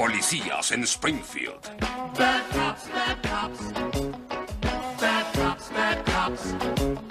[0.00, 1.60] policías en Springfield.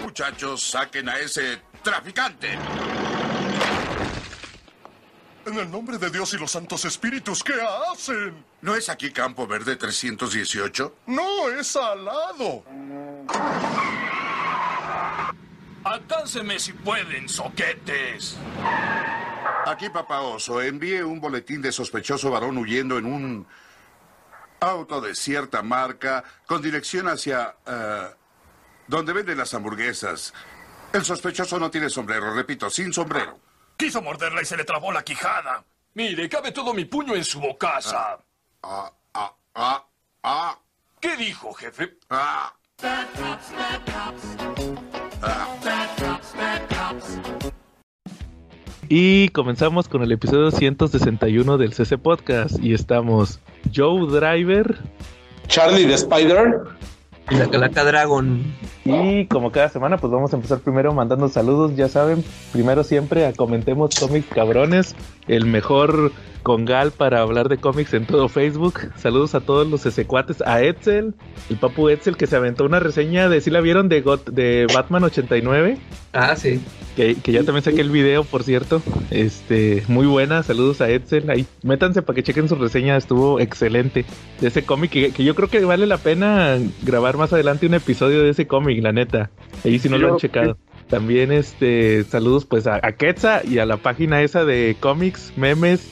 [0.01, 2.57] Muchachos, saquen a ese traficante.
[5.45, 7.53] En el nombre de Dios y los santos espíritus, ¿qué
[7.91, 8.43] hacen?
[8.61, 10.95] ¿No es aquí Campo Verde 318?
[11.05, 12.63] No, es al lado.
[15.83, 18.35] Alcánceme si pueden, soquetes.
[19.69, 23.47] Aquí, papá oso, envíe un boletín de sospechoso varón huyendo en un
[24.61, 28.09] auto de cierta marca con dirección hacia eh,
[28.87, 30.33] donde venden las hamburguesas.
[30.91, 33.39] El sospechoso no tiene sombrero, repito, sin sombrero.
[33.77, 35.63] Quiso morderla y se le trabó la quijada.
[35.93, 38.17] Mire, cabe todo mi puño en su bocaza.
[38.63, 39.85] Ah, ah, ah,
[40.23, 40.59] ah,
[40.99, 41.99] ¿Qué dijo, jefe?
[42.09, 42.55] ah.
[48.91, 52.57] Y comenzamos con el episodio 161 del CC Podcast.
[52.59, 53.39] Y estamos
[53.73, 54.79] Joe Driver.
[55.47, 56.61] Charlie the Spider.
[57.29, 58.41] Y la Calaca Dragon.
[58.89, 61.75] Y como cada semana, pues vamos a empezar primero mandando saludos.
[61.75, 64.95] Ya saben, primero siempre a Comentemos Cómics Cabrones,
[65.27, 66.11] el mejor
[66.43, 68.79] congal para hablar de cómics en todo Facebook.
[68.95, 71.13] Saludos a todos los secuates, a Edsel,
[71.49, 75.03] el papu Edsel que se aventó una reseña de si la vieron de, de Batman
[75.03, 75.77] 89.
[76.13, 76.59] Ah, sí.
[76.95, 78.81] Que, que ya también saqué el video, por cierto.
[79.11, 80.43] Este, muy buena.
[80.43, 81.29] Saludos a Edsel.
[81.29, 82.97] Ahí, métanse para que chequen su reseña.
[82.97, 84.05] Estuvo excelente.
[84.41, 87.75] De ese cómic que, que yo creo que vale la pena grabar más adelante un
[87.75, 89.29] episodio de ese cómic, la neta.
[89.65, 90.57] Ahí si no Sí, lo han checado.
[90.89, 95.87] También este, saludos pues a, a Quetza y a la página esa de cómics, memes,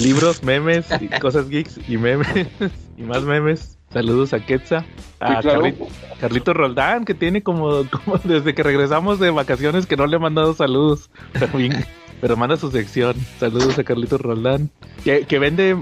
[0.00, 2.48] libros, memes, y cosas geeks y memes
[2.96, 3.76] y más memes.
[3.92, 4.84] Saludos a Quetza,
[5.20, 5.62] a Sí, claro.
[5.62, 5.76] Carli-
[6.20, 10.20] Carlito Roldán, que tiene como, como desde que regresamos de vacaciones que no le he
[10.20, 11.10] mandado saludos.
[11.32, 11.84] Pero, bien-
[12.20, 13.16] pero manda su sección.
[13.38, 14.70] Saludos a Carlito Roldán.
[15.04, 15.76] Que, que vende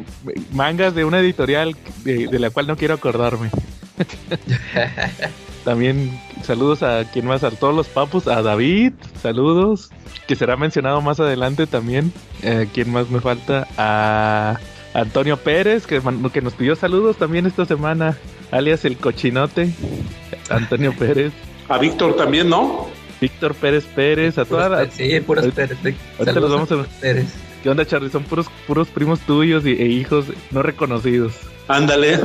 [0.53, 3.51] mangas de una editorial de, de la cual no quiero acordarme.
[5.69, 9.91] También saludos a quien más, a todos los papus, a David, saludos,
[10.27, 12.11] que será mencionado más adelante también.
[12.43, 13.69] Eh, ¿Quién más me falta?
[13.77, 14.59] A
[14.95, 16.01] Antonio Pérez, que,
[16.33, 18.17] que nos pidió saludos también esta semana,
[18.51, 19.75] alias el cochinote.
[20.49, 21.35] Antonio Pérez,
[21.69, 22.87] A Víctor también, ¿no?
[23.21, 24.77] Víctor Pérez Pérez, a toda la...
[24.79, 25.79] Puros Pérez, Sí, puros ahorita- Pérez.
[26.19, 27.35] ahorita Saludos los vamos a- Pérez.
[27.63, 28.09] ¿Qué onda, Charlie?
[28.09, 31.35] Son puros, puros primos tuyos y, e hijos no reconocidos.
[31.67, 32.19] Ándale.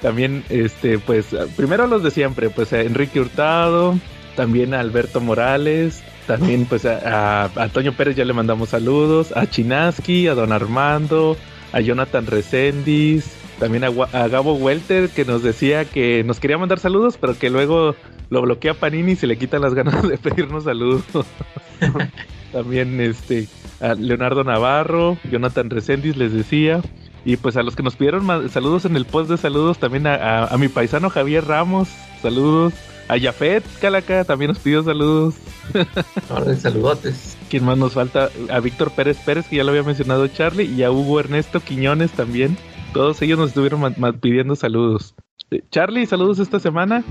[0.00, 3.98] También, este, pues, primero los de siempre, pues a Enrique Hurtado,
[4.34, 9.46] también a Alberto Morales, también pues a, a Antonio Pérez ya le mandamos saludos, a
[9.46, 11.36] Chinaski, a Don Armando,
[11.72, 17.18] a Jonathan Reséndiz, también a, Gabo Welter que nos decía que nos quería mandar saludos,
[17.20, 17.94] pero que luego
[18.30, 21.04] lo bloquea Panini y se le quitan las ganas de pedirnos saludos.
[22.52, 23.48] también este
[23.80, 26.80] a Leonardo Navarro, Jonathan Reséndiz les decía.
[27.24, 30.14] Y pues a los que nos pidieron saludos en el post de saludos, también a,
[30.14, 31.88] a- a mi paisano Javier Ramos,
[32.22, 32.72] saludos.
[33.08, 35.34] A Jafet Calaca también nos pidió saludos.
[36.30, 37.36] Órale, saludotes.
[37.48, 38.30] ¿Quién más nos falta?
[38.50, 42.12] A Víctor Pérez Pérez, que ya lo había mencionado Charlie, y a Hugo Ernesto Quiñones
[42.12, 42.56] también.
[42.94, 45.14] Todos ellos nos estuvieron pidiendo saludos.
[45.50, 47.02] Eh, Charlie, saludos esta semana.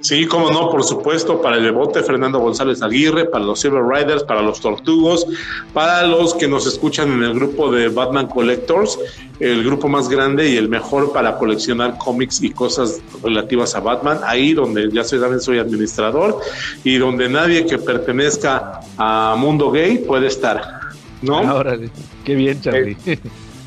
[0.00, 4.24] Sí, cómo no, por supuesto, para el Bebote, Fernando González Aguirre, para los Silver Riders,
[4.24, 5.26] para los Tortugos,
[5.72, 8.98] para los que nos escuchan en el grupo de Batman Collectors,
[9.38, 14.18] el grupo más grande y el mejor para coleccionar cómics y cosas relativas a Batman,
[14.24, 16.40] ahí donde ya soy, también soy administrador
[16.84, 20.80] y donde nadie que pertenezca a Mundo Gay puede estar,
[21.22, 21.38] ¿no?
[21.38, 21.90] Ah, órale.
[22.24, 22.96] Qué bien, Charlie.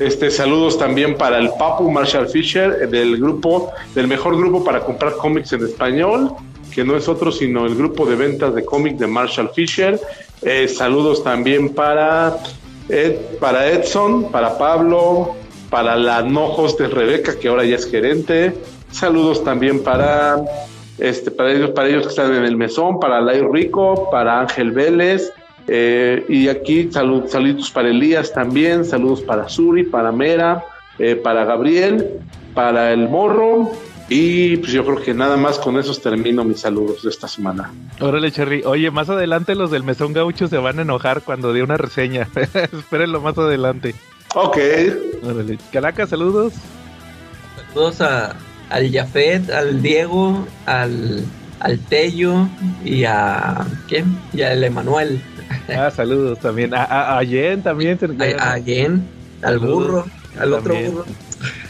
[0.02, 4.80] Este, saludos también para el Papu Marshall Fisher eh, del grupo, del mejor grupo para
[4.80, 6.32] comprar cómics en español,
[6.74, 10.00] que no es otro sino el grupo de ventas de cómics de Marshall Fisher.
[10.42, 12.36] Eh, saludos también para,
[12.88, 15.36] Ed- para Edson, para Pablo,
[15.70, 18.54] para la no hostes Rebeca, que ahora ya es gerente.
[18.90, 20.42] Saludos también para,
[20.98, 24.72] este, para ellos, para ellos que están en el mesón, para Lai Rico, para Ángel
[24.72, 25.32] Vélez.
[25.68, 30.64] Eh, y aquí salud, saludos para Elías también, saludos para Suri, para Mera,
[30.98, 32.20] eh, para Gabriel,
[32.54, 33.70] para el Morro.
[34.08, 37.72] Y pues yo creo que nada más con esos termino mis saludos de esta semana.
[38.00, 38.62] Órale, Charlie.
[38.64, 42.28] Oye, más adelante los del Mesón Gaucho se van a enojar cuando dé una reseña.
[42.72, 43.94] Espérenlo más adelante.
[44.34, 44.58] Ok,
[45.22, 45.58] Órale.
[45.72, 46.52] Calaca, saludos.
[47.68, 48.36] Saludos a,
[48.68, 51.24] al Jafet, al Diego, al,
[51.60, 52.48] al Tello
[52.84, 53.64] y a.
[53.88, 54.18] ¿Quién?
[54.32, 55.22] Y al Emanuel.
[55.68, 56.74] Ah, saludos también.
[56.74, 57.98] A, a, a Jen también.
[58.38, 59.02] A, a Jen,
[59.42, 60.04] al burro,
[60.38, 61.04] al otro burro.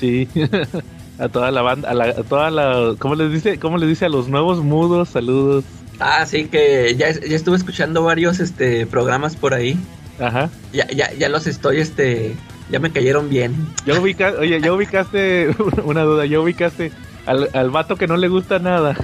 [0.01, 0.29] Sí.
[1.19, 3.59] a toda la banda, a, la, a toda la, ¿cómo les dice?
[3.59, 5.11] ¿Cómo les dice a los nuevos mudos?
[5.11, 5.65] Saludos.
[6.01, 9.79] Ah, sí, que ya, ya estuve escuchando varios este programas por ahí.
[10.19, 10.51] Ajá.
[10.73, 12.35] Ya, ya, ya los estoy este
[12.71, 13.55] ya me cayeron bien.
[13.87, 15.55] Ya ubica, oye, ya ubicaste
[15.85, 16.91] una duda, ya ubicaste
[17.27, 18.97] al, al vato que no le gusta nada.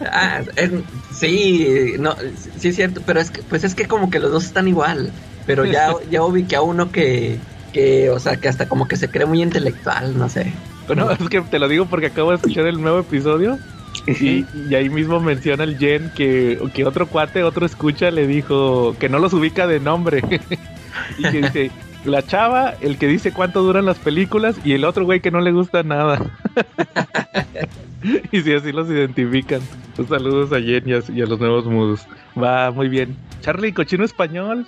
[0.00, 0.70] Ah, es-
[1.12, 2.16] sí, no,
[2.56, 5.10] sí es cierto, pero es que, pues es que como que los dos están igual.
[5.46, 7.38] Pero ya, ya ubiqué a uno que,
[7.72, 10.52] que, o sea, que hasta como que se cree muy intelectual, no sé.
[10.86, 13.58] Bueno, es que te lo digo porque acabo de escuchar el nuevo episodio
[14.06, 18.96] y, y ahí mismo menciona el Jen que, que otro cuate, otro escucha, le dijo
[18.98, 20.22] que no los ubica de nombre.
[21.18, 21.70] y que dice,
[22.08, 25.40] la chava, el que dice cuánto duran las películas y el otro güey que no
[25.40, 26.20] le gusta nada.
[28.32, 29.60] y si así los identifican.
[29.96, 32.06] Pues saludos a Jen y a, y a los nuevos mudos.
[32.40, 33.16] Va muy bien.
[33.40, 34.66] Charlie, cochino español.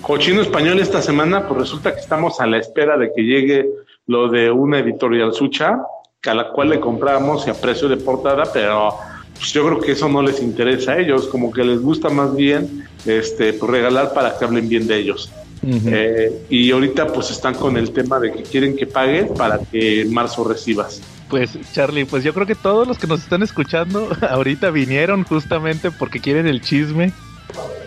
[0.00, 3.66] Cochino español esta semana, pues resulta que estamos a la espera de que llegue
[4.06, 5.78] lo de una editorial sucha,
[6.24, 8.94] a la cual le compramos y a precio de portada, pero
[9.34, 12.34] pues yo creo que eso no les interesa a ellos, como que les gusta más
[12.34, 15.30] bien este pues regalar para que hablen bien de ellos.
[15.68, 20.02] Eh, y ahorita pues están con el tema de que quieren que pagues para que
[20.02, 21.00] en marzo recibas.
[21.28, 25.90] Pues Charlie, pues yo creo que todos los que nos están escuchando ahorita vinieron justamente
[25.90, 27.12] porque quieren el chisme.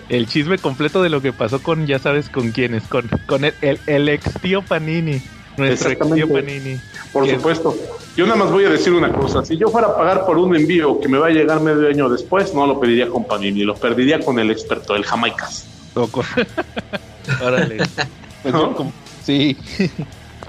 [0.10, 3.54] El chisme completo de lo que pasó con, ya sabes con quiénes, con, con el,
[3.62, 5.22] el, el ex tío Panini,
[5.56, 6.80] nuestro ex tío Panini.
[7.14, 7.76] Por supuesto.
[8.18, 9.46] Yo nada más voy a decir una cosa.
[9.46, 12.10] Si yo fuera a pagar por un envío que me va a llegar medio año
[12.10, 15.68] después, no lo pediría con Panini, lo perdería con el experto, el Jamaicas.
[15.94, 16.26] o con-
[17.42, 17.78] Órale.
[18.42, 18.70] Pues ¿No?
[18.70, 18.94] yo como-
[19.24, 19.58] sí.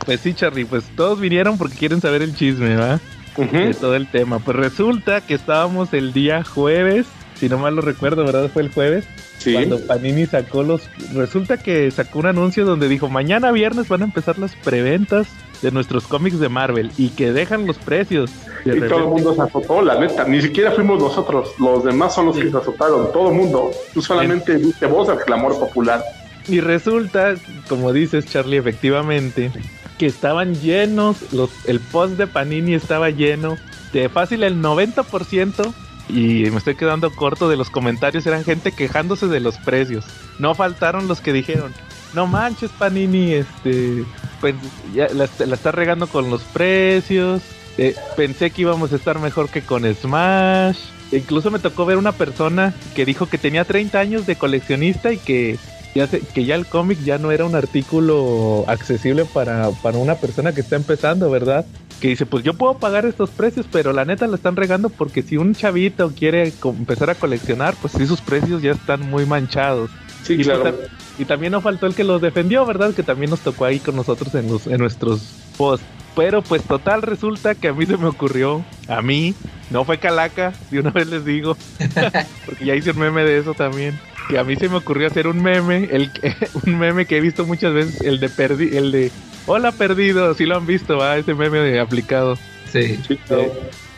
[0.06, 2.98] Pues sí, Charlie, pues todos vinieron porque quieren saber el chisme, ¿va?
[3.36, 4.38] De todo el tema.
[4.38, 8.48] Pues resulta que estábamos el día jueves, si no mal lo recuerdo, ¿verdad?
[8.52, 9.04] Fue el jueves.
[9.38, 9.52] Sí.
[9.52, 10.82] Cuando Panini sacó los...
[11.14, 15.26] Resulta que sacó un anuncio donde dijo, mañana viernes van a empezar las preventas
[15.62, 18.30] de nuestros cómics de Marvel y que dejan los precios.
[18.64, 20.24] De Y todo el mundo se azotó, la neta.
[20.24, 21.50] Ni siquiera fuimos nosotros.
[21.58, 23.12] Los demás son los que se azotaron.
[23.12, 23.70] Todo el mundo.
[23.92, 26.02] Tú solamente viste voz al clamor popular.
[26.50, 27.34] Y resulta,
[27.68, 29.52] como dices Charlie, efectivamente,
[29.98, 33.56] que estaban llenos, los, el post de Panini estaba lleno
[33.92, 35.72] de fácil el 90%,
[36.08, 40.04] y me estoy quedando corto de los comentarios, eran gente quejándose de los precios.
[40.40, 41.72] No faltaron los que dijeron,
[42.14, 44.04] no manches Panini, este,
[44.40, 44.56] pues
[44.92, 47.42] ya la, está regando con los precios,
[47.78, 50.78] eh, pensé que íbamos a estar mejor que con Smash.
[51.12, 55.18] Incluso me tocó ver una persona que dijo que tenía 30 años de coleccionista y
[55.18, 55.58] que
[55.94, 60.16] ya, se- que ya el cómic ya no era un artículo accesible para, para una
[60.16, 61.66] persona que está empezando, ¿verdad?
[62.00, 65.22] Que dice, pues yo puedo pagar estos precios, pero la neta la están regando porque
[65.22, 69.90] si un chavito quiere empezar a coleccionar, pues sí, sus precios ya están muy manchados.
[70.22, 70.62] Sí, Y, claro.
[70.62, 70.78] pues, tam-
[71.18, 72.94] y también no faltó el que los defendió, ¿verdad?
[72.94, 75.20] Que también nos tocó ahí con nosotros en, los, en nuestros
[75.58, 75.84] posts.
[76.16, 79.34] Pero pues total resulta que a mí se me ocurrió, a mí,
[79.70, 81.56] no fue calaca, de una vez les digo,
[82.46, 83.98] porque ya hice un meme de eso también,
[84.30, 86.34] que a mí se me ocurrió hacer un meme, el que-
[86.66, 89.10] un meme que he visto muchas veces, el de perdi, el de
[89.46, 92.38] hola perdido, si lo han visto, va, ese meme de aplicado
[92.72, 92.98] Sí.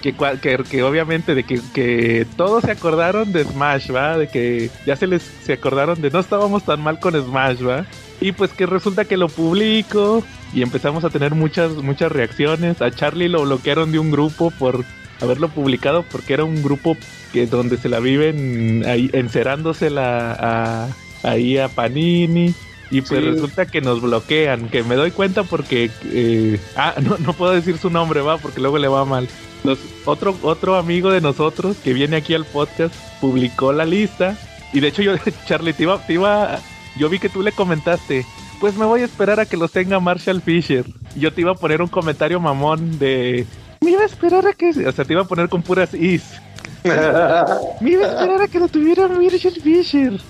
[0.01, 4.17] Que, cua- que, que obviamente de que, que todos se acordaron de Smash, ¿va?
[4.19, 7.85] De que ya se les se acordaron de no estábamos tan mal con Smash, ¿va?
[8.21, 10.25] Y pues que resulta que lo publico
[10.55, 12.81] y empezamos a tener muchas muchas reacciones.
[12.83, 14.85] A Charlie lo bloquearon de un grupo por
[15.23, 16.97] haberlo publicado porque era un grupo
[17.33, 20.89] que donde se la viven ahí encerándose la a,
[21.29, 22.55] ahí a Panini.
[22.91, 23.31] Y pues Sí.
[23.31, 25.91] resulta que nos bloquean, que me doy cuenta porque...
[26.13, 29.29] eh, ah, no, no puedo decir su nombre, va, porque luego le va mal.
[29.65, 34.37] Nos- otro, otro amigo de nosotros que viene aquí al podcast publicó la lista.
[34.75, 35.15] Y de hecho yo,
[35.47, 36.61] Charlie, te iba, te iba-
[36.99, 38.27] yo vi que tú le comentaste,
[38.61, 40.85] pues me voy a esperar a que los tenga Marshall Fisher.
[41.17, 43.47] Y yo te iba a poner un comentario mamón de...
[43.83, 44.71] Me iba a esperar a que...
[44.71, 46.23] O sea, te iba a poner con puras is.
[46.85, 50.21] Me iba a esperar a que lo tuviera Marshall Fisher.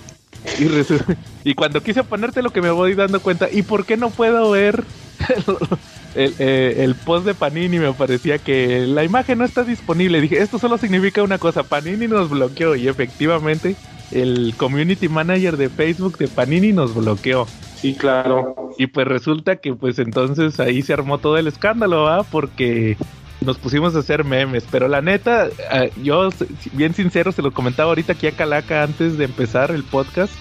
[1.44, 4.50] Y, cuando quise ponerte lo que me voy dando cuenta, ¿y por qué no puedo
[4.50, 4.82] ver
[6.14, 7.78] el, eh, el post de Panini?
[7.78, 10.20] Me parecía que la imagen no está disponible.
[10.20, 13.76] Dije, esto solo significa una cosa, Panini nos bloqueó y efectivamente
[14.10, 17.46] el community manager de Facebook de Panini nos bloqueó.
[17.76, 18.72] Sí, claro.
[18.78, 22.22] Y pues resulta que pues entonces ahí se armó todo el escándalo, ¿va?
[22.22, 22.96] Porque
[23.44, 24.64] nos pusimos a hacer memes.
[24.70, 26.28] Pero la neta, eh, yo
[26.72, 30.32] bien sincero se lo comentaba ahorita aquí a Calaca antes de empezar el podcast.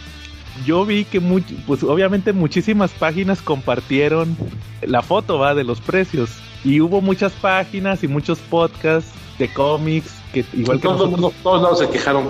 [0.66, 4.36] Yo vi que much- pues obviamente muchísimas páginas compartieron
[4.82, 5.56] la foto, ¿va?
[5.56, 6.30] De los precios.
[6.64, 11.62] Y hubo muchas páginas y muchos podcasts de cómics que igual que todos, nosotros todos
[11.64, 12.30] lados se quejaron.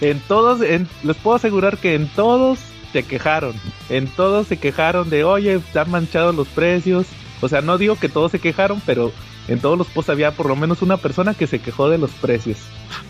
[0.00, 2.58] en todos, en- les puedo asegurar que en todos
[2.92, 3.54] se quejaron.
[3.88, 7.06] En todos se quejaron de, oye, están manchados los precios.
[7.40, 9.12] O sea, no digo que todos se quejaron, pero
[9.48, 12.10] en todos los posts había por lo menos una persona que se quejó de los
[12.12, 12.58] precios.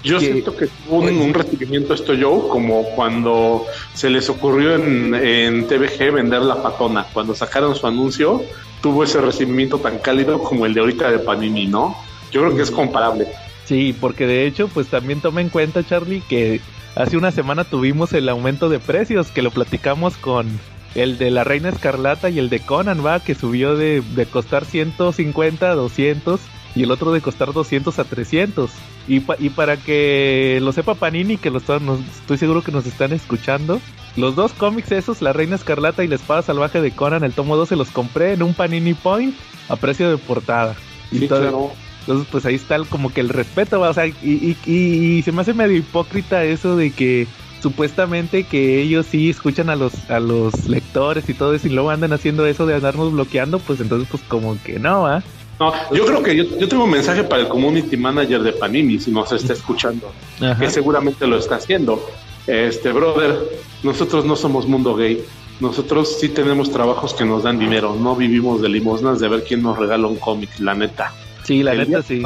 [0.03, 4.75] Yo Que- siento que tuvo un, un recibimiento esto yo, como cuando se les ocurrió
[4.77, 7.07] en, en TVG vender la patona.
[7.13, 8.43] Cuando sacaron su anuncio,
[8.83, 11.97] tuvo ese recibimiento tan cálido como el de ahorita de Panini, ¿no?
[12.33, 13.27] Yo creo que es comparable.
[13.67, 16.61] Sí, porque de hecho, pues también toma en cuenta, Charlie, que
[16.97, 20.49] hace una semana tuvimos el aumento de precios, que lo platicamos con
[20.95, 24.65] el de la Reina Escarlata y el de Conan, va, que subió de, de costar
[24.65, 26.41] 150 a 200
[26.75, 28.71] y el otro de costar 200 a 300.
[29.09, 32.73] Y, pa- y para que lo sepa Panini, que lo están- nos- estoy seguro que
[32.73, 33.81] nos están escuchando,
[34.17, 37.57] los dos cómics esos, La Reina Escarlata y La Espada Salvaje de Conan, el tomo
[37.57, 39.35] 2, se los compré en un Panini Point
[39.69, 40.75] a precio de portada.
[41.13, 41.73] Y Sí, todo- claro.
[42.01, 43.91] entonces, pues ahí está el- como que el respeto, ¿va?
[43.91, 44.73] o sea, y, y- y-
[45.19, 47.27] y se me hace medio hipócrita eso de que
[47.61, 51.91] supuestamente que ellos sí escuchan a los a los lectores y todo eso y luego
[51.91, 55.23] andan haciendo eso de andarnos bloqueando, pues entonces pues como que no, ¿ah?
[55.59, 58.99] No, yo creo que yo, yo tengo un mensaje para el community manager de Panini,
[58.99, 60.59] si nos está escuchando, Ajá.
[60.59, 62.03] que seguramente lo está haciendo.
[62.47, 63.39] Este, brother,
[63.83, 65.23] nosotros no somos mundo gay.
[65.61, 67.95] Nosotros sí tenemos trabajos que nos dan dinero.
[67.95, 71.13] No vivimos de limosnas de ver quién nos regala un cómic, la neta.
[71.51, 72.23] Sí, la el, neta día, sí.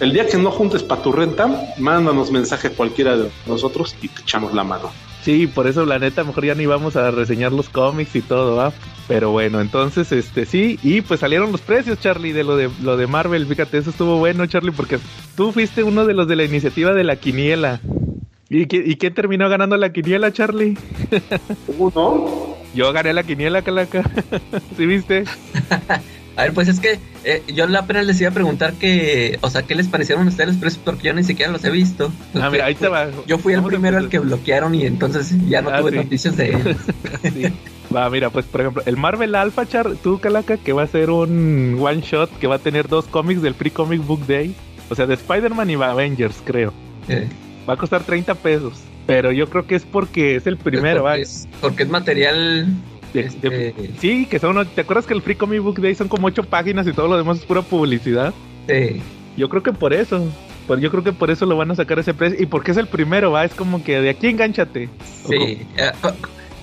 [0.00, 4.08] el día que no juntes para tu renta, mándanos mensaje a cualquiera de nosotros y
[4.08, 4.90] te echamos la mano.
[5.22, 8.56] Sí, por eso la neta mejor ya ni vamos a reseñar los cómics y todo,
[8.56, 8.72] ¿va?
[9.06, 12.96] Pero bueno, entonces este sí, y pues salieron los precios, Charlie, de lo de lo
[12.96, 14.98] de Marvel, fíjate, eso estuvo bueno, Charlie, porque
[15.36, 17.80] tú fuiste uno de los de la iniciativa de la quiniela.
[18.50, 20.76] ¿Y, qué, y quién terminó ganando la quiniela, Charlie?
[21.78, 22.56] ¿Uno?
[22.74, 24.02] Yo gané la quiniela, Calaca.
[24.76, 25.26] ¿Sí viste?
[26.36, 29.50] A ver, pues es que eh, yo la apenas les iba a preguntar que, o
[29.50, 30.82] sea, ¿qué les parecieron a ustedes los precios?
[30.84, 32.10] Porque yo ni siquiera los he visto.
[32.34, 33.06] Ah, mira, ahí te va.
[33.26, 35.96] Yo fui el primero al que bloquearon y entonces ya no Ah, tuve sí.
[35.98, 36.76] noticias de él.
[37.22, 37.44] Sí.
[37.94, 41.10] Va, mira, pues por ejemplo, el Marvel Alpha Char, tú Calaca, que va a ser
[41.10, 44.52] un one shot que va a tener dos cómics del Free Comic Book Day,
[44.90, 46.72] o sea, de Spider-Man y Avengers, creo.
[47.08, 47.28] Eh,
[47.68, 48.74] Va a costar 30 pesos,
[49.06, 51.10] pero yo creo que es porque es el primero, va.
[51.12, 52.66] porque, es, porque es material.
[53.14, 56.26] De- este, sí, que son, ¿te acuerdas que el Free Comic Book Day son como
[56.26, 58.34] ocho páginas y todo lo demás es pura publicidad?
[58.68, 59.00] eh,
[59.36, 60.26] Yo creo que por eso,
[60.66, 62.76] pues yo creo que por eso lo van a sacar ese precio y porque es
[62.76, 64.88] el primero, va, es como que de aquí engánchate.
[65.28, 65.36] Sí.
[65.76, 65.92] eh,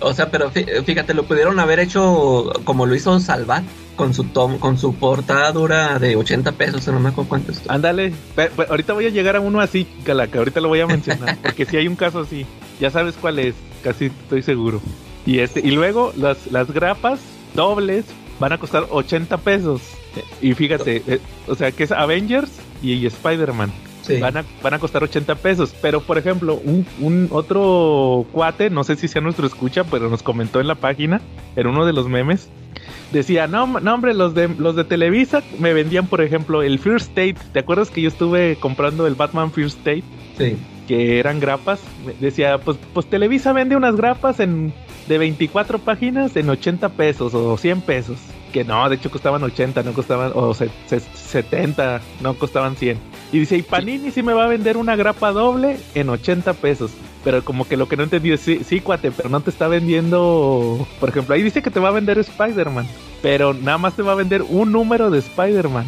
[0.03, 3.63] o sea, pero fí- fíjate, lo pudieron haber hecho como lo hizo Salvat
[3.95, 7.61] con su tom, con su portada dura de 80 pesos, no me acuerdo cuánto es.
[7.69, 8.11] Ándale,
[8.67, 11.77] ahorita voy a llegar a uno así, Calaca, ahorita lo voy a mencionar, porque si
[11.77, 12.45] hay un caso así,
[12.79, 13.53] ya sabes cuál es,
[13.83, 14.81] casi estoy seguro.
[15.25, 17.19] Y este, y luego las, las grapas
[17.53, 18.05] dobles
[18.39, 19.81] van a costar 80 pesos.
[20.41, 22.51] Y fíjate, eh, o sea que es Avengers
[22.81, 23.71] y, y Spider-Man.
[24.01, 24.19] Sí.
[24.19, 25.75] Van a, van a costar 80 pesos.
[25.79, 30.23] Pero, por ejemplo, un, un otro cuate, no sé si sea nuestro escucha, pero nos
[30.23, 31.21] comentó en la página,
[31.55, 32.49] en uno de los memes,
[33.11, 37.09] decía, no, no hombre, los de, los de Televisa me vendían, por ejemplo, el First
[37.09, 37.35] State.
[37.53, 40.03] ¿Te acuerdas que yo estuve comprando el Batman First State?
[40.37, 40.57] Sí.
[40.87, 41.81] Que eran grapas.
[42.19, 44.73] Decía, pues, pues Televisa vende unas grapas en
[45.07, 48.17] de 24 páginas en 80 pesos o 100 pesos.
[48.53, 52.97] Que no, de hecho costaban 80, no costaban, o se- se- 70, no costaban 100.
[53.31, 56.91] Y dice, y Panini sí me va a vender una grapa doble en 80 pesos.
[57.23, 59.67] Pero como que lo que no entendí es, sí, sí, cuate, pero no te está
[59.67, 60.85] vendiendo...
[60.99, 62.87] Por ejemplo, ahí dice que te va a vender Spider-Man.
[63.21, 65.85] Pero nada más te va a vender un número de Spider-Man.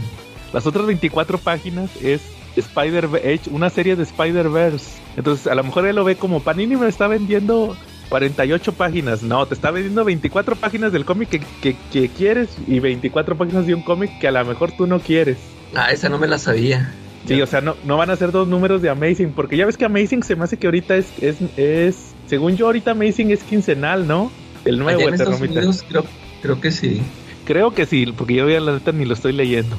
[0.53, 2.21] Las otras 24 páginas es
[2.55, 3.09] Spider
[3.51, 5.01] una serie de Spider-Verse.
[5.17, 7.75] Entonces, a lo mejor él lo ve como Panini me está vendiendo
[8.09, 9.23] 48 páginas.
[9.23, 13.65] No, te está vendiendo 24 páginas del cómic que, que- que quieres y 24 páginas
[13.65, 15.37] de un cómic que a lo mejor tú no quieres.
[15.75, 16.93] Ah, esa no me la sabía.
[17.27, 19.77] Sí, o sea, no, no van a ser dos números de Amazing, porque ya ves
[19.77, 23.43] que Amazing se me hace que ahorita es, es, es según yo ahorita Amazing es
[23.43, 24.29] quincenal, ¿no?
[24.65, 25.59] El nuevo Allá en Estados Eternomita.
[25.61, 26.05] Unidos creo,
[26.41, 27.01] creo que sí.
[27.45, 29.77] Creo que sí, porque yo ya la neta ni lo estoy leyendo.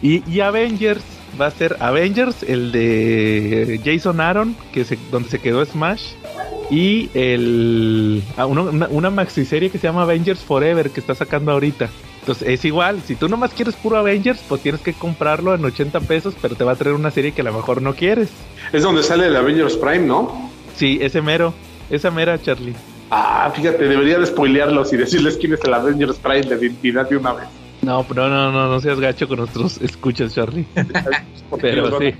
[0.00, 1.02] Y, y Avengers
[1.40, 6.12] va a ser Avengers, el de Jason Aaron, que se, donde se quedó Smash.
[6.72, 11.52] Y el ah, una, una maxi serie que se llama Avengers Forever, que está sacando
[11.52, 11.90] ahorita.
[12.20, 16.00] Entonces es igual, si tú nomás quieres puro Avengers, pues tienes que comprarlo en 80
[16.00, 18.30] pesos, pero te va a traer una serie que a lo mejor no quieres.
[18.72, 20.50] Es donde sale el Avengers Prime, ¿no?
[20.74, 21.52] Sí, ese mero,
[21.90, 22.74] esa mera Charlie.
[23.10, 27.18] Ah, fíjate, debería de spoilearlos y decirles quién es el Avengers Prime de identidad de
[27.18, 27.48] una vez.
[27.82, 30.64] No, pero no, no, no seas gacho con nuestros escuchas, Charlie.
[31.60, 32.14] Pero sí.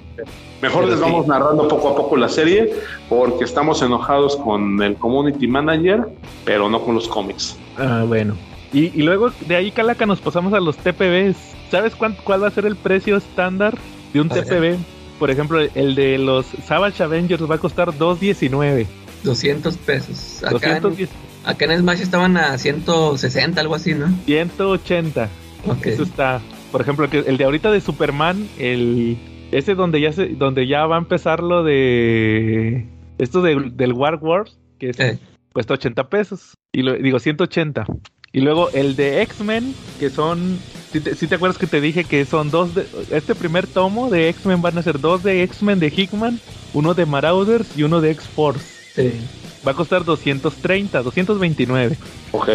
[0.60, 1.30] Mejor Pero les vamos sí.
[1.30, 2.70] narrando poco a poco la serie
[3.08, 6.06] porque estamos enojados con el community manager,
[6.44, 7.56] pero no con los cómics.
[7.78, 8.36] Ah, bueno.
[8.72, 11.36] Y, y luego de ahí, Calaca, nos pasamos a los TPBs.
[11.70, 13.78] ¿Sabes cuán- cuál va a ser el precio estándar
[14.12, 14.28] de un.
[14.28, 14.76] TPB?
[15.18, 18.86] Por ejemplo, el de los Savage Avengers va a costar 2.19.
[19.22, 20.42] 200 pesos.
[20.44, 21.08] Acá, 210,
[21.44, 24.08] En, acá en Smash estaban a 160, algo así, ¿no?
[24.26, 25.28] 180.
[25.66, 25.86] Ok.
[25.86, 26.40] Eso está.
[26.70, 29.16] Por ejemplo, el de ahorita de Superman, el
[29.52, 32.86] ese donde ya se, donde ya va a empezar lo de
[33.18, 35.18] esto de- del War Wars, que es, Eh,
[35.52, 36.54] cuesta 80 pesos.
[36.72, 37.84] Y lo, digo 180.
[38.32, 40.58] Y luego el de X-Men, que son.
[40.90, 42.86] Si te, si te acuerdas que te dije que son dos de.
[43.10, 46.40] Este primer tomo de X-Men van a ser dos de X-Men de Hickman,
[46.72, 48.64] uno de Marauders y uno de X-Force.
[48.94, 49.12] Sí.
[49.66, 51.96] Va a costar 230, 229.
[52.32, 52.48] Ok.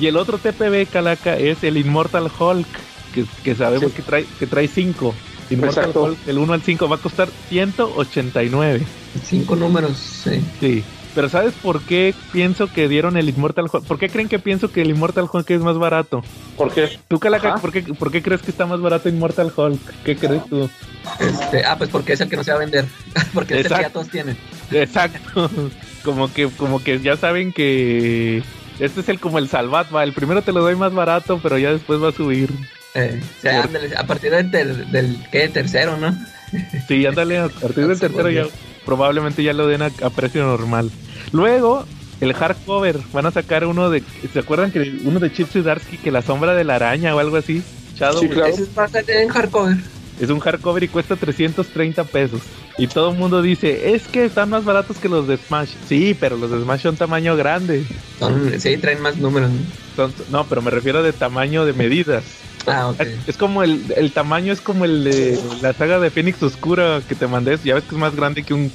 [0.00, 2.66] Y el otro TPB Calaca es el Immortal Hulk,
[3.14, 3.96] que, que sabemos Sí.
[3.96, 5.14] que trae que trae 5.
[5.50, 6.02] Immortal Exacto.
[6.04, 8.82] Hulk, el 1 al 5 va a costar 189.
[9.24, 10.40] Cinco números, sí.
[10.60, 10.84] Sí.
[11.12, 13.84] Pero ¿sabes por qué pienso que dieron el Immortal Hulk?
[13.84, 16.22] ¿Por qué creen que pienso que el Immortal Hulk es más barato?
[16.56, 16.98] ¿Por qué?
[17.08, 17.56] ¿Tú, Calaca.
[17.56, 20.02] ¿por qué, por qué crees que está más barato Immortal Hulk?
[20.04, 20.70] ¿Qué crees tú?
[21.18, 22.84] Este, ah, pues porque es el que no se va a vender.
[23.34, 24.36] porque es el que ya todos tienen.
[24.70, 25.50] Exacto.
[26.04, 28.42] Como que, como que ya saben que
[28.78, 30.02] este es el como el Salvat, va.
[30.04, 32.50] El primero te lo doy más barato, pero ya después va a subir.
[32.94, 35.48] Eh, o sea, ándale, a partir del, ter- del ¿qué?
[35.48, 36.16] tercero, ¿no?
[36.88, 38.44] Sí, ándale, a partir del tercero ya
[38.84, 40.90] probablemente ya lo den a, a precio normal.
[41.32, 41.84] Luego,
[42.20, 44.02] el hardcover, van a sacar uno de,
[44.32, 47.36] ¿se acuerdan que uno de Chip Zdarsky que la sombra de la araña o algo
[47.36, 47.62] así?
[47.94, 48.46] Shadow, Sí, claro.
[48.52, 49.76] Ese va a ser en hardcover.
[50.20, 52.40] es un hardcover y cuesta 330 pesos.
[52.80, 55.68] Y todo el mundo dice, es que están más baratos que los de Smash.
[55.86, 57.84] Sí, pero los de Smash son tamaño grande.
[58.18, 59.50] Son, sí, traen más números.
[59.50, 59.58] ¿no?
[59.96, 62.24] Son- no, pero me refiero de tamaño de medidas.
[62.66, 63.00] Ah, ok.
[63.26, 67.14] Es, como el, el tamaño es como el de la saga de Fénix Oscura que
[67.14, 67.58] te mandé.
[67.64, 68.72] Ya ves que es más grande que un,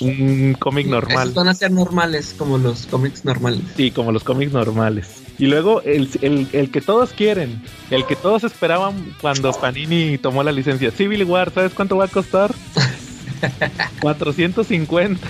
[0.00, 1.22] un cómic normal.
[1.24, 3.60] Esos van a ser normales, como los cómics normales.
[3.76, 5.08] Sí, como los cómics normales.
[5.38, 7.60] Y luego el, el, el que todos quieren,
[7.90, 10.92] el que todos esperaban cuando Panini tomó la licencia.
[10.92, 12.54] Civil War, ¿sabes cuánto va a costar?
[14.00, 15.26] 450.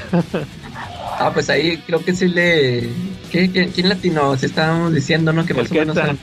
[1.19, 2.89] Ah, pues ahí creo que sí le...
[3.31, 4.37] ¿Qué, qué, quién latinó?
[4.37, 5.45] Si estábamos diciendo, ¿no?
[5.47, 5.97] Que más o menos...
[5.97, 6.19] Eran-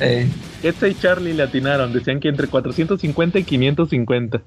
[0.00, 0.26] Eh,
[0.62, 1.92] Ketsa y Charlie le atinaron.
[1.92, 4.40] Decían que entre 450 y 550.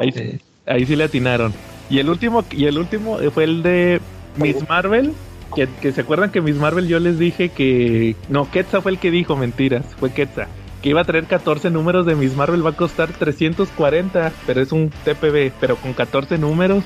[0.00, 1.52] Ahí, eh, ahí sí le atinaron.
[1.90, 4.00] Y el último, y el último fue el de
[4.36, 5.12] Miss Marvel.
[5.56, 8.16] Que, que se acuerdan que Miss Marvel yo les dije que.
[8.28, 9.84] No, Ketsa fue el que dijo mentiras.
[9.98, 10.46] Fue Ketsa.
[10.82, 12.64] Que iba a traer 14 números de Miss Marvel.
[12.64, 14.32] Va a costar 340.
[14.46, 15.52] Pero es un TPB.
[15.60, 16.84] Pero con 14 números.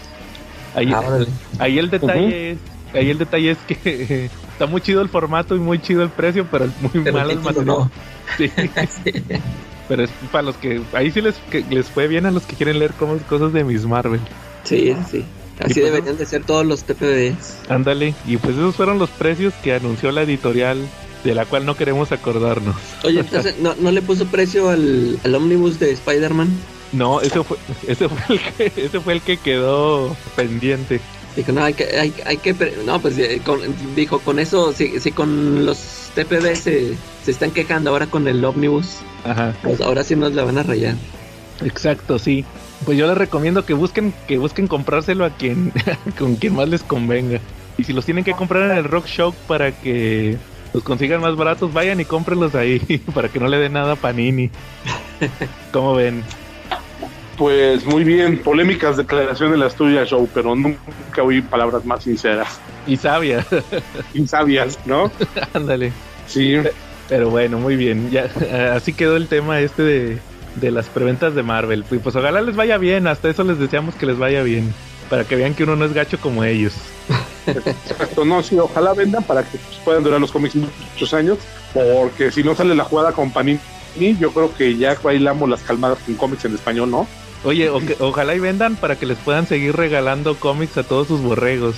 [0.75, 1.03] Ahí, ah,
[1.59, 2.59] ahí el detalle es.
[2.94, 6.47] Ahí el detalle es que está muy chido el formato y muy chido el precio,
[6.51, 7.66] pero es muy Pero malo el material.
[7.66, 7.90] no.
[8.37, 8.51] Sí.
[9.05, 9.12] Sí.
[9.88, 10.83] Pero es para los que.
[10.92, 13.64] Ahí sí les, que les fue bien a los que quieren leer cómo- cosas de
[13.64, 14.20] Miss Marvel.
[14.64, 15.25] Sí, sí.
[15.61, 17.70] Así pues, deberían de ser todos los TPBs.
[17.70, 18.14] Ándale.
[18.27, 20.79] Y pues esos fueron los precios que anunció la editorial,
[21.27, 22.77] de la cual no queremos acordarnos.
[23.05, 26.49] Oye, entonces, ¿no, no le puso precio al, al ómnibus de Spider-Man?
[26.93, 31.01] No, ese fue, ese fue el que, ese fue el que quedó pendiente.
[31.37, 32.55] Dijo, no, hay que, hay, hay que,
[32.87, 33.61] no, pues eh, con-
[33.95, 35.79] dijo, con eso, si, si con los
[36.15, 39.55] TPB se, se están quejando ahora con el ómnibus, Ajá.
[39.62, 40.95] pues ahora sí nos la van a rayar.
[41.65, 42.45] Exacto, sí.
[42.85, 45.73] Pues yo les recomiendo que busquen, que busquen comprárselo a quien,
[46.19, 47.41] con quien más les convenga.
[47.79, 50.37] Y si los tienen que comprar en el Rock Show para que
[50.77, 52.79] los consigan más baratos, vayan y cómprenlos ahí
[53.15, 54.51] para que no le dé nada a Panini.
[55.73, 56.23] ¿Cómo ven?
[57.39, 62.99] Pues muy bien, polémicas declaraciones las tuyas, Joe, pero nunca oí palabras más sinceras Y
[62.99, 63.47] sabia,
[64.12, 65.11] y sabias, ¿no?
[65.55, 65.93] ándale.
[66.27, 66.57] Sí,
[67.09, 68.11] Pero bueno, muy bien.
[68.11, 68.29] Ya,
[68.75, 70.19] así quedó el tema este de,
[70.57, 71.87] de las preventas de Marvel.
[71.91, 74.75] Y pues ojalá les vaya bien, hasta eso les deseamos que les vaya bien.
[75.09, 76.75] Para que vean que uno no es gacho como ellos.
[77.46, 81.38] Exacto, no, sí, ojalá vendan para que pues, puedan durar los cómics muchos años,
[81.72, 83.61] porque si no sale la jugada con Panini,
[84.18, 87.06] yo creo que ya bailamos las calmadas con cómics en español, ¿no?
[87.44, 91.06] Oye, o que- ojalá y vendan para que les puedan seguir regalando cómics a todos
[91.09, 91.76] sus borregos.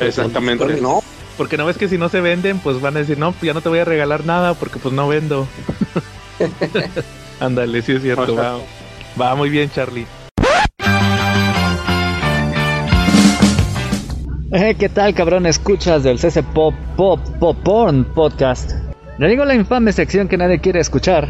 [0.00, 1.00] Exactamente, ¿no?
[1.36, 3.60] Porque no ves que si no se venden, pues van a decir, no, ya no
[3.60, 5.46] te voy a regalar nada porque pues no vendo.
[7.40, 8.34] Ándale, sí es cierto.
[8.36, 8.58] Va,
[9.20, 10.06] va muy bien, Charlie.
[14.58, 15.44] Eh, ¿Qué tal, cabrón?
[15.44, 18.72] Escuchas del CC Pop Pop Pop Porn Podcast.
[19.18, 21.28] Le digo la infame sección que nadie quiere escuchar.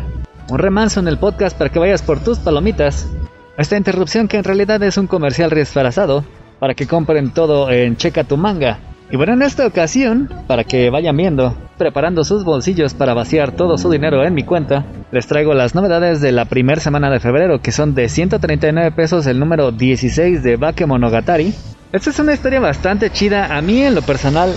[0.48, 3.10] Un remanso en el podcast para que vayas por tus palomitas.
[3.58, 6.24] Esta interrupción que en realidad es un comercial disfrazado
[6.60, 8.78] para que compren todo en Checa tu manga.
[9.10, 13.76] Y bueno, en esta ocasión, para que vayan viendo, preparando sus bolsillos para vaciar todo
[13.76, 17.60] su dinero en mi cuenta, les traigo las novedades de la primera semana de febrero,
[17.60, 21.52] que son de 139 pesos el número 16 de Bakemonogatari.
[21.96, 23.56] Esta es una historia bastante chida.
[23.56, 24.52] A mí, en lo personal,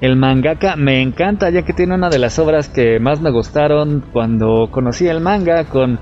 [0.00, 4.02] el mangaka me encanta, ya que tiene una de las obras que más me gustaron
[4.14, 6.00] cuando conocí el manga con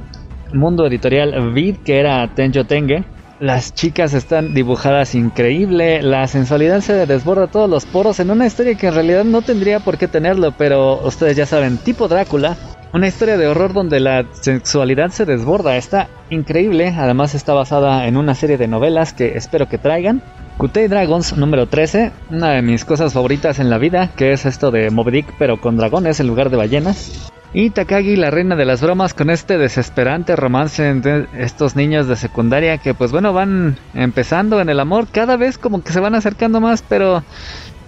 [0.52, 3.02] Mundo Editorial Vid, que era Tenjo Tenge.
[3.40, 8.76] Las chicas están dibujadas increíble, la sensualidad se desborda todos los poros en una historia
[8.76, 12.56] que en realidad no tendría por qué tenerlo, pero ustedes ya saben, tipo Drácula,
[12.92, 18.16] una historia de horror donde la sexualidad se desborda, está increíble, además está basada en
[18.16, 20.22] una serie de novelas que espero que traigan.
[20.58, 24.72] Kutei Dragons número 13, una de mis cosas favoritas en la vida, que es esto
[24.72, 27.30] de Moby Dick pero con dragones en lugar de ballenas.
[27.54, 32.16] Y Takagi, la reina de las bromas, con este desesperante romance entre estos niños de
[32.16, 36.16] secundaria que pues bueno van empezando en el amor, cada vez como que se van
[36.16, 37.22] acercando más, pero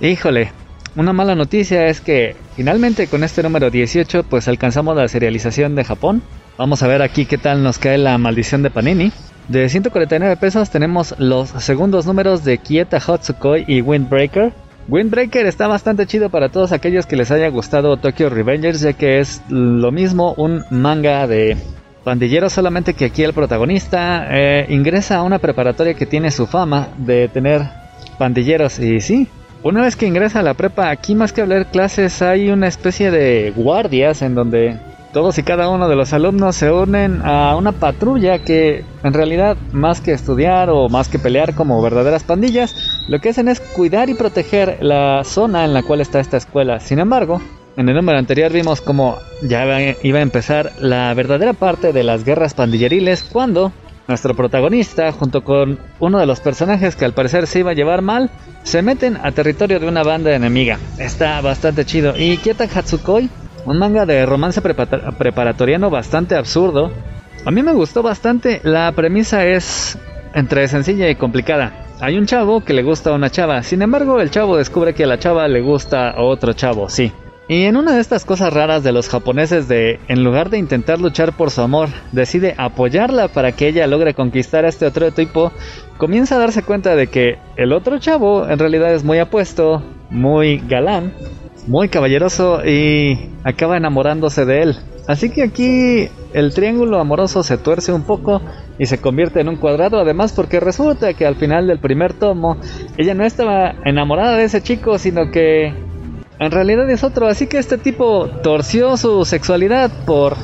[0.00, 0.52] híjole,
[0.94, 5.82] una mala noticia es que finalmente con este número 18 pues alcanzamos la serialización de
[5.82, 6.22] Japón.
[6.56, 9.10] Vamos a ver aquí qué tal nos cae la maldición de Panini.
[9.50, 14.52] De 149 pesos tenemos los segundos números de Kieta Hotsukoi y Windbreaker.
[14.86, 19.18] Windbreaker está bastante chido para todos aquellos que les haya gustado Tokyo Revengers, ya que
[19.18, 21.56] es lo mismo un manga de
[22.04, 26.90] pandilleros, solamente que aquí el protagonista eh, ingresa a una preparatoria que tiene su fama
[26.96, 27.62] de tener
[28.18, 28.78] pandilleros.
[28.78, 29.26] Y sí,
[29.64, 33.10] una vez que ingresa a la prepa, aquí más que hablar clases, hay una especie
[33.10, 34.78] de guardias en donde
[35.12, 39.56] todos y cada uno de los alumnos se unen a una patrulla que en realidad
[39.72, 42.74] más que estudiar o más que pelear como verdaderas pandillas,
[43.08, 46.80] lo que hacen es cuidar y proteger la zona en la cual está esta escuela.
[46.80, 47.40] Sin embargo,
[47.76, 49.64] en el número anterior vimos como ya
[50.02, 53.72] iba a empezar la verdadera parte de las guerras pandilleriles cuando
[54.06, 58.02] nuestro protagonista, junto con uno de los personajes que al parecer se iba a llevar
[58.02, 58.30] mal,
[58.64, 60.78] se meten a territorio de una banda enemiga.
[60.98, 62.14] Está bastante chido.
[62.16, 63.30] Y Kieta Hatsukoi
[63.66, 66.90] un manga de romance preparatoriano bastante absurdo.
[67.44, 68.60] A mí me gustó bastante.
[68.64, 69.98] La premisa es
[70.34, 71.86] entre sencilla y complicada.
[72.00, 73.62] Hay un chavo que le gusta a una chava.
[73.62, 77.12] Sin embargo, el chavo descubre que a la chava le gusta a otro chavo, sí.
[77.50, 81.00] Y en una de estas cosas raras de los japoneses de, en lugar de intentar
[81.00, 85.50] luchar por su amor, decide apoyarla para que ella logre conquistar a este otro tipo,
[85.96, 90.62] comienza a darse cuenta de que el otro chavo en realidad es muy apuesto, muy
[90.68, 91.12] galán,
[91.66, 94.76] muy caballeroso y acaba enamorándose de él.
[95.06, 98.40] Así que aquí el triángulo amoroso se tuerce un poco
[98.78, 102.56] y se convierte en un cuadrado, además porque resulta que al final del primer tomo
[102.96, 105.66] ella no estaba enamorada de ese chico, sino que
[106.38, 110.36] en realidad es otro, así que este tipo torció su sexualidad por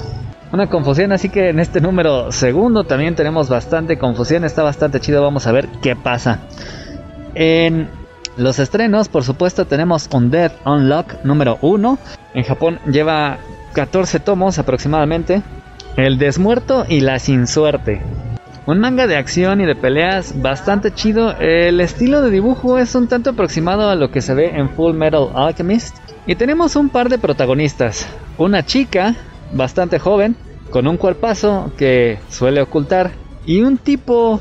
[0.52, 5.22] una confusión, así que en este número segundo también tenemos bastante confusión, está bastante chido,
[5.22, 6.40] vamos a ver qué pasa.
[7.34, 7.88] En
[8.36, 11.98] los estrenos, por supuesto, tenemos Undead Unlock número 1.
[12.34, 13.38] En Japón lleva
[13.72, 15.42] 14 tomos aproximadamente.
[15.96, 18.02] El Desmuerto y la Sin Suerte.
[18.66, 21.34] Un manga de acción y de peleas bastante chido.
[21.38, 24.94] El estilo de dibujo es un tanto aproximado a lo que se ve en Full
[24.94, 25.96] Metal Alchemist.
[26.26, 28.06] Y tenemos un par de protagonistas.
[28.36, 29.14] Una chica
[29.52, 30.36] bastante joven,
[30.70, 33.12] con un cuerpazo que suele ocultar.
[33.46, 34.40] Y un tipo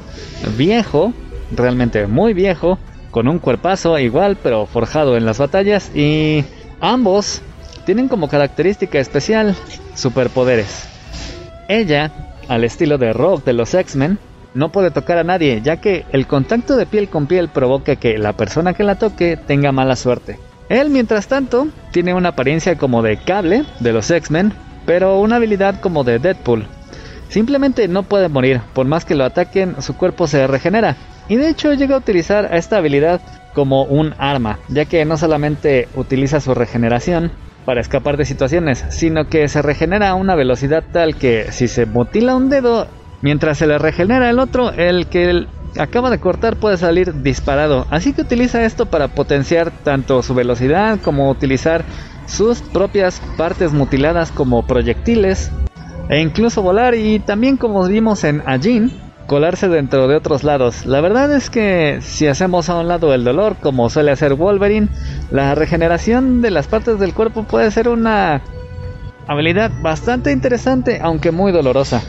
[0.57, 1.13] viejo,
[1.55, 2.77] realmente muy viejo,
[3.15, 6.43] con un cuerpazo igual pero forjado en las batallas y
[6.81, 7.41] ambos
[7.85, 9.55] tienen como característica especial
[9.93, 10.89] superpoderes.
[11.69, 12.11] Ella,
[12.49, 14.19] al estilo de Rogue de los X-Men,
[14.53, 18.17] no puede tocar a nadie ya que el contacto de piel con piel provoca que
[18.17, 20.37] la persona que la toque tenga mala suerte.
[20.67, 24.51] Él, mientras tanto, tiene una apariencia como de cable de los X-Men,
[24.85, 26.67] pero una habilidad como de Deadpool.
[27.29, 30.97] Simplemente no puede morir, por más que lo ataquen, su cuerpo se regenera.
[31.27, 33.21] Y de hecho llega a utilizar esta habilidad
[33.53, 37.31] como un arma, ya que no solamente utiliza su regeneración
[37.65, 41.85] para escapar de situaciones, sino que se regenera a una velocidad tal que si se
[41.85, 42.87] mutila un dedo,
[43.21, 45.47] mientras se le regenera el otro, el que
[45.79, 47.87] acaba de cortar puede salir disparado.
[47.89, 51.83] Así que utiliza esto para potenciar tanto su velocidad como utilizar
[52.27, 55.51] sus propias partes mutiladas como proyectiles
[56.09, 58.91] e incluso volar y también como vimos en Ajin
[59.27, 60.85] colarse dentro de otros lados.
[60.85, 64.89] La verdad es que si hacemos a un lado el dolor, como suele hacer Wolverine,
[65.31, 68.41] la regeneración de las partes del cuerpo puede ser una
[69.27, 72.01] habilidad bastante interesante, aunque muy dolorosa.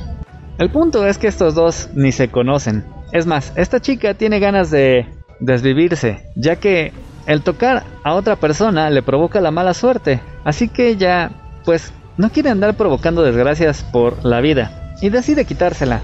[0.59, 2.85] El punto es que estos dos ni se conocen.
[3.13, 5.07] Es más, esta chica tiene ganas de
[5.41, 6.93] desvivirse, ya que
[7.27, 10.21] el tocar a otra persona le provoca la mala suerte.
[10.45, 11.31] Así que ella,
[11.65, 16.01] pues, no quiere andar provocando desgracias por la vida y decide quitársela.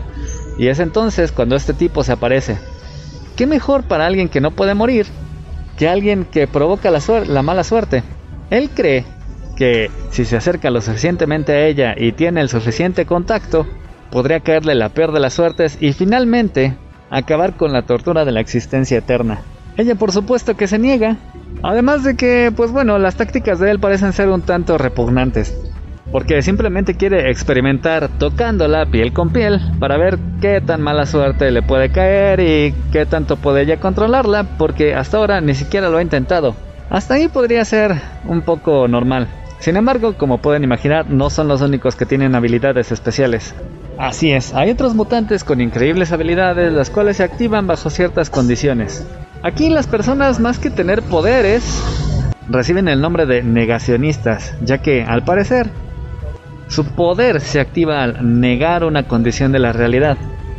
[0.58, 2.58] Y es entonces cuando este tipo se aparece.
[3.36, 5.06] ¿Qué mejor para alguien que no puede morir
[5.76, 8.02] que alguien que provoca la, la mala suerte?
[8.50, 9.04] Él cree
[9.56, 13.66] que si se acerca lo suficientemente a ella y tiene el suficiente contacto,
[14.10, 16.76] podría caerle la peor de las suertes y finalmente
[17.10, 19.40] acabar con la tortura de la existencia eterna.
[19.76, 21.16] Ella por supuesto que se niega,
[21.62, 25.56] además de que, pues bueno, las tácticas de él parecen ser un tanto repugnantes
[26.12, 31.62] porque simplemente quiere experimentar tocándola piel con piel para ver qué tan mala suerte le
[31.62, 36.02] puede caer y qué tanto puede ella controlarla, porque hasta ahora ni siquiera lo ha
[36.02, 36.54] intentado.
[36.90, 37.94] Hasta ahí podría ser
[38.26, 39.26] un poco normal.
[39.58, 43.54] Sin embargo, como pueden imaginar, no son los únicos que tienen habilidades especiales.
[43.96, 49.06] Así es, hay otros mutantes con increíbles habilidades las cuales se activan bajo ciertas condiciones.
[49.42, 51.82] Aquí las personas más que tener poderes
[52.48, 55.70] reciben el nombre de negacionistas, ya que al parecer
[56.72, 60.16] su poder se activa al negar una condición de la realidad.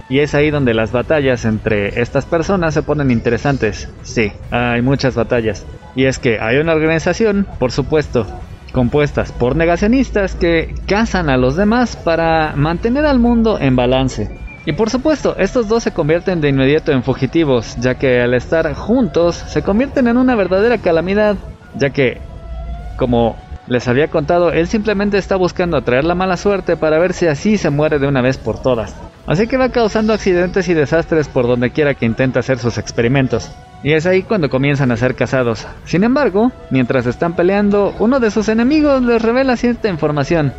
[0.09, 3.89] Y es ahí donde las batallas entre estas personas se ponen interesantes.
[4.03, 5.65] Sí, hay muchas batallas.
[5.95, 8.27] Y es que hay una organización, por supuesto,
[8.73, 14.29] compuestas por negacionistas que cazan a los demás para mantener al mundo en balance.
[14.67, 18.71] Y por supuesto, estos dos se convierten de inmediato en fugitivos, ya que al estar
[18.75, 21.37] juntos se convierten en una verdadera calamidad,
[21.75, 22.21] ya que,
[22.97, 23.35] como
[23.67, 27.57] les había contado, él simplemente está buscando atraer la mala suerte para ver si así
[27.57, 28.93] se muere de una vez por todas.
[29.25, 33.51] Así que va causando accidentes y desastres por donde quiera que intenta hacer sus experimentos.
[33.81, 35.65] Y es ahí cuando comienzan a ser cazados.
[35.85, 40.53] Sin embargo, mientras están peleando, uno de sus enemigos les revela cierta información.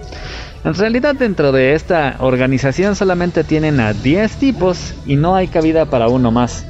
[0.65, 5.85] En realidad dentro de esta organización solamente tienen a 10 tipos y no hay cabida
[5.85, 6.67] para uno más.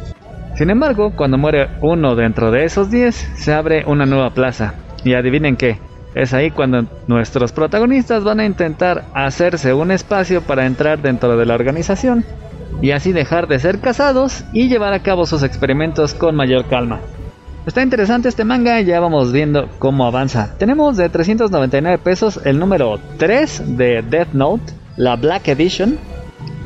[0.56, 4.74] Sin embargo, cuando muere uno dentro de esos 10, se abre una nueva plaza.
[5.04, 5.78] Y adivinen qué,
[6.14, 11.46] es ahí cuando nuestros protagonistas van a intentar hacerse un espacio para entrar dentro de
[11.46, 12.24] la organización
[12.80, 17.00] y así dejar de ser casados y llevar a cabo sus experimentos con mayor calma.
[17.66, 20.54] Está interesante este manga, ya vamos viendo cómo avanza.
[20.58, 25.98] Tenemos de 399 pesos el número 3 de Death Note, la Black Edition.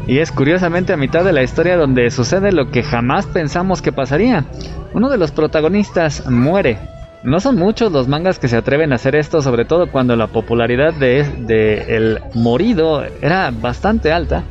[0.09, 3.93] Y es curiosamente a mitad de la historia donde sucede lo que jamás pensamos que
[3.93, 4.47] pasaría.
[4.93, 6.79] Uno de los protagonistas muere.
[7.25, 10.29] No son muchos los mangas que se atreven a hacer esto, sobre todo cuando la
[10.29, 14.45] popularidad de, el morido era bastante alta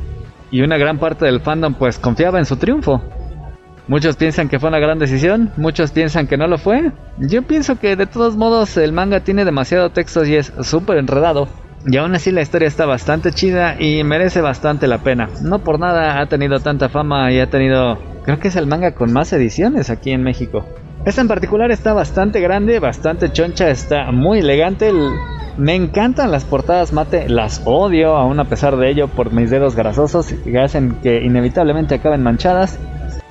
[0.50, 3.02] y una gran parte del fandom pues confiaba en su triunfo.
[3.86, 6.92] Muchos piensan que fue una gran decisión, muchos piensan que no lo fue.
[7.16, 11.48] Yo pienso que de todos modos el manga tiene demasiado texto y es súper enredado.
[11.86, 15.30] Y aún así la historia está bastante chida y merece bastante la pena.
[15.42, 17.98] No por nada ha tenido tanta fama y ha tenido...
[18.24, 20.66] Creo que es el manga con más ediciones aquí en México.
[21.08, 24.92] Esta en particular está bastante grande, bastante choncha, está muy elegante.
[25.56, 29.74] Me encantan las portadas mate, las odio, aún a pesar de ello, por mis dedos
[29.74, 32.78] grasosos que hacen que inevitablemente acaben manchadas.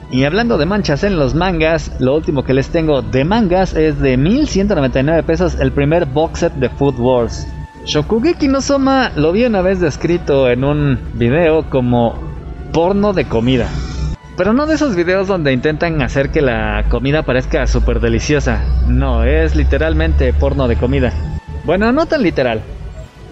[0.09, 3.99] Y hablando de manchas en los mangas, lo último que les tengo de mangas es
[3.99, 7.47] de 1199 pesos el primer box set de Food Wars.
[7.85, 12.15] Shokugeki no Soma lo vi una vez descrito en un video como
[12.73, 13.67] porno de comida.
[14.38, 18.63] Pero no de esos videos donde intentan hacer que la comida parezca súper deliciosa.
[18.88, 21.12] No, es literalmente porno de comida.
[21.65, 22.62] Bueno, no tan literal.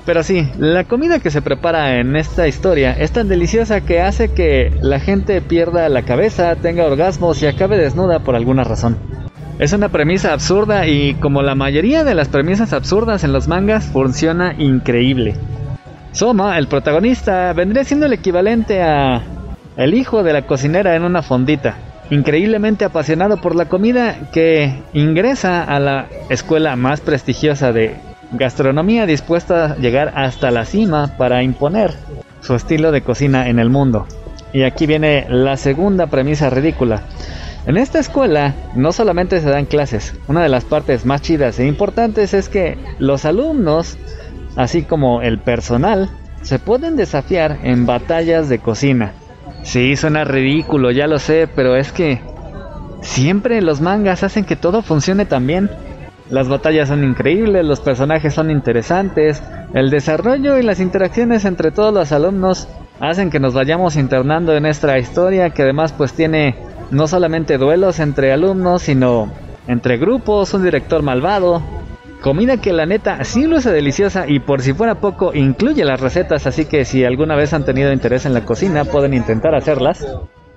[0.04, 4.34] Pero sí, la comida que se prepara en esta historia es tan deliciosa que hace
[4.34, 8.98] que la gente pierda la cabeza, tenga orgasmos y acabe desnuda por alguna razón.
[9.60, 13.86] Es una premisa absurda y como la mayoría de las premisas absurdas en los mangas
[13.86, 15.36] funciona increíble.
[16.12, 19.22] Soma, el protagonista, vendría siendo el equivalente a
[19.78, 21.76] el hijo de la cocinera en una fondita,
[22.10, 27.96] increíblemente apasionado por la comida que ingresa a la escuela más prestigiosa de
[28.32, 31.94] gastronomía dispuesta a llegar hasta la cima para imponer
[32.42, 34.08] su estilo de cocina en el mundo.
[34.54, 37.02] Y aquí viene la segunda premisa ridícula.
[37.66, 41.66] En esta escuela no solamente se dan clases, una de las partes más chidas e
[41.66, 43.98] importantes es que los alumnos,
[44.56, 46.10] así como el personal,
[46.44, 49.14] se pueden desafiar en batallas de cocina.
[49.66, 52.22] Sí, suena ridículo, ya lo sé, pero es que
[53.02, 55.72] siempre los mangas hacen que todo funcione tan bien.
[56.30, 61.92] Las batallas son increíbles, los personajes son interesantes, el desarrollo y las interacciones entre todos
[61.92, 62.68] los alumnos
[63.00, 66.56] hacen que nos vayamos internando en esta historia que además pues tiene
[66.92, 69.32] no solamente duelos entre alumnos, sino
[69.68, 71.64] entre grupos, un director malvado,
[72.26, 76.48] comida que la neta sí luce deliciosa y por si fuera poco incluye las recetas,
[76.48, 80.04] así que si alguna vez han tenido interés en la cocina pueden intentar hacerlas.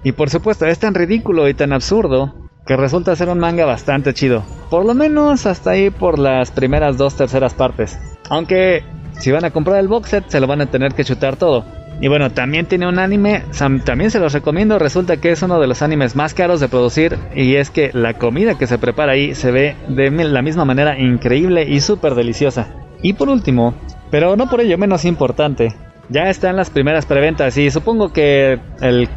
[0.02, 2.34] Y por supuesto es tan ridículo y tan absurdo
[2.66, 4.44] que resulta ser un manga bastante chido.
[4.70, 7.98] Por lo menos hasta ahí por las primeras dos terceras partes.
[8.30, 8.82] Aunque
[9.18, 11.66] si van a comprar el box set se lo van a tener que chutar todo.
[12.00, 13.42] Y bueno, también tiene un anime,
[13.84, 17.18] también se los recomiendo, resulta que es uno de los animes más caros de producir
[17.34, 20.98] y es que la comida que se prepara ahí se ve de la misma manera
[20.98, 22.68] increíble y súper deliciosa.
[23.02, 23.74] Y por último,
[24.12, 25.74] pero no por ello menos importante,
[26.08, 29.08] ya están las primeras preventas y supongo que el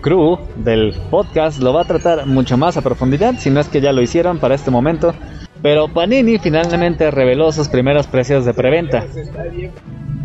[0.00, 3.80] crew del podcast lo va a tratar mucho más a profundidad, si no es que
[3.80, 5.14] ya lo hicieron para este momento.
[5.62, 9.04] Pero Panini finalmente reveló sus primeros precios de preventa.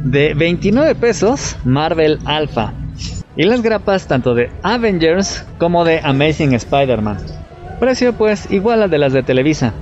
[0.04, 2.74] De 29 pesos, Marvel Alpha.
[3.36, 7.18] Y las grapas tanto de Avengers como de Amazing Spider-Man.
[7.80, 9.74] Precio pues igual al de las de Televisa.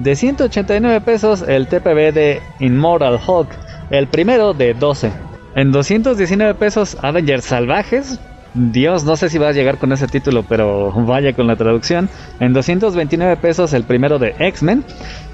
[0.00, 3.48] De 189 pesos el TPB de Immortal Hulk,
[3.90, 5.12] el primero de 12.
[5.54, 8.18] En 219 pesos Avengers Salvajes,
[8.54, 12.08] Dios, no sé si va a llegar con ese título, pero vaya con la traducción.
[12.40, 14.84] En 229 pesos el primero de X-Men.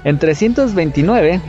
[0.03, 1.41] En 329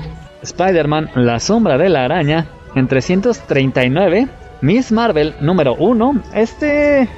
[0.42, 2.46] Spider-Man, La sombra de la araña.
[2.74, 4.28] En 339
[4.62, 6.22] Miss Marvel número 1.
[6.34, 7.08] Este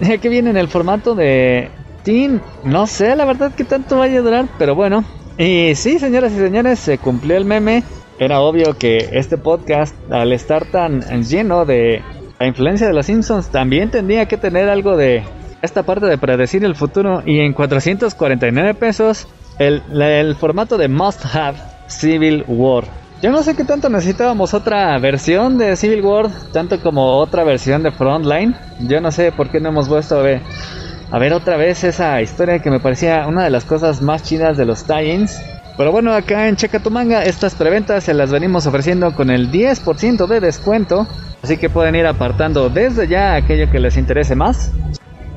[0.20, 1.70] que viene en el formato de
[2.02, 2.40] Teen.
[2.64, 5.04] No sé la verdad que tanto vaya a durar, pero bueno.
[5.38, 7.82] Y sí, señoras y señores, se cumplió el meme.
[8.18, 12.02] Era obvio que este podcast, al estar tan lleno de
[12.38, 15.24] la influencia de los Simpsons, también tendría que tener algo de
[15.60, 17.22] esta parte de predecir el futuro.
[17.26, 21.58] Y en 449 pesos, el, el formato de Must Have
[21.88, 22.84] Civil War.
[23.26, 27.82] Yo no sé qué tanto necesitábamos otra versión de Civil War, tanto como otra versión
[27.82, 28.54] de Frontline.
[28.78, 32.70] Yo no sé por qué no hemos vuelto a ver, otra vez esa historia que
[32.70, 35.42] me parecía una de las cosas más chidas de los tie-ins.
[35.76, 39.50] Pero bueno, acá en Checa tu Manga, estas preventas se las venimos ofreciendo con el
[39.50, 41.08] 10% de descuento.
[41.42, 44.70] Así que pueden ir apartando desde ya aquello que les interese más.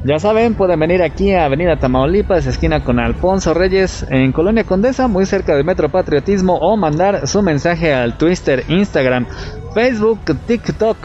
[0.05, 5.09] Ya saben, pueden venir aquí a Avenida Tamaulipas, esquina con Alfonso Reyes, en Colonia Condesa,
[5.09, 9.25] muy cerca del Metro Patriotismo, o mandar su mensaje al Twitter, Instagram,
[9.73, 10.97] Facebook, TikTok,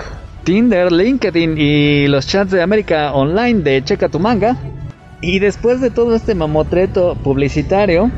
[0.45, 4.57] Tinder, LinkedIn y los chats de América Online de Checa tu Manga.
[5.21, 8.13] Y después de todo este mamotreto publicitario,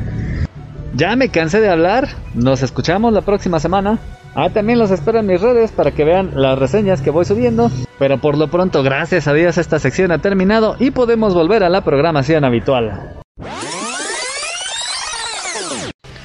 [0.93, 2.07] ya me cansé de hablar.
[2.35, 3.97] Nos escuchamos la próxima semana.
[4.39, 7.71] Ah, también los espero en mis redes para que vean las reseñas que voy subiendo.
[7.97, 11.69] Pero por lo pronto, gracias a Dios, esta sección ha terminado y podemos volver a
[11.69, 13.17] la programación habitual.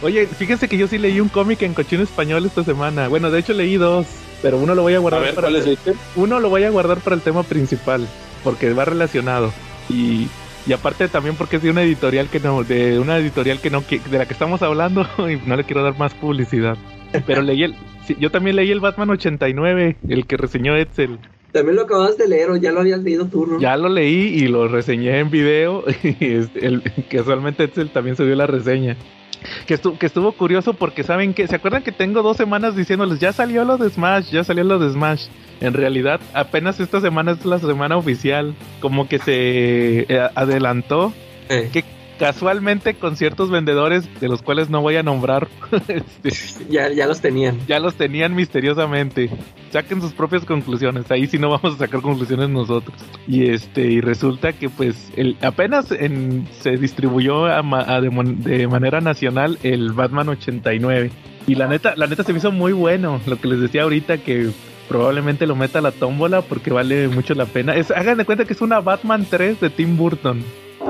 [0.03, 3.09] Oye, fíjense que yo sí leí un cómic en cochino español esta semana.
[3.09, 4.07] Bueno, de hecho leí dos,
[4.43, 5.99] pero uno lo voy a guardar A ver, para ¿cuál es el tema?
[6.17, 8.07] uno lo voy a guardar para el tema principal,
[8.45, 9.55] porque va relacionado.
[9.89, 10.29] Y,
[10.67, 13.87] y aparte también porque es de una editorial que no, de una editorial que no
[13.87, 16.77] que- de la que estamos hablando y no le quiero dar más publicidad.
[17.27, 17.75] Pero leí el,
[18.07, 21.19] sí, yo también leí el Batman 89, el que reseñó Edsel.
[21.53, 23.61] También lo acabas de leer o ya lo habías leído tú, ¿no?
[23.61, 25.85] Ya lo leí y lo reseñé en video.
[26.03, 28.97] Y este, el, casualmente Edsel también subió la reseña.
[29.67, 33.19] Que estuvo, que estuvo curioso porque saben que, ¿se acuerdan que tengo dos semanas diciéndoles,
[33.19, 35.27] ya salió lo de Smash, ya salió lo de Smash?
[35.63, 38.55] En realidad, apenas esta semana es la semana oficial.
[38.81, 41.13] Como que se eh, adelantó.
[41.49, 41.85] Que
[42.19, 45.49] casualmente con ciertos vendedores, de los cuales no voy a nombrar,
[45.89, 46.31] este,
[46.71, 47.59] ya, ya los tenían.
[47.67, 49.29] ya los tenían misteriosamente.
[49.73, 51.11] Saquen sus propias conclusiones.
[51.11, 52.97] Ahí sí no vamos a sacar conclusiones nosotros.
[53.27, 58.09] Y este y resulta que pues el, apenas en- se distribuyó a ma- a de,
[58.11, 61.11] de manera nacional el Batman 89.
[61.49, 63.21] Y la neta, la neta se me hizo muy bueno.
[63.27, 64.51] Lo que les decía ahorita que
[64.93, 67.75] probablemente lo meta a la tómbola porque vale mucho la pena.
[67.75, 70.45] Es, hagan de cuenta que es una Batman 3 de Tim Burton.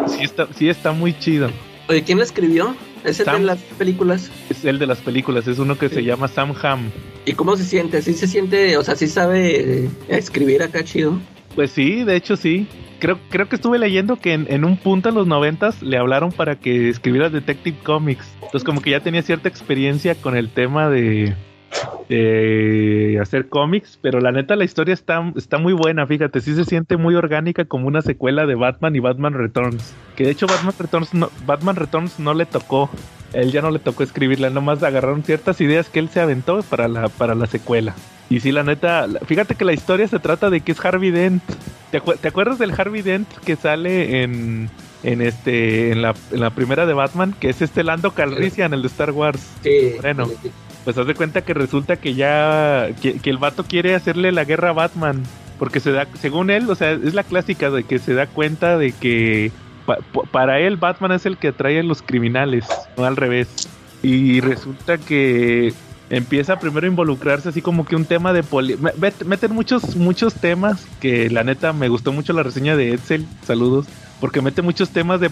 [0.08, 1.50] Sí está, sí está muy chido.
[1.88, 2.74] Oye, ¿quién lo escribió?
[3.04, 3.42] Ese Sam.
[3.42, 4.32] de las películas.
[4.50, 6.90] Es el de las películas, es uno que se llama Sam Ham.
[7.26, 8.02] ¿Y cómo se siente?
[8.02, 11.20] ¿Sí se siente, o sea, sí sabe eh, escribir acá chido?
[11.54, 12.66] Pues sí, de hecho sí.
[12.98, 16.32] Creo, creo que estuve leyendo que en, en un punto en los noventas le hablaron
[16.32, 18.26] para que escribiera Detective Comics.
[18.34, 21.36] Entonces como que ya tenía cierta experiencia con el tema de,
[22.08, 26.64] de hacer cómics, pero la neta la historia está, está muy buena, fíjate, sí se
[26.64, 29.94] siente muy orgánica como una secuela de Batman y Batman Returns.
[30.16, 32.90] Que de hecho Batman Returns no, Batman Returns no le tocó,
[33.32, 36.88] él ya no le tocó escribirla, nomás agarraron ciertas ideas que él se aventó para
[36.88, 37.94] la, para la secuela.
[38.28, 41.42] Y sí, la neta, fíjate que la historia se trata de que es Harvey Dent.
[41.90, 44.70] ¿Te, acu- te acuerdas del Harvey Dent que sale en,
[45.02, 47.34] en este en la, en la primera de Batman?
[47.38, 49.52] Que es este Lando Calrissian, el de Star Wars.
[49.62, 49.96] Sí.
[50.00, 50.28] Bueno.
[50.84, 54.70] Pues haz de cuenta que resulta que ya que, el vato quiere hacerle la guerra
[54.70, 55.22] a Batman.
[55.58, 58.78] Porque se da, según él, o sea, es la clásica de que se da cuenta
[58.78, 59.52] de que
[59.86, 62.66] pa- pa- para él Batman es el que atrae a los criminales,
[62.96, 63.48] no al revés.
[64.02, 65.72] Y resulta que
[66.10, 69.94] empieza primero a involucrarse así como que un tema de poli me- met- meten muchos
[69.96, 73.86] muchos temas que la neta me gustó mucho la reseña de Edsel saludos
[74.20, 75.30] porque mete muchos temas de,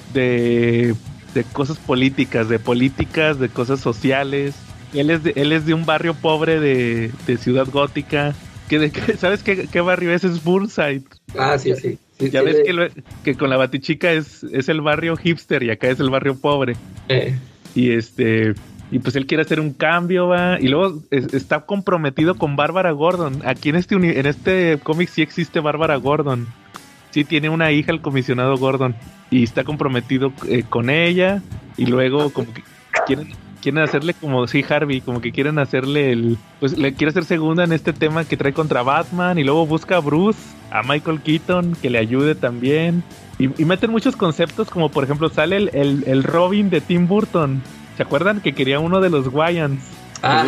[1.34, 4.54] de cosas políticas de políticas de cosas sociales
[4.94, 8.34] él es de, él es de un barrio pobre de, de ciudad gótica.
[8.68, 11.02] Que de, sabes qué, qué barrio es es Burnside.
[11.38, 11.98] Ah, sí, sí.
[12.18, 12.88] sí, ya sí, ves que, lo-
[13.24, 16.76] que con la batichica es, es el barrio hipster y acá es el barrio pobre.
[17.08, 17.36] Eh,
[17.74, 18.54] y este
[18.92, 20.58] y pues él quiere hacer un cambio va.
[20.60, 23.42] Y luego es- está comprometido con Bárbara Gordon.
[23.44, 26.46] Aquí en este en este cómic sí existe Bárbara Gordon.
[27.12, 28.94] Sí tiene una hija el comisionado Gordon.
[29.30, 31.42] Y está comprometido eh, con ella.
[31.76, 32.62] Y luego como que
[33.06, 33.28] quieren
[33.60, 37.64] quieren hacerle como sí Harvey como que quieren hacerle el pues le quiere hacer segunda
[37.64, 40.38] en este tema que trae contra Batman y luego busca a Bruce
[40.70, 43.02] a Michael Keaton que le ayude también
[43.38, 47.06] y, y meten muchos conceptos como por ejemplo sale el, el, el Robin de Tim
[47.06, 47.62] Burton
[48.00, 49.78] ¿Se acuerdan que quería uno de los Wyans?
[50.22, 50.46] ah,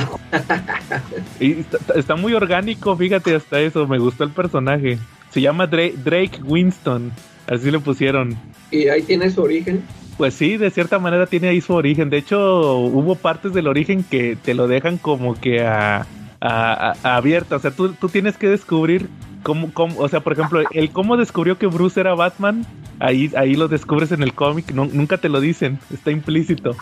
[1.39, 3.87] Y está, está muy orgánico, fíjate, hasta eso.
[3.87, 4.99] Me gustó el personaje.
[5.29, 7.13] Se llama Drake, Drake Winston.
[7.47, 8.39] Así le pusieron.
[8.71, 9.83] Y ahí tiene su origen.
[10.19, 12.11] Pues sí, de cierta manera tiene ahí su origen.
[12.11, 16.07] De hecho, hubo partes del origen que te lo dejan como que a,
[16.41, 17.57] a- abierta.
[17.57, 19.09] O sea, tú, tú tienes que descubrir
[19.43, 22.65] cómo, cómo, o sea, por ejemplo, el cómo descubrió que Bruce era Batman,
[23.01, 26.77] ahí, ahí lo descubres en el cómic, nu- nunca te lo dicen, está implícito.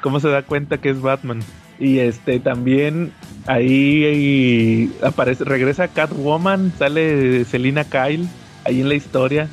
[0.00, 1.40] Cómo se da cuenta que es Batman.
[1.78, 3.10] Y este también
[3.46, 8.26] ahí, ahí aparece, regresa Catwoman, sale Selina Kyle
[8.64, 9.48] ahí en la historia.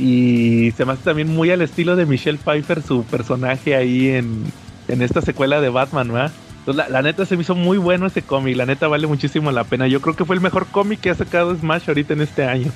[0.00, 4.44] Y se me hace también muy al estilo de Michelle Pfeiffer, su personaje ahí en,
[4.88, 6.32] en esta secuela de Batman, ¿verdad?
[6.60, 9.50] Entonces, la, la neta se me hizo muy bueno ese cómic, la neta vale muchísimo
[9.52, 9.86] la pena.
[9.88, 12.70] Yo creo que fue el mejor cómic que ha sacado Smash ahorita en este año.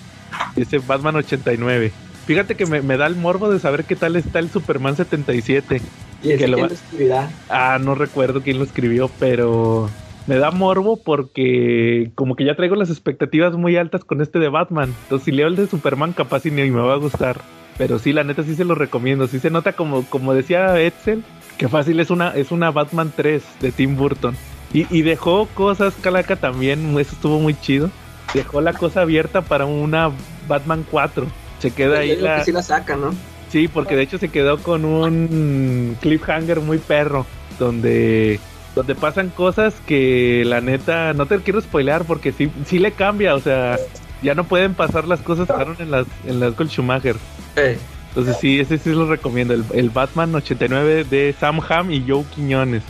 [0.56, 1.92] Ese Batman 89.
[2.26, 5.80] Fíjate que me, me da el morbo de saber qué tal está el Superman 77.
[6.22, 7.30] Y ese Que lo va- lo escribirá.
[7.50, 9.90] Ah, no recuerdo quién lo escribió, pero
[10.26, 14.48] me da morbo porque como que ya traigo las expectativas muy altas con este de
[14.48, 14.94] Batman.
[15.04, 17.40] Entonces si leo el de Superman capaz y ni me va a gustar.
[17.76, 19.26] Pero sí, la neta sí se lo recomiendo.
[19.26, 21.24] Sí se nota como, como decía Edsel,
[21.58, 24.36] que fácil es una, es una Batman 3 de Tim Burton.
[24.72, 27.90] Y, y dejó cosas, Calaca también, eso estuvo muy chido.
[28.32, 30.10] Dejó la cosa abierta para una
[30.48, 31.26] Batman 4.
[31.58, 32.38] Se queda ahí la...
[32.38, 33.14] que sí la sacan, ¿no?
[33.50, 37.24] Sí, porque de hecho se quedó con un cliffhanger muy perro,
[37.60, 38.40] donde,
[38.74, 43.34] donde pasan cosas que la neta, no te quiero spoilear porque sí, sí le cambia,
[43.34, 43.78] o sea,
[44.22, 47.16] ya no pueden pasar las cosas que pasaron en las, en las con Schumacher.
[47.56, 52.04] Eh, Entonces sí, ese sí lo recomiendo, el, el Batman 89 de Sam Ham y
[52.06, 52.82] Joe Quiñones.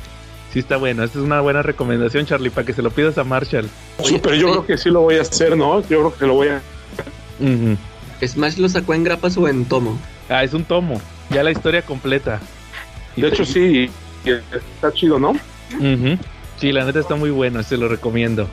[0.52, 3.24] Sí está bueno, esa es una buena recomendación, Charlie, para que se lo pidas a
[3.24, 3.68] Marshall.
[4.02, 5.80] Súper, yo creo que sí lo voy a hacer, ¿no?
[5.88, 6.62] Yo creo que lo voy a...
[7.40, 7.76] Ujú.
[8.24, 9.98] Smash lo sacó en grapas o en tomo.
[10.28, 12.40] Ah, es un tomo, ya la historia completa.
[13.16, 13.90] De hecho, sí,
[14.24, 15.34] y está chido, ¿no?
[15.78, 16.18] Ujú.
[16.58, 18.48] Sí, la neta está muy bueno, se lo recomiendo.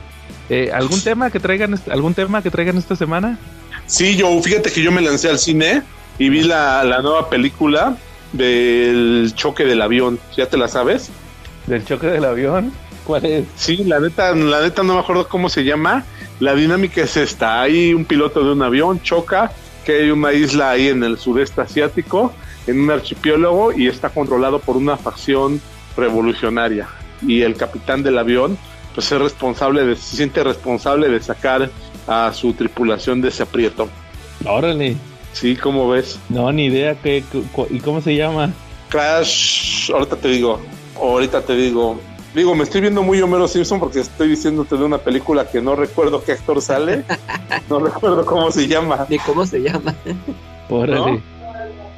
[0.50, 3.38] Eh, ¿Algún tema que traigan algún tema que traigan esta semana?
[3.86, 5.82] Sí, yo, fíjate que yo me lancé al cine
[6.18, 7.96] y vi la, la nueva película
[8.32, 10.18] del choque del avión.
[10.36, 11.10] ¿Ya te la sabes?
[11.66, 12.72] Del choque del avión.
[13.04, 13.44] ¿Cuál es?
[13.56, 16.04] Sí, la neta, la neta no me acuerdo cómo se llama.
[16.40, 19.52] La dinámica es esta: hay un piloto de un avión, choca,
[19.84, 22.32] que hay una isla ahí en el sudeste asiático,
[22.66, 25.60] en un archipiélago, y está controlado por una facción
[25.96, 26.88] revolucionaria.
[27.26, 28.58] Y el capitán del avión,
[28.94, 31.70] pues es responsable de, se siente responsable de sacar
[32.06, 33.88] a su tripulación de ese aprieto.
[34.44, 34.96] Órale.
[35.32, 36.18] Sí, ¿cómo ves?
[36.28, 37.22] No, ni idea qué
[37.70, 38.52] y cómo se llama.
[38.90, 40.60] Crash, ahorita te digo,
[41.00, 41.98] ahorita te digo.
[42.34, 45.74] Digo, me estoy viendo muy Homero Simpson porque estoy diciéndote de una película que no
[45.76, 47.04] recuerdo qué actor sale,
[47.70, 49.06] no recuerdo cómo se llama.
[49.08, 49.94] Ni cómo se llama.
[50.68, 51.20] Órale.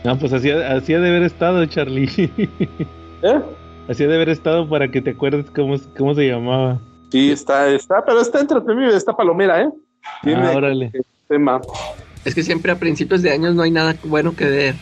[0.05, 2.11] No, pues así, ha- así ha de haber estado, Charlie.
[3.23, 3.41] ¿Eh?
[3.89, 6.81] Así de haber estado para que te acuerdes cómo, cómo se llamaba.
[7.11, 9.69] Sí, está, está, pero está entretenido, está palomera, ¿eh?
[10.23, 10.91] Tiene Ah, órale.
[11.29, 11.61] tema.
[12.25, 14.75] Es que siempre a principios de años no hay nada bueno que ver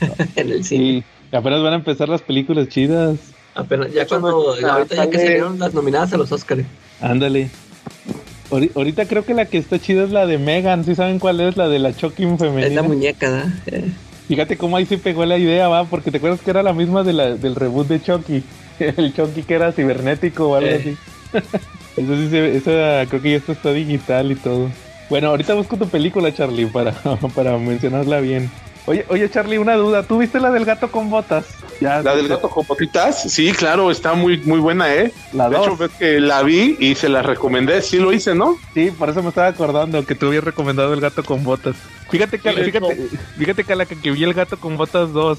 [0.36, 1.02] en el cine.
[1.30, 1.36] Sí.
[1.36, 3.18] Apenas van a empezar las películas chidas.
[3.54, 6.64] Apenas, ya cuando, no, ahorita ya que salieron las nominadas a los Oscars.
[7.00, 7.50] Ándale.
[8.50, 10.84] Ahori- Ahorita creo que la que está chida es la de Megan.
[10.84, 11.56] ¿Sí saben cuál es?
[11.56, 12.66] La de la Chucky femenina.
[12.66, 13.48] Es la muñeca, ¿verdad?
[13.66, 13.92] Eh,
[14.30, 17.02] Fíjate cómo ahí se pegó la idea, va, porque te acuerdas que era la misma
[17.02, 18.44] de la, del reboot de Chucky.
[18.78, 20.76] El Chucky que era cibernético o algo Eh.
[20.76, 20.96] así.
[21.96, 24.68] Eso sí, se, esa, creo que ya esto está digital y todo.
[25.08, 26.92] Bueno, ahorita busco tu película, Charlie, para,
[27.34, 28.48] para mencionarla bien.
[28.86, 30.02] Oye, oye, Charlie, una duda.
[30.02, 31.44] ¿Tú viste la del gato con botas?
[31.80, 35.12] Ya, La del gato con botitas, sí, claro, está muy, muy buena, ¿eh?
[35.32, 35.66] La de dos.
[35.66, 38.56] hecho, ves que la vi y se la recomendé, sí lo hice, ¿no?
[38.74, 41.76] Sí, por eso me estaba acordando que tú habías recomendado el gato con botas.
[42.10, 43.08] Fíjate que, Sí, fíjate,
[43.38, 45.38] fíjate que a la que, que vi el gato con botas 2,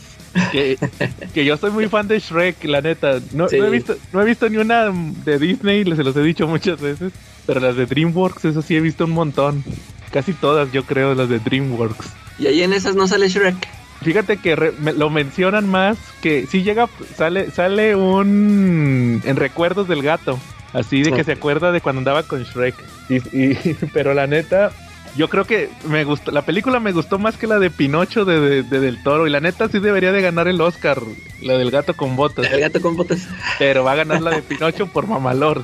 [0.52, 0.78] que,
[1.34, 3.20] que yo soy muy fan de Shrek, la neta.
[3.34, 3.58] No, Sí.
[3.60, 4.90] no he visto, no he visto ni una
[5.26, 7.12] de Disney, les se los he dicho muchas veces,
[7.46, 9.64] pero las de DreamWorks, eso sí he visto un montón.
[10.12, 12.08] Casi todas, yo creo, las de DreamWorks.
[12.40, 13.56] Y ahí en esas no sale Shrek.
[14.02, 19.88] Fíjate que re- me- lo mencionan más que si llega, sale, sale un en recuerdos
[19.88, 20.40] del gato,
[20.74, 22.76] así de que se acuerda de cuando andaba con Shrek.
[23.10, 24.72] Y, y- pero la neta,
[25.16, 28.40] yo creo que me gustó, la película me gustó más que la de Pinocho de,
[28.40, 29.28] de- de Del Toro.
[29.28, 31.00] Y la neta sí debería de ganar el Oscar,
[31.42, 32.52] la del gato con botas.
[32.52, 33.28] El gato con botas.
[33.60, 35.64] Pero va a ganar la de Pinocho por Mamalord.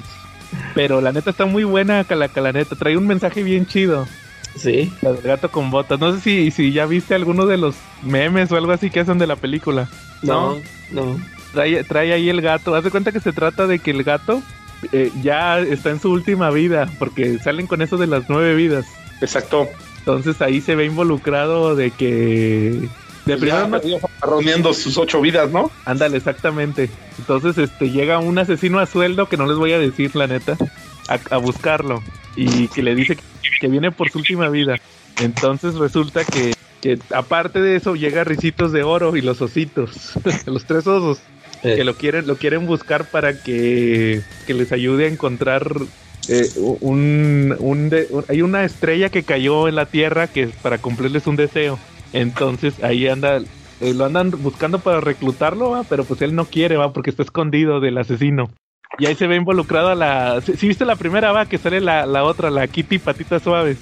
[0.76, 2.76] Pero la neta está muy buena, Calaca, la neta.
[2.76, 4.08] Trae un mensaje bien chido.
[4.58, 4.92] Sí.
[5.02, 6.00] La del gato con botas.
[6.00, 9.18] No sé si, si ya viste alguno de los memes o algo así que hacen
[9.18, 9.88] de la película.
[10.24, 10.58] No,
[10.92, 11.20] no.
[11.54, 12.76] Trae, trae ahí el gato.
[12.76, 14.42] Haz de cuenta que se trata de que el gato
[14.92, 16.90] eh, ya está en su última vida.
[17.00, 18.86] Porque salen con eso de las nueve vidas.
[19.22, 19.68] Exacto.
[20.00, 22.88] Entonces ahí se ve involucrado de que.
[23.26, 23.80] De primero no-
[24.22, 25.70] Reuniendo sus ocho vidas, ¿no?
[25.84, 26.90] Ándale, exactamente.
[27.20, 30.56] Entonces, este, llega un asesino a sueldo, que no les voy a decir, la neta,
[31.10, 32.02] a, a buscarlo.
[32.38, 33.24] Y que le dice que,
[33.60, 34.76] que viene por su última vida.
[35.22, 40.12] Entonces resulta que, que aparte de eso llega Ricitos de Oro y los ositos,
[40.46, 41.20] los tres osos,
[41.64, 41.74] Eh.
[41.76, 45.68] que lo quieren, lo quieren buscar para que, que les ayude a encontrar
[46.30, 46.48] eh,
[46.82, 50.78] un, un de- un- hay una estrella que cayó en la Tierra que es para
[50.78, 51.80] cumplirles un deseo.
[52.14, 53.38] Entonces ahí anda,
[53.82, 55.84] eh, lo andan buscando para reclutarlo, ¿va?
[55.84, 58.52] pero pues él no quiere, va, porque está escondido del asesino.
[59.00, 60.42] Y ahí se ve involucrado a la...
[60.42, 63.78] Si viste la primera, va, que sale la, la otra, la Kitty Patitas Suaves.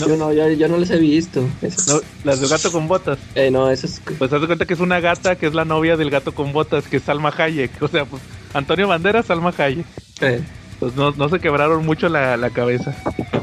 [0.00, 0.08] No.
[0.08, 1.42] Yo no, yo, yo no les he visto.
[1.86, 3.18] No, las del gato con botas.
[3.34, 4.00] Eh, no, eso es.
[4.18, 6.52] Pues haz de cuenta que es una gata que es la novia del gato con
[6.52, 7.80] botas, que es Salma Hayek.
[7.82, 8.22] O sea, pues
[8.54, 9.86] Antonio Banderas, Salma Hayek.
[10.22, 10.40] eh,
[10.80, 12.94] Pues no, no se quebraron mucho la, la cabeza.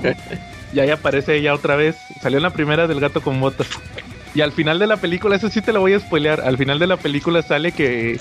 [0.73, 1.95] y ahí aparece ella otra vez.
[2.21, 3.67] Salió en la primera del gato con botas.
[4.35, 6.41] Y al final de la película, eso sí te lo voy a spoilear.
[6.41, 8.19] Al final de la película sale que,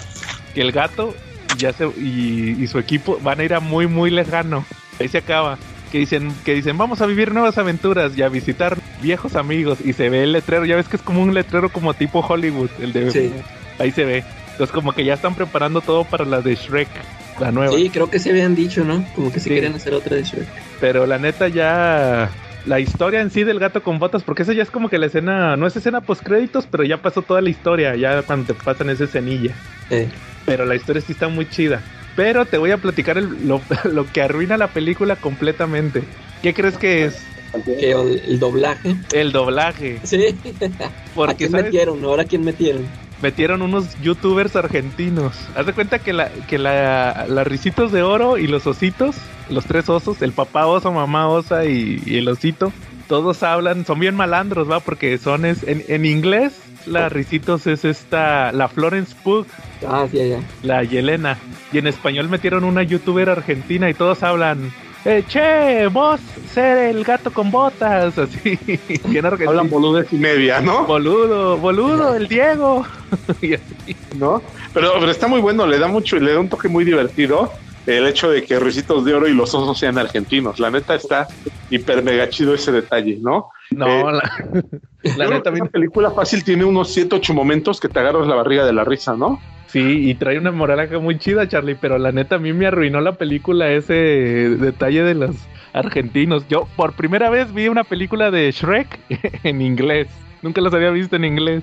[0.54, 1.14] que el gato
[1.58, 4.64] ya se, y, y su equipo van a ir a muy, muy lejano.
[5.00, 5.58] Ahí se acaba.
[5.90, 9.78] Que dicen, que dicen, vamos a vivir nuevas aventuras y a visitar viejos amigos.
[9.84, 10.64] Y se ve el letrero.
[10.64, 12.70] Ya ves que es como un letrero como tipo Hollywood.
[12.80, 13.32] El de Sí.
[13.78, 14.24] ahí se ve.
[14.52, 16.88] Entonces como que ya están preparando todo para la de Shrek,
[17.40, 17.74] la nueva.
[17.76, 19.04] sí, creo que se habían dicho, ¿no?
[19.14, 19.48] Como que Sí.
[19.50, 20.46] quieren hacer otra de Shrek.
[20.80, 22.30] Pero la neta ya
[22.66, 25.06] la historia en sí del gato con botas, porque esa ya es como que la
[25.06, 28.54] escena, no es escena post créditos, pero ya pasó toda la historia, ya cuando te
[28.54, 29.52] pasan esa escenilla.
[29.90, 30.08] Eh,
[30.46, 31.82] Pero la historia sí está muy chida.
[32.16, 33.60] Pero te voy a platicar el- lo,
[33.92, 36.02] lo que arruina la película completamente.
[36.42, 37.22] ¿Qué crees que es?
[37.66, 38.96] el, el doblaje.
[39.12, 40.00] El doblaje.
[40.04, 40.24] Sí.
[41.28, 41.66] ¿A quién ¿sabes?
[41.66, 42.04] metieron?
[42.04, 42.86] ¿Ahora quién metieron?
[43.20, 45.36] metieron unos youtubers argentinos.
[45.54, 49.14] Haz de cuenta que la, que la, la risitos de oro y los ositos,
[49.48, 52.72] los tres osos, el papá oso, mamá osa y, y el osito,
[53.06, 56.54] todos hablan, son bien malandros, va, porque son es, en, en inglés,
[56.86, 59.46] la risitos es esta, la Florence Pugh,
[59.86, 60.40] Ah, sí, ya.
[60.62, 61.38] la Yelena,
[61.72, 64.72] y en español metieron una youtuber argentina y todos hablan.
[65.04, 66.20] Eh, che, vos
[66.52, 68.56] ser el gato con botas, así,
[69.08, 69.50] bien argentino.
[69.50, 70.84] Hablan boludez y media, ¿no?
[70.84, 72.86] Boludo, boludo, el Diego.
[73.42, 73.96] y así.
[74.16, 74.40] ¿no?
[74.72, 77.50] Pero, pero está muy bueno, le da mucho, le da un toque muy divertido
[77.84, 80.60] el hecho de que Ricitos de Oro y los osos sean argentinos.
[80.60, 81.26] La neta está
[81.68, 83.50] hiper mega chido ese detalle, ¿no?
[83.74, 84.22] No, Eh,
[85.16, 88.64] la, neta, esa película fácil tiene unos 7, 8 momentos que te agarras la barriga
[88.64, 89.40] de la risa, ¿no?
[89.66, 93.00] sí, y trae una moraleja muy chida, Charlie, pero la neta a mí me arruinó
[93.00, 95.34] la película ese detalle de los
[95.72, 96.46] argentinos.
[96.48, 98.98] Yo por primera vez vi una película de Shrek
[99.44, 100.08] en inglés.
[100.42, 101.62] Nunca los había visto en inglés.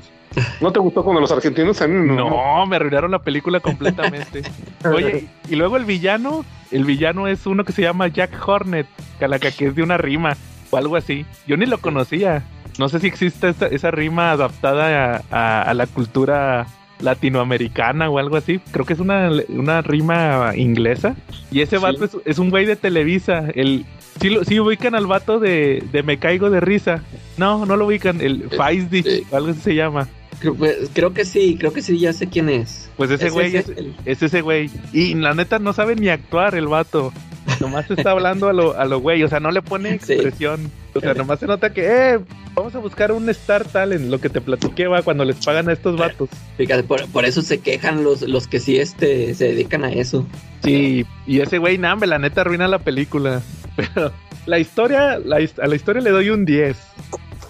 [0.62, 1.82] ¿No te gustó cuando los argentinos?
[1.82, 2.30] A mí no.
[2.30, 4.44] No, me arruinaron la película completamente.
[4.86, 8.88] Oye, y luego el villano, el villano es uno que se llama Jack Hornet,
[9.20, 10.36] calaca, que es de una rima
[10.70, 11.26] o algo así.
[11.48, 12.44] Yo ni lo conocía.
[12.78, 16.66] No sé si existe esa, esa rima adaptada a, a- a la cultura
[17.02, 18.60] latinoamericana o algo así.
[18.72, 21.16] Creo que es una, una rima inglesa.
[21.52, 21.84] Y ese Sí.
[21.84, 23.50] vato es, es un güey de Televisa.
[23.56, 23.86] El,
[24.22, 27.04] sí, lo- sí ubican al vato de, de Me Caigo de Risa.
[27.38, 28.22] No, no lo ubican.
[28.22, 29.24] El Feisty, sí.
[29.32, 30.08] o algo así se llama.
[30.40, 32.90] Creo, pues, creo que sí, creo que sí, ya sé quién es.
[32.96, 34.70] Pues ese Es güey ese, es, es ese güey.
[34.94, 37.12] Y la neta no sabe ni actuar el vato.
[37.60, 39.24] Nomás está hablando a lo, a lo güey.
[39.24, 40.14] O sea, no le pone Sí.
[40.14, 40.72] expresión.
[40.94, 42.20] O sea, nomás se nota que, eh,
[42.56, 44.10] vamos a buscar un Star Talent.
[44.10, 46.30] Lo que te platiqué va cuando les pagan a estos vatos.
[46.58, 50.26] Fíjate, por, por eso se quejan los, los que sí este, se dedican a eso.
[50.64, 53.42] Sí, y ese güey, nambe, la neta arruina la película.
[53.76, 54.12] Pero
[54.46, 56.78] la historia, la a la historia le doy un 10.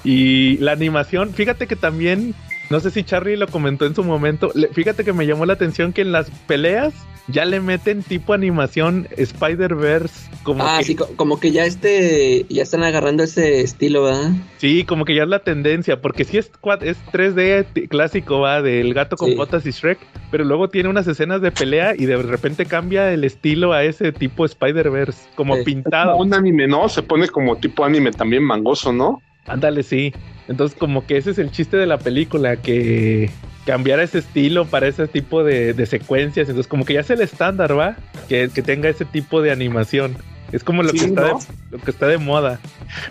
[0.03, 2.34] Y la animación, fíjate que también,
[2.70, 5.53] no sé si Charlie lo comentó en su momento, le- fíjate que me llamó la
[5.53, 6.93] atención que en las peleas
[7.28, 10.30] ya le meten tipo animación Spider-Verse.
[10.43, 14.32] Como ah, que, sí, co- como que ya este, ya están agarrando ese estilo, ¿verdad?
[14.57, 16.51] sí, como que ya es la tendencia, porque sí es,
[16.82, 19.36] es 3D t- clásico, va, del gato con Sí.
[19.36, 19.99] botas y Shrek,
[20.32, 24.11] pero luego tiene unas escenas de pelea y de repente cambia el estilo a ese
[24.11, 25.63] tipo Spider-Verse, como Sí.
[25.65, 26.17] pintado.
[26.17, 26.89] Un anime, ¿no?
[26.89, 29.22] Se pone como tipo anime también mangoso, ¿no?
[29.49, 30.13] Ándale, sí.
[30.47, 33.29] Entonces, como que ese es el chiste de la película, que
[33.65, 36.47] cambiara ese estilo para ese tipo de, de secuencias.
[36.49, 37.97] Entonces, como que ya es el estándar, ¿va?
[38.27, 40.15] Que, que tenga ese tipo de animación.
[40.51, 41.39] Es como lo, Sí, que, está ¿no?
[41.39, 42.59] de, lo que está de moda.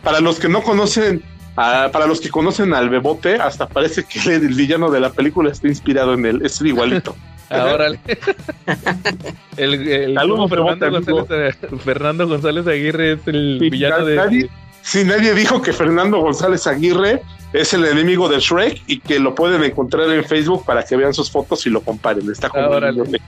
[0.03, 1.23] Para los que no conocen,
[1.55, 5.69] para los que conocen al Bebote, hasta parece que el villano de la película está
[5.69, 6.41] inspirado en él.
[6.45, 7.15] Es igualito.
[7.51, 7.87] Ahora,
[9.57, 10.19] el, el
[10.49, 10.91] Fernando.
[11.01, 14.17] González, Fernando González Aguirre es el villano de.
[14.17, 14.49] nadie-
[14.83, 17.23] Sí, nadie dijo que Fernando González Aguirre
[17.53, 21.13] es el enemigo de Shrek y que lo pueden encontrar en Facebook para que vean
[21.15, 22.31] sus fotos y lo comparen.
[22.31, 23.21] Está como, el, niño de-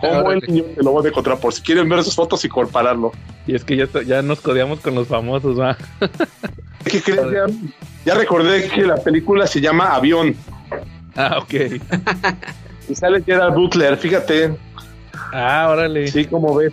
[0.00, 0.40] como Órale.
[0.46, 3.12] el niño que lo van a encontrar por si quieren ver sus fotos y compararlo.
[3.46, 5.76] Y es que ya, ya nos codeamos con los famosos, ¿va?
[6.84, 7.20] ¿Qué crees?
[7.32, 7.46] Ya,
[8.04, 10.34] ya recordé que la película se llama Avión
[11.16, 11.54] Ah, ok.
[12.88, 14.56] y sale Gerard Butler, fíjate,
[15.32, 16.08] Ah, órale.
[16.08, 16.72] sí, como ves.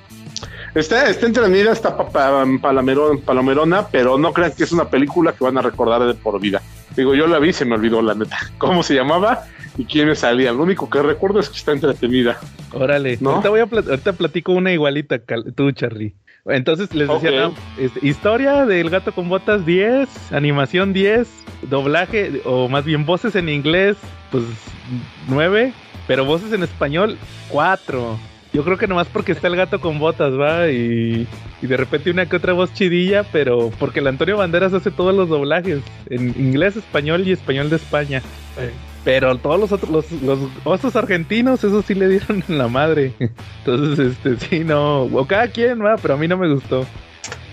[0.75, 5.31] Está, está entretenida, está pa- pa- palamerón- palomerona, pero no crean que es una película
[5.33, 6.61] que van a recordar de por vida.
[6.97, 8.37] Digo, yo la vi, se me olvidó la neta.
[8.57, 9.45] ¿Cómo se llamaba?
[9.77, 10.57] Y quiénes salían.
[10.57, 12.37] Lo único que recuerdo es que está entretenida.
[12.73, 13.17] Órale.
[13.21, 13.31] ¿No?
[13.31, 15.19] Ahorita, voy a plat- ahorita platico una igualita,
[15.55, 16.13] tú, Charlie.
[16.47, 21.27] Entonces les decía, no, este, historia del gato con botas 10, animación 10,
[21.63, 23.97] doblaje o más bien voces en inglés,
[24.31, 24.43] pues
[25.27, 25.73] 9,
[26.07, 27.17] pero voces en español
[27.49, 28.19] 4.
[28.55, 31.27] Yo creo que nomás porque está el gato con botas, va, y,
[31.61, 35.13] y de repente una que otra voz chidilla, pero porque el Antonio Banderas hace todos
[35.13, 38.21] los doblajes en inglés, español y español de España.
[39.03, 43.11] Pero todos los otros, los, los osos argentinos, eso sí le dieron en la madre.
[43.65, 45.01] Entonces, este, sí, no.
[45.03, 46.85] O cada quien, va, pero a mí no me gustó.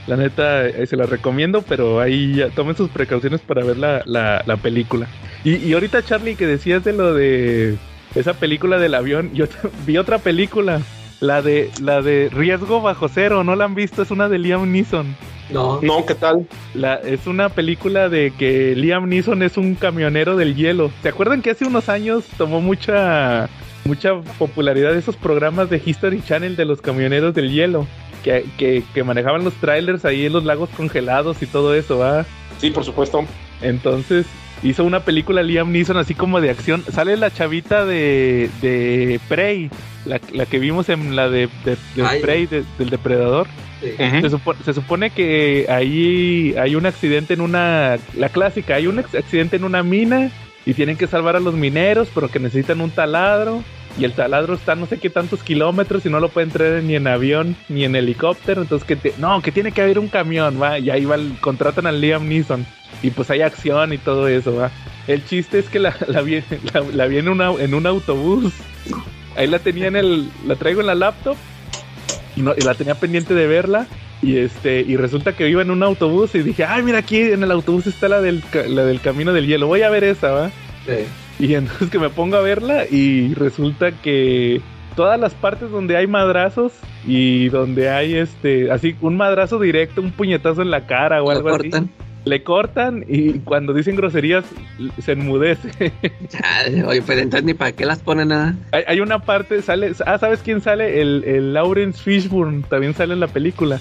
[0.06, 4.02] La neta, eh, se la recomiendo, pero ahí ya tomen sus precauciones para ver la,
[4.06, 5.08] la, la película.
[5.42, 7.76] Y, y ahorita, Charlie, que decías de lo de
[8.14, 9.46] esa película del avión, yo
[9.86, 10.80] vi otra película,
[11.20, 14.02] la de, la de Riesgo Bajo Cero, ¿no la han visto?
[14.02, 15.16] Es una de Liam Neeson.
[15.50, 15.80] No.
[15.82, 16.46] No, ¿qué tal?
[16.74, 20.90] La, es una película de que Liam Neeson es un camionero del hielo.
[21.02, 23.48] ¿Se acuerdan que hace unos años tomó mucha
[23.84, 27.86] mucha popularidad esos programas de History Channel de los camioneros del hielo?
[28.24, 32.24] Que, que, que manejaban los trailers ahí en los lagos congelados y todo eso, ¿va?
[32.58, 33.24] Sí, por supuesto.
[33.60, 34.26] Entonces
[34.62, 36.84] hizo una película Liam Neeson así como de acción.
[36.90, 39.70] Sale la chavita de, de Prey,
[40.06, 42.20] la, la que vimos en la de, de, de Ay.
[42.20, 43.46] Prey, de- del depredador.
[43.80, 43.90] Sí.
[43.98, 47.98] Se, supo- se supone que ahí hay un accidente en una.
[48.16, 50.30] La clásica, hay un accidente en una mina
[50.64, 53.64] y tienen que salvar a los mineros, pero que necesitan un taladro.
[53.98, 56.96] Y el taladro está no sé qué tantos kilómetros y no lo pueden traer ni
[56.96, 58.62] en avión ni en helicóptero.
[58.62, 60.78] Entonces, que te- no, que tiene que haber un camión, va.
[60.78, 62.64] Y ahí va, contratan a Liam Neeson.
[63.02, 64.70] Y pues hay acción y todo eso, va.
[65.06, 68.52] El chiste es que la, la vi, la, la vi en, una, en un autobús.
[69.36, 70.28] Ahí la tenía en el.
[70.46, 71.36] La traigo en la laptop
[72.36, 73.86] y, no, y la tenía pendiente de verla.
[74.22, 77.42] Y este, y resulta que iba en un autobús y dije, ay, mira aquí en
[77.42, 80.50] el autobús está la del, la del camino del hielo, voy a ver esa, ¿va?
[80.86, 81.04] Sí.
[81.42, 84.60] Y entonces que me pongo a verla y resulta que
[84.96, 86.72] todas las partes donde hay madrazos
[87.06, 91.48] y donde hay este, así, un madrazo directo, un puñetazo en la cara o algo
[91.50, 91.84] cortan.
[91.84, 91.90] así,
[92.24, 94.44] le cortan y cuando dicen groserías
[95.00, 95.70] se enmudece.
[96.28, 98.54] Chale, Oye, pues entonces ni para qué las ponen nada.
[98.70, 101.00] hay, hay una parte, sale, ah, ¿sabes quién sale?
[101.00, 103.80] El, el Lawrence Fishburne también sale en la película.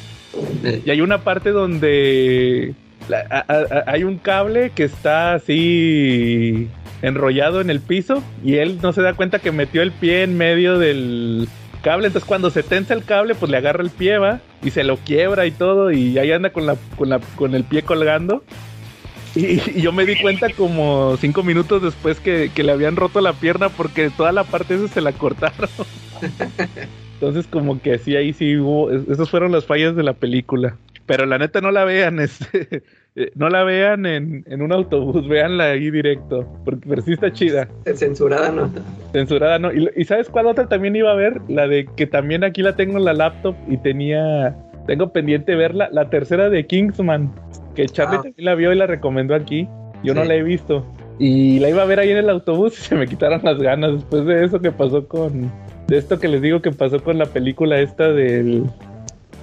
[0.63, 2.73] Eh, Y hay una parte donde
[3.09, 6.67] la- a- a- hay un cable que está así
[7.01, 10.37] enrollado en el piso y él no se da cuenta que metió el pie en
[10.37, 11.47] medio del
[11.81, 12.07] cable.
[12.07, 14.97] Entonces cuando se tensa el cable, pues le agarra el pie, va, y se lo
[14.97, 18.43] quiebra y todo, y ahí anda con la, con la, con el pie colgando.
[19.33, 23.31] Y, yo me di cuenta como cinco minutos después que, que le habían roto la
[23.33, 25.69] pierna porque toda la parte esa se la cortaron.
[27.13, 30.75] Entonces como que sí, ahí sí hubo, es- esas fueron las fallas de la película.
[31.05, 32.83] Pero la neta no la vean, este,
[33.15, 37.31] eh, no la vean en, en un autobús, véanla ahí directo, porque pero sí está
[37.33, 37.67] chida.
[37.95, 38.71] Censurada, ¿no?
[39.11, 39.71] Censurada, ¿no?
[39.73, 41.41] Y, y ¿sabes cuál otra también iba a ver?
[41.47, 44.55] La de que también aquí la tengo en la laptop y tenía,
[44.87, 47.31] tengo pendiente verla, la tercera de Kingsman,
[47.75, 48.21] que Charlie Ah.
[48.23, 49.67] también la vio y la recomendó aquí.
[50.03, 50.85] Yo no la he visto.
[51.19, 53.93] Y la iba a ver ahí en el autobús y se me quitaron las ganas
[53.93, 55.51] después de eso que pasó con...
[55.87, 58.63] De esto que les digo que pasó con la película esta del...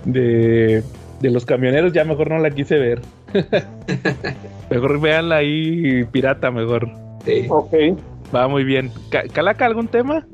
[0.05, 0.83] De,
[1.21, 3.01] de los camioneros, ya mejor no la quise ver.
[4.71, 6.91] mejor véanla ahí pirata, mejor.
[7.25, 7.47] Sí.
[7.49, 7.73] Ok.
[8.35, 8.91] Va muy bien.
[9.11, 10.27] Ca- ¿Calaca algún tema?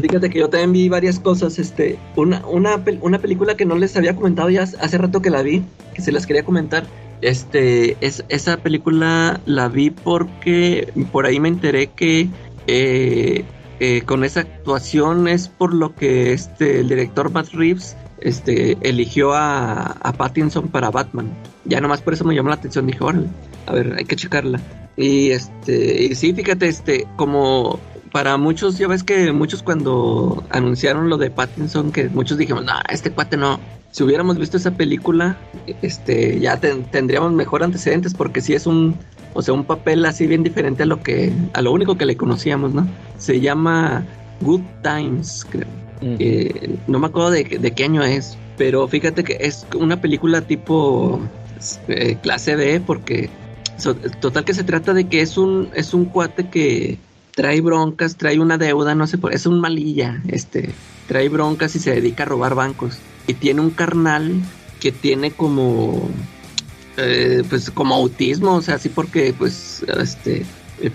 [0.00, 3.96] Fíjate que yo también vi varias cosas, este, una, una, una película que no les
[3.96, 5.62] había comentado ya hace rato que la vi,
[5.94, 6.84] que se las quería comentar.
[7.22, 12.28] Este, es, esa película la vi porque por ahí me enteré que
[12.66, 13.44] eh,
[13.80, 19.32] eh, con esa actuación es por lo que este, el director Matt Reeves este, eligió
[19.34, 21.28] a, a Pattinson para Batman.
[21.64, 23.28] Ya nomás por eso me llamó la atención, dije, órale,
[23.66, 24.60] a ver, hay que checarla.
[24.96, 27.78] Y este, y sí, fíjate, este, como
[28.10, 32.72] para muchos, ya ves que muchos cuando anunciaron lo de Pattinson, que muchos dijimos, no,
[32.90, 33.60] este cuate no.
[33.90, 35.36] Si hubiéramos visto esa película,
[35.82, 38.96] este, ya ten- tendríamos mejor antecedentes, porque sí es un,
[39.34, 42.16] o sea, un papel así bien diferente a lo que, a lo único que le
[42.16, 42.86] conocíamos, ¿no?
[43.18, 44.04] Se llama
[44.40, 45.68] Good Times, creo.
[46.00, 50.40] Eh, no me acuerdo de, de qué año es, pero fíjate que es una película
[50.42, 51.20] tipo
[51.88, 53.30] eh, clase B, porque
[54.20, 56.98] total que se trata de que es un, es un cuate que
[57.34, 60.70] trae broncas, trae una deuda, no sé, por es un malilla, este,
[61.06, 62.98] trae broncas y se dedica a robar bancos.
[63.26, 64.40] Y tiene un carnal
[64.80, 66.08] que tiene como,
[66.96, 70.44] eh, pues como autismo, o sea, así porque, pues, este,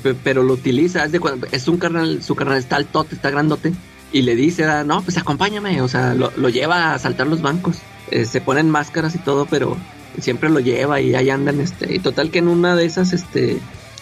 [0.01, 1.05] pe- pero lo utiliza,
[1.51, 3.71] es un carnal, su carnal está altote, está grandote,
[4.13, 7.41] y le dice, ah, no, pues acompáñame, o sea, lo, lo lleva a saltar los
[7.41, 7.79] bancos.
[8.11, 9.75] eh, se ponen máscaras y todo, pero
[10.19, 13.57] siempre lo lleva y ahí andan, este, y total que en una de esas, este,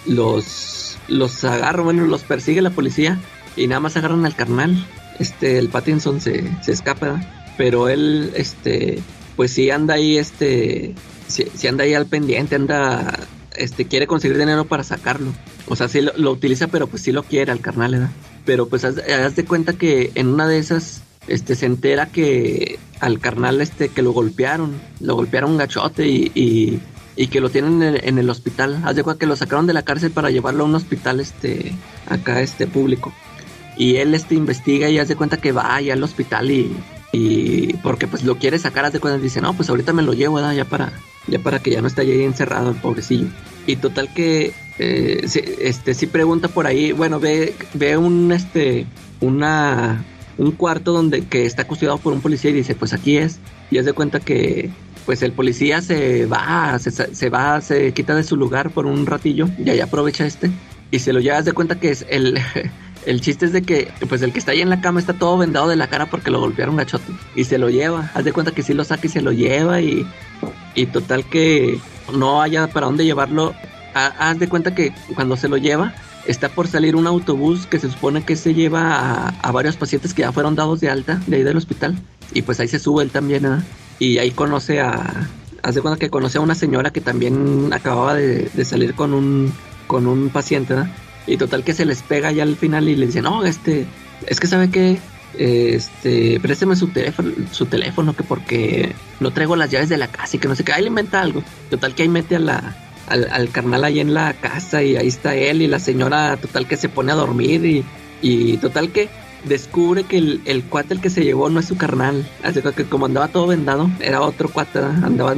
[0.06, 3.20] los, los agarra, bueno, los persigue la policía
[3.56, 4.86] y nada más agarran al carnal,
[5.20, 7.22] este, el Pattinson se, se escapa,
[7.58, 9.02] pero él, este,
[9.36, 10.94] pues sí anda ahí, este,
[11.28, 13.18] sí, anda ahí al pendiente, anda,
[13.56, 15.32] este, quiere conseguir dinero para sacarlo,
[15.68, 18.10] o sea, sí lo, utiliza, pero pues sí lo quiere al carnal, ¿verdad?
[18.46, 22.80] Pero pues haz, haz de cuenta que en una de esas, este, se entera que
[23.00, 26.82] al carnal este que lo golpearon, lo golpearon un gachote y,
[27.16, 28.82] y, que lo tienen en el, hospital.
[28.84, 31.74] Haz de cuenta que lo sacaron de la cárcel para llevarlo a un hospital este
[32.08, 33.14] acá este público.
[33.78, 36.76] Y él este investiga y hace cuenta que va allá al hospital y,
[37.12, 40.14] y porque pues lo quiere sacar, haz de cuenta dice, "No, pues ahorita me lo
[40.14, 40.94] llevo, ya para
[41.28, 43.28] ya para que ya no esté ahí encerrado el pobrecillo."
[43.68, 48.86] Y total que eh, este sí pregunta por ahí, bueno, ve ve un este
[49.20, 50.04] una
[50.38, 53.40] un cuarto donde que está custodiado por un policía y dice, pues aquí es.
[53.70, 54.70] Y es de cuenta que
[55.06, 59.48] pues el policía se va, se, va, se quita de su lugar por un ratillo
[59.58, 60.52] y ahí aprovecha este
[60.92, 62.40] y se lo lleva, de cuenta que es el,
[63.06, 65.38] el chiste es de que pues el que está ahí en la cama está todo
[65.38, 68.52] vendado de la cara porque lo golpearon gachote y se lo lleva, haz de cuenta
[68.52, 70.06] que sí lo saca y se lo lleva y,
[70.76, 71.80] y total que
[72.14, 73.56] no haya para dónde llevarlo,
[73.94, 75.94] haz de cuenta que cuando se lo lleva
[76.26, 80.22] está por salir un autobús que se supone que se lleva a, varios pacientes que
[80.22, 81.98] ya fueron dados de alta de ahí del hospital.
[82.34, 83.64] Y pues ahí se sube él también,
[84.00, 85.28] Y ahí conoce a.
[85.64, 89.54] Hace cuenta que conoce a una señora que también acababa de, salir con un,
[89.88, 90.76] con un paciente,
[91.28, 93.86] Y total que se les pega ya al final y le dice, no, este,
[94.26, 94.98] es que sabe que,
[95.38, 100.36] este, présteme su teléfono, su teléfono, que porque no traigo las llaves de la casa
[100.36, 101.44] y que no sé qué, ahí le inventa algo.
[101.70, 102.76] Total que ahí mete a la,
[103.12, 106.78] al, carnal ahí en la casa y ahí está él y la señora total que
[106.78, 107.84] se pone a dormir
[108.22, 109.10] y, total que
[109.46, 112.28] descubre que el, el, cuate el que se llevó no es su carnal.
[112.44, 115.36] Así que como andaba todo vendado, era otro cuate, andaba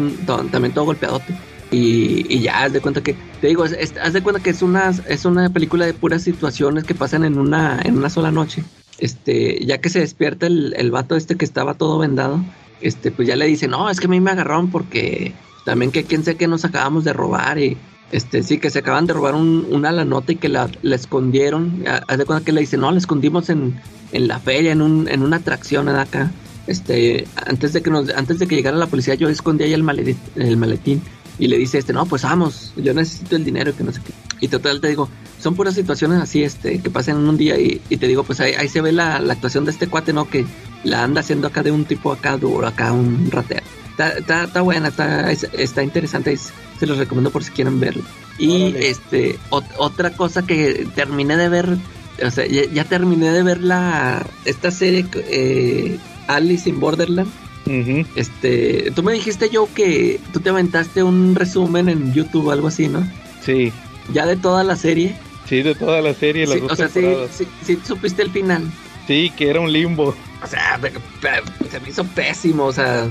[0.51, 1.33] también todo golpeadote.
[1.71, 5.25] Y, ya, haz de cuenta que, te digo, haz de cuenta que es una, es
[5.25, 8.63] una película de puras situaciones que pasan en una, en una sola noche.
[8.99, 12.43] Este, ya que se despierta el, el vato este que estaba todo vendado,
[12.81, 15.33] este, pues ya le dice, no, es que a mí me agarraron porque
[15.65, 17.77] también que quién sé que nos acabamos de robar y
[18.11, 21.83] este sí que se acaban de robar un, una la nota y que la, escondieron.
[22.07, 23.79] Haz de cuenta que le dice, no, la escondimos en,
[24.11, 26.31] en la feria, en, un, en una atracción acá.
[26.67, 29.83] Este, antes de que nos, antes de que llegara la policía, yo escondí ahí el
[29.83, 31.01] maletín, el maletín.
[31.39, 34.13] Y le dice este, no, pues vamos, yo necesito el dinero que no sé qué.
[34.39, 35.09] Y total te digo,
[35.39, 38.53] son puras situaciones así, este, que pasan en un día y, te digo, pues ahí,
[38.53, 40.29] ahí se ve la, la, actuación de este cuate, ¿no?
[40.29, 40.45] Que
[40.83, 43.63] la anda haciendo acá de un tipo acá duro, acá un ratero.
[43.97, 46.35] Está, está, buena, está, está interesante.
[46.79, 48.03] Se los recomiendo por si quieren verlo.
[48.39, 51.77] Y este otra cosa que terminé de ver,
[52.25, 57.31] o sea, ya, terminé de ver la esta serie eh, Alice in Borderland.
[58.15, 62.67] Este, tú me dijiste yo que tú te aventaste un resumen en YouTube o algo
[62.67, 63.07] así, ¿no?
[63.41, 63.71] Sí.
[64.11, 65.15] Ya de toda la serie.
[65.47, 66.45] Sí, de toda la serie.
[66.45, 67.05] o sea, sí,
[67.63, 68.63] sí, supiste el final.
[69.07, 70.15] Sí, que era un limbo.
[70.41, 70.79] O sea,
[71.69, 73.07] se me hizo pésimo, o sea,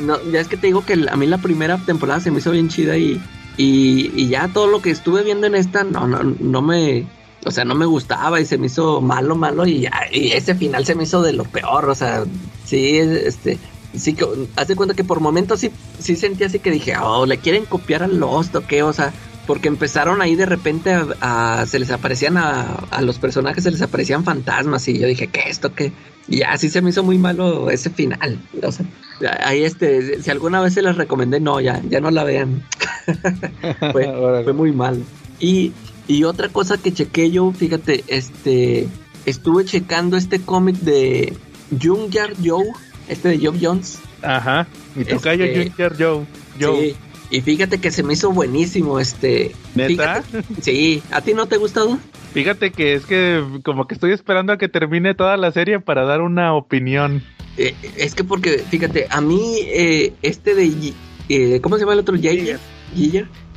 [0.00, 2.50] no, ya es que te digo que a mí la primera temporada se me hizo
[2.50, 3.20] bien chida y,
[3.56, 7.06] y, ya todo lo que estuve viendo en esta no, no, no me,
[7.44, 10.84] o sea, no me gustaba y se me hizo malo, malo y, y ese final
[10.84, 12.24] se me hizo de lo peor, o sea,
[12.64, 13.58] sí, este,
[13.96, 17.38] sí, que, hace cuenta que por momentos sí, sí sentí así que dije, oh, le
[17.38, 19.12] quieren copiar a Lost o qué, o sea,
[19.46, 23.82] porque empezaron ahí de repente a, se les aparecían a, a, los personajes, se les
[23.82, 25.74] aparecían fantasmas y yo dije, ¿qué esto?
[25.74, 25.92] ¿Qué?
[26.28, 28.40] Y así se me hizo muy malo ese final.
[28.62, 28.86] O sea,
[29.26, 32.62] ahí este, si alguna vez se las recomendé, no, ya, ya no la vean.
[33.92, 35.02] fue, fue, muy mal.
[35.40, 35.72] Y,
[36.08, 38.88] y otra cosa que chequé yo, fíjate, este,
[39.26, 41.36] estuve checando este cómic de
[41.80, 42.66] Junkyard Joe,
[43.08, 43.98] este de Joe Jones.
[44.22, 46.26] Ajá, y tu este, Junkyard Joe.
[46.60, 46.80] Joe.
[46.80, 46.96] Sí,
[47.32, 49.52] y fíjate que se me hizo buenísimo este.
[49.74, 50.22] ¿Neta?
[50.60, 51.98] sí, ¿a ti no te ha gustado?
[52.34, 56.04] Fíjate que es que como que estoy esperando a que termine toda la serie para
[56.04, 57.24] dar una opinión.
[57.56, 60.92] Eh, es que porque, fíjate, a mí eh, este de...
[61.30, 62.16] Eh, ¿Cómo se llama el otro?
[62.16, 62.58] Giger.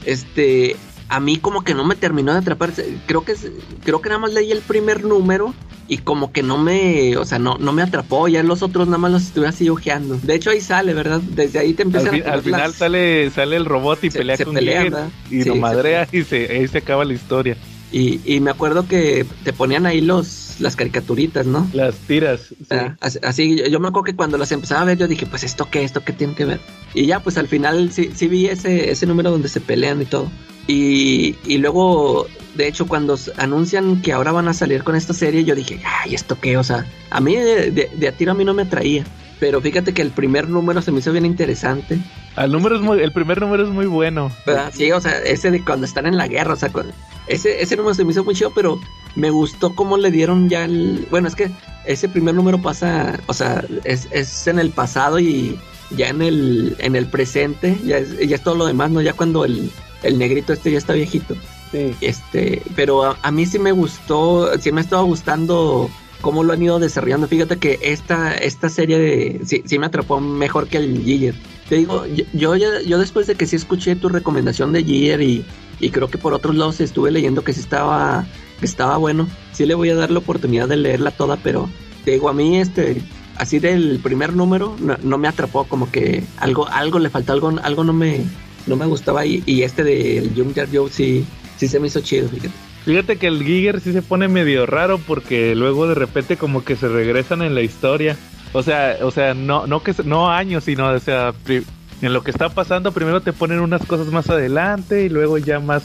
[0.06, 0.78] Este,
[1.10, 2.72] a mí como que no me terminó de atrapar.
[3.06, 3.36] Creo que
[3.84, 5.54] creo que nada más leí el primer número
[5.88, 8.28] y como que no me, o sea, no, no me atrapó.
[8.28, 10.18] Ya los otros nada más los estuve así ojeando.
[10.22, 11.22] De hecho ahí sale, ¿verdad?
[11.22, 15.10] Desde ahí te empiezan al, al final sale sale el robot y pelea con pelea,
[15.30, 17.58] y lo madrea y se, ahí se acaba la historia.
[17.92, 21.70] Y, y me acuerdo que te ponían ahí los las caricaturitas, ¿no?
[21.74, 22.54] Las tiras.
[22.70, 25.68] Ah, así, yo me acuerdo que cuando las empezaba a ver, yo dije, pues esto
[25.70, 26.60] qué, esto qué tiene que ver.
[26.94, 30.06] Y ya, pues al final sí, sí vi ese, ese número donde se pelean y
[30.06, 30.32] todo.
[30.68, 35.44] Y, y luego, de hecho, cuando anuncian que ahora van a salir con esta serie,
[35.44, 36.58] yo dije, ay, ¿esto qué?
[36.58, 39.04] O sea, a mí de, de, a tiro a mí no me atraía.
[39.40, 42.00] pero fíjate que el primer número se me hizo bien interesante.
[42.38, 44.32] El, número es muy, el primer número es muy bueno.
[44.46, 44.72] ¿verdad?
[44.74, 46.92] Sí, o sea, ese de cuando están en la guerra, o sea, con-
[47.28, 48.80] ese, ese número se me hizo muy chido, pero
[49.16, 51.08] me gustó cómo le dieron ya el...
[51.12, 51.50] Bueno, es que
[51.86, 55.60] ese primer número pasa, o sea, es, es en el pasado y
[55.92, 59.02] ya en el, en el presente, ya es, ya es todo lo demás, ¿no?
[59.02, 59.72] Ya cuando el,
[60.06, 61.36] el negrito este ya está viejito.
[61.72, 61.94] Sí.
[62.02, 65.90] Este, pero a, a mí sí me gustó, sí me estaba gustando
[66.22, 67.28] cómo lo han ido desarrollando.
[67.28, 71.36] Fíjate que esta, esta serie de, sí, sí me atrapó mejor que el Giger.
[71.70, 75.22] Te digo, yo, yo, ya- yo después de que sí escuché tu recomendación de Giger
[75.22, 75.44] y,
[75.80, 78.26] y creo que por otros lados estuve leyendo que sí estaba,
[78.60, 81.70] que estaba bueno, sí le voy a dar la oportunidad de leerla toda, pero
[82.06, 83.02] te digo, a mí este,
[83.38, 87.54] así del primer número no, no me atrapó, como que algo, algo le faltó, algo,
[87.64, 88.24] algo no me,
[88.68, 91.26] no me gustaba y, y este del Junkyard Joe sí,
[91.58, 92.52] sí se me hizo chido, fíjate.
[92.86, 96.76] Fíjate que el Giger sí se pone medio raro porque luego de repente como que
[96.76, 98.16] se regresan en la historia.
[98.54, 102.30] O sea, o sea, no, no que no años, sino o sea, en lo que
[102.32, 105.84] está pasando primero te ponen unas cosas más adelante y luego ya más,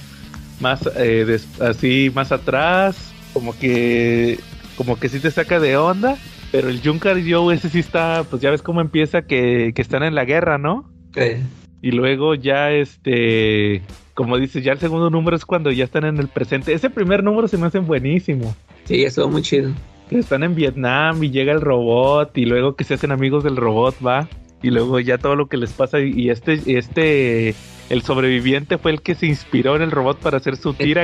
[0.60, 4.38] más eh, des- así más atrás, como que,
[4.76, 6.16] como que sí te saca de onda.
[6.52, 10.02] Pero el Junkar Joe ese sí está, pues ya ves cómo empieza que, que están
[10.02, 10.90] en la guerra, ¿no?
[11.16, 11.40] Eh,
[11.82, 13.82] Y luego ya este,
[14.14, 16.72] como dices, ya el segundo número es cuando ya están en el presente.
[16.72, 18.54] Ese primer número se me hace buenísimo.
[18.84, 19.72] sí, eso muy chido.
[20.10, 23.94] Están en Vietnam y llega el robot y luego que se hacen amigos del robot,
[24.04, 24.28] va.
[24.62, 27.54] Y luego ya todo lo que les pasa y y este, este,
[27.90, 31.02] el sobreviviente fue el que se inspiró en el robot para hacer su tira.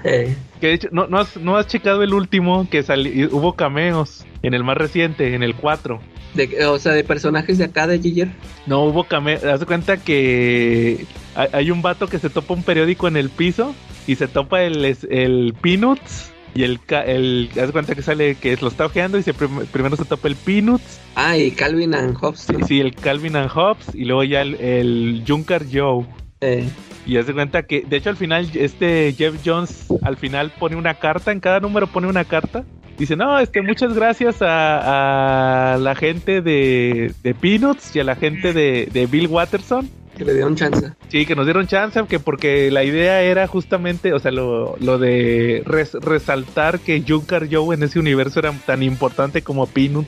[0.04, 3.54] Eh, que de hecho, no, no, has, no has checado el último que salió, hubo
[3.54, 6.00] cameos en el más reciente, en el 4.
[6.34, 8.28] de- o sea, de personajes de acá de Giger.
[8.66, 9.42] No hubo cameos.
[9.44, 11.04] Haz cuenta que
[11.34, 13.74] hay, hay un vato que se topa un periódico en el piso
[14.06, 16.31] y se topa el, el Peanuts.
[16.54, 19.64] Y el, el haz de cuenta que sale que lo está ojeando y se prim-
[19.72, 22.46] primero se topa el Peanuts, Ah, y Calvin and Hobbes.
[22.50, 22.58] ¿no?
[22.58, 26.04] sí, sí, el Calvin and Hobbes y luego ya el, el Junker Joe.
[26.40, 26.68] Eh,
[27.06, 30.76] Y haz de cuenta que, de hecho, al final, este Jeff Jones al final pone
[30.76, 32.64] una carta, en cada número pone una carta.
[32.98, 38.14] Dice, no, este, muchas gracias a, a la gente de, de Peanuts y a la
[38.14, 39.88] gente de, de Bill Watterson.
[40.24, 40.92] Que le dieron chance.
[41.08, 44.98] Sí, que nos dieron chance, que porque la idea era justamente, o sea, lo, lo
[44.98, 50.06] de res- resaltar que Junker Joe en ese universo era tan importante como Peanut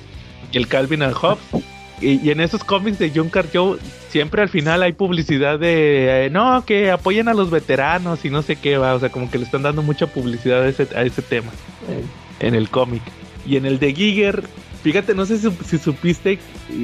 [0.52, 1.64] y el Calvin and Hobbes.
[2.00, 6.30] Y, y en esos cómics de Junker Joe siempre al final hay publicidad de, eh,
[6.30, 9.38] no, que apoyen a los veteranos y no sé qué va, o sea, como que
[9.38, 11.52] le están dando mucha publicidad a ese, a ese tema
[11.88, 12.02] Eh,
[12.40, 13.02] en el cómic.
[13.46, 14.42] Y en el de Giger,
[14.84, 16.38] fíjate, no sé si, si supiste,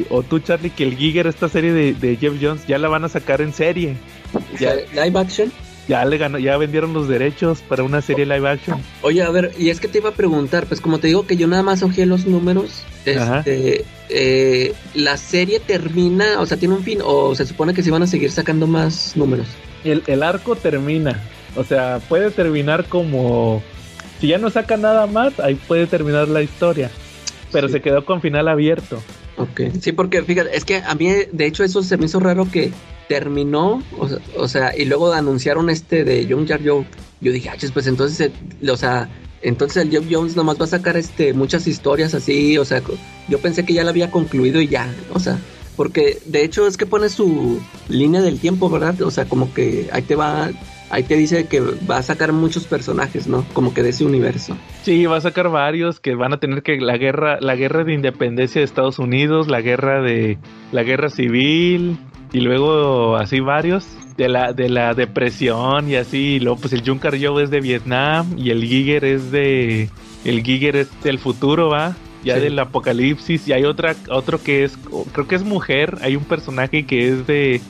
[0.09, 3.05] o tú Charlie, que el Giger, esta serie de, de Jeff Jones, ya la van
[3.05, 3.95] a sacar en serie.
[4.59, 5.53] Ya, Live action.
[5.87, 8.81] ya le ganó, ya vendieron los derechos para una serie live action.
[9.03, 11.37] Oye, a ver, y es que te iba a preguntar, pues como te digo que
[11.37, 16.83] yo nada más ojeé los números, este, eh, la serie termina, o sea, tiene un
[16.83, 19.47] fin, o se supone que se van a seguir sacando más números.
[19.85, 21.21] El, el arco termina.
[21.57, 23.63] O sea, puede terminar como.
[24.21, 26.91] Si ya no saca nada más, ahí puede terminar la historia.
[27.53, 27.75] Pero Sí.
[27.75, 29.03] se quedó con final abierto.
[29.37, 29.63] Ok.
[29.81, 32.73] Sí, porque fíjate, es que a mí, de hecho, eso se me hizo raro que
[33.09, 36.87] terminó, o sea, o sea, y luego anunciaron este de Young Jar Joe.
[37.21, 39.09] Yo dije, ah, pues entonces, eh, o sea,
[39.43, 42.83] entonces el Jeff Jones nomás va a sacar este muchas historias así, o sea,
[43.29, 45.39] yo pensé que ya la había concluido y ya, o sea,
[45.77, 49.01] porque de hecho es que pone su línea del tiempo, ¿verdad?
[49.03, 50.51] O sea, como que ahí te va,
[50.91, 53.45] ahí te dice que va a sacar muchos personajes, ¿no?
[53.53, 54.57] Como que de ese universo.
[54.83, 57.95] Sí, va a sacar varios que van a tener que la guerra, la guerra de
[57.95, 60.39] independencia de Estados Unidos, la guerra de
[60.73, 61.99] la guerra civil
[62.33, 63.87] y luego así varios
[64.17, 67.61] de la de la depresión y así, y luego pues el Junker Joe es de
[67.61, 69.89] Vietnam y el Giger es de
[70.25, 72.41] el Giger es del futuro, va, ya Sí.
[72.43, 74.77] del apocalipsis y hay otra otro que es
[75.13, 77.61] creo que es mujer, hay un personaje que es de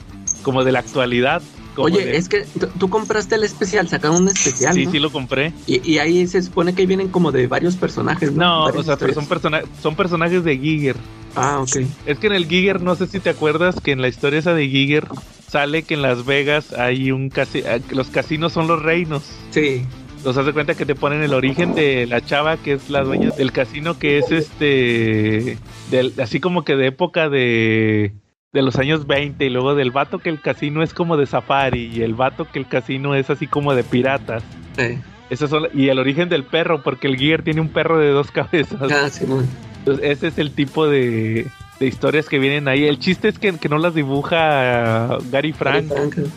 [0.42, 1.42] como de la actualidad.
[1.76, 2.44] Oye, de- es que
[2.78, 4.90] tú- compraste el especial, sacaron un especial, sí, ¿no?
[4.92, 5.52] sí lo compré.
[5.66, 8.70] Y, y ahí se supone que vienen como de varios personajes, ¿no?
[8.70, 10.96] No, o sea, pero son, persona son personajes de Giger.
[11.36, 11.76] Ah, ok.
[12.06, 14.54] Es que en el Giger, no sé si te acuerdas que en la historia esa
[14.54, 15.06] de Giger
[15.48, 19.22] sale que en Las Vegas hay un casi ah, que los casinos son los reinos.
[19.50, 19.82] Sí.
[20.24, 23.02] Los das de cuenta que te ponen el origen de la chava que es la
[23.02, 25.56] dueña del casino que es este
[25.90, 28.12] del, así como que de época de
[28.53, 31.90] de los años 20 y luego del vato que el casino es como de safari
[31.94, 34.42] y el vato que el casino es así como de piratas.
[35.30, 38.30] Esos son, y el origen del perro, porque el Giger tiene un perro de dos
[38.32, 38.80] cabezas.
[38.90, 39.46] Ah, sí, bueno.
[39.78, 41.46] Entonces, ese es el tipo de,
[41.78, 42.84] de historias que vienen ahí.
[42.84, 45.86] El chiste es que, que no las dibuja Gary Frank,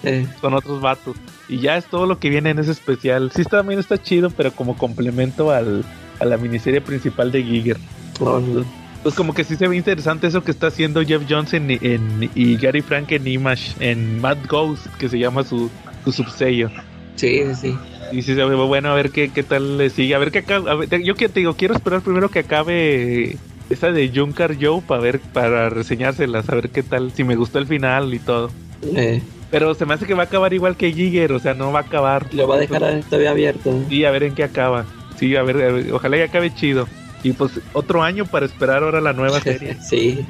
[0.04, 0.28] Eh.
[0.40, 1.16] son otros vatos.
[1.50, 3.32] Y ya es todo lo que viene en ese especial.
[3.34, 5.84] Sí, también está chido, pero como complemento al,
[6.20, 7.78] a la miniserie principal de Giger.
[8.20, 8.64] Órale.
[9.04, 11.24] Pues como que sí se ve interesante eso que está haciendo Jeff
[11.54, 15.70] en, en- y Gary Frank en Image, en Mad Ghost, que se llama su,
[16.06, 16.70] su subsello.
[17.16, 17.78] Sí, sí, sí.
[18.12, 20.16] Y sí se ve bueno a ver qué, qué tal le sigue.
[20.16, 20.76] A ver qué acaba.
[20.76, 23.38] ver, yo que te digo, quiero esperar primero que acabe
[23.70, 27.60] esa de Junker Joe para ver, para reseñárselas, a ver qué tal, si me gustó
[27.60, 28.52] el final y todo.
[28.96, 31.72] Eh, Pero se me hace que va a acabar igual que Giger, o sea, no
[31.72, 32.28] va a acabar.
[32.34, 33.84] lo va a dejar todavía abierto.
[33.90, 34.86] Sí, a ver en qué acaba.
[35.18, 36.88] Sí, a ver, a ver, ojalá ya acabe chido.
[37.24, 39.78] Y pues otro año para esperar ahora la nueva serie.
[39.82, 40.26] sí.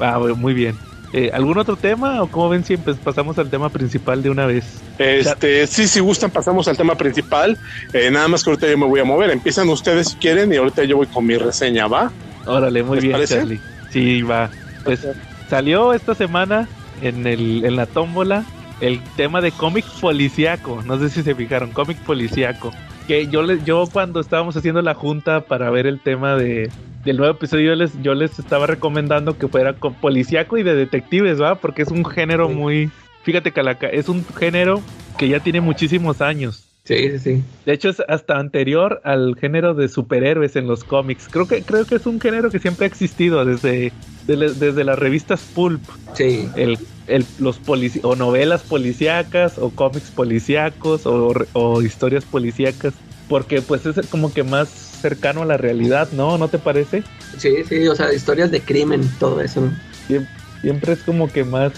[0.00, 0.76] Ah, muy bien.
[1.12, 4.64] Eh, ¿Algún otro tema o cómo ven si pasamos al tema principal de una vez?
[4.98, 7.56] Este, sí, si gustan, pasamos al tema principal.
[7.92, 9.30] Eh, nada más que ahorita yo me voy a mover.
[9.30, 12.10] Empiezan ustedes si quieren y ahorita yo voy con mi reseña, ¿va?
[12.44, 13.36] Órale, muy ¿Les bien, parece?
[13.36, 13.60] Charlie.
[13.90, 14.50] Sí, va.
[14.84, 15.06] Pues
[15.48, 16.68] salió esta semana
[17.02, 18.44] en, el, en la tómbola
[18.80, 20.82] el tema de cómic policíaco.
[20.84, 22.72] No sé si se fijaron, cómic policíaco.
[23.06, 26.70] Que yo, le, yo cuando estábamos haciendo la junta para ver el tema de,
[27.04, 30.74] del nuevo episodio, yo les, yo les estaba recomendando que fuera con policíaco y de
[30.74, 31.54] detectives, ¿va?
[31.56, 32.90] Porque es un género muy...
[33.22, 34.82] Fíjate, Calaca, es un género
[35.16, 36.65] que ya tiene muchísimos años.
[36.86, 37.44] Sí, sí, sí.
[37.64, 41.28] De hecho, es hasta anterior al género de superhéroes en los cómics.
[41.28, 43.92] Creo que, creo que es un género que siempre ha existido desde,
[44.28, 45.82] de- desde las revistas Pulp.
[46.14, 46.48] Sí.
[46.54, 46.78] El,
[47.08, 47.60] el- los
[48.04, 52.94] o novelas policíacas, o cómics policíacos, o, o historias policíacas.
[53.28, 56.38] Porque pues es como que más cercano a la realidad, ¿no?
[56.38, 57.02] ¿No te parece?
[57.36, 59.62] Sí, sí, o sea, historias de crimen, todo eso.
[59.62, 59.72] ¿no?
[60.08, 60.26] Siem-
[60.60, 61.72] Siempre es como que más,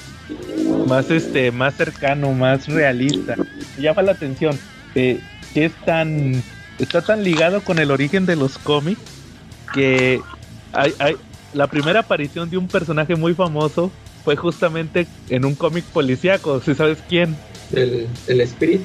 [0.87, 3.35] más este, más cercano, más realista.
[3.79, 4.59] Llama la atención
[4.95, 5.21] eh,
[5.55, 6.43] que es tan,
[6.79, 9.01] está tan ligado con el origen de los cómics
[9.73, 10.21] que
[10.73, 11.17] hay, hay,
[11.53, 13.91] la primera aparición de un personaje muy famoso
[14.25, 17.37] fue justamente en un cómic policíaco, si sabes quién.
[17.73, 18.83] El, el Spirit.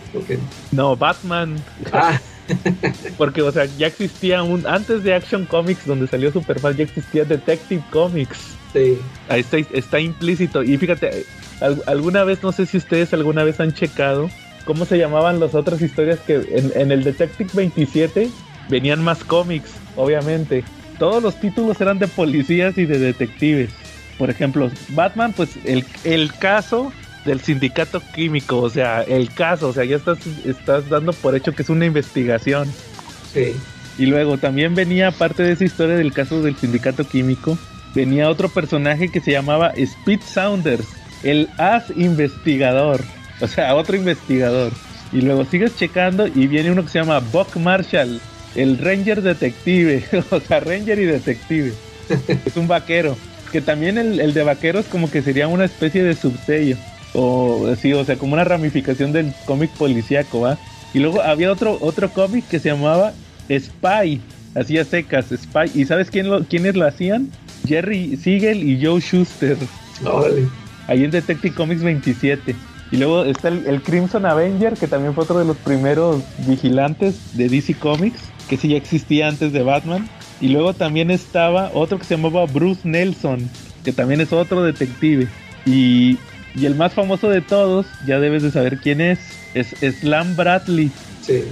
[0.71, 1.55] No, Batman.
[1.91, 2.19] Ah,
[3.17, 4.65] Porque, o sea, ya existía un.
[4.67, 8.37] Antes de Action Comics, donde salió Superman, ya existía Detective Comics.
[8.73, 8.97] sí.
[9.29, 10.63] Ahí está, está implícito.
[10.63, 11.25] Y fíjate,
[11.61, 14.29] al- alguna vez, no sé si ustedes alguna vez han checado
[14.65, 18.29] cómo se llamaban las otras historias que en, en el Detective 27
[18.69, 20.63] venían más cómics, obviamente.
[20.99, 23.71] Todos los títulos eran de policías y de detectives.
[24.17, 26.91] Por ejemplo, Batman, pues el, el caso
[27.25, 31.53] del sindicato químico, o sea, el caso, o sea, ya estás, estás dando por hecho
[31.53, 32.71] que es una investigación.
[33.33, 33.55] Sí.
[33.97, 37.57] Y luego también venía, aparte de esa historia del caso del sindicato químico,
[37.93, 40.85] venía otro personaje que se llamaba Speed Saunders,
[41.23, 43.01] el as investigador.
[43.47, 44.71] O sea, otro investigador.
[45.11, 48.19] Y luego sigues checando y viene uno que se llama Buck Marshall,
[48.55, 50.03] el Ranger Detective.
[50.31, 51.73] o sea, Ranger y Detective.
[52.45, 53.17] es un vaquero.
[53.51, 56.77] Que también el, el de vaquero es como que sería una especie de subsello.
[57.13, 60.57] O así, o sea, como una ramificación del cómic policíaco, ¿va?
[60.93, 63.13] Y luego había otro, otro cómic que se llamaba
[63.51, 64.21] Spy,
[64.55, 65.69] hacía secas, Spy.
[65.75, 67.29] ¿Y sabes quién lo, quiénes lo hacían?
[67.67, 69.57] Jerry Siegel y Joe Schuster,
[70.05, 70.47] Órale.
[70.87, 72.55] ahí en Detective Comics 27.
[72.93, 77.35] Y luego está el, el Crimson Avenger, que también fue otro de los primeros vigilantes
[77.35, 80.07] de DC Comics, que sí ya existía antes de Batman.
[80.39, 83.49] Y luego también estaba otro que se llamaba Bruce Nelson,
[83.83, 85.27] que también es otro detective.
[85.65, 86.19] Y,
[86.53, 89.17] y el más famoso de todos, ya debes de saber quién es,
[89.55, 89.69] es
[90.01, 90.91] Slam Bradley.
[91.23, 91.45] Sí.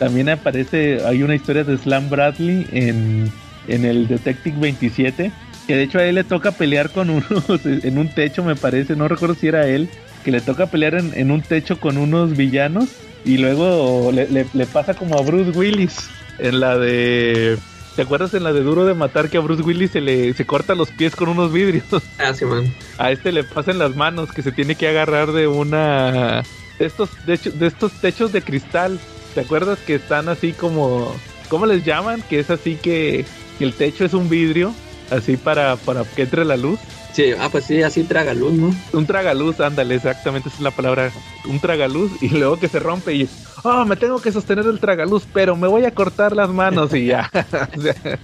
[0.00, 3.30] También aparece, hay una historia de Slam Bradley en,
[3.68, 5.30] en el Detective 27,
[5.68, 8.96] que de hecho a él le toca pelear con unos, en un techo me parece,
[8.96, 9.88] no recuerdo si era él,
[10.24, 12.88] que le toca pelear en, en un techo con unos villanos
[13.24, 16.08] y luego le, le- le pasa como a Bruce Willis
[16.38, 17.58] en la de...
[17.96, 20.44] ¿Te acuerdas en la de Duro de Matar que a Bruce Willis se le se
[20.46, 21.84] corta los pies con unos vidrios?
[22.18, 22.64] Ah, sí, man.
[22.98, 26.42] A este le pasan las manos que se tiene que agarrar de una
[26.78, 28.98] de estos de, hecho- de estos techos de cristal.
[29.34, 31.12] ¿Te acuerdas que están así como
[31.48, 32.22] ¿cómo les llaman?
[32.28, 33.24] Que es así que,
[33.58, 34.72] que el techo es un vidrio
[35.10, 36.78] así para para que entre la luz.
[37.12, 38.70] Sí, ah, pues sí, así traga luz, ¿no?
[38.92, 41.10] Un tragaluz, ándale, exactamente esa es la palabra.
[41.48, 43.28] Un tragaluz y luego que se rompe y
[43.64, 47.06] oh, me tengo que sostener el tragaluz, pero me voy a cortar las manos y
[47.06, 47.30] ya.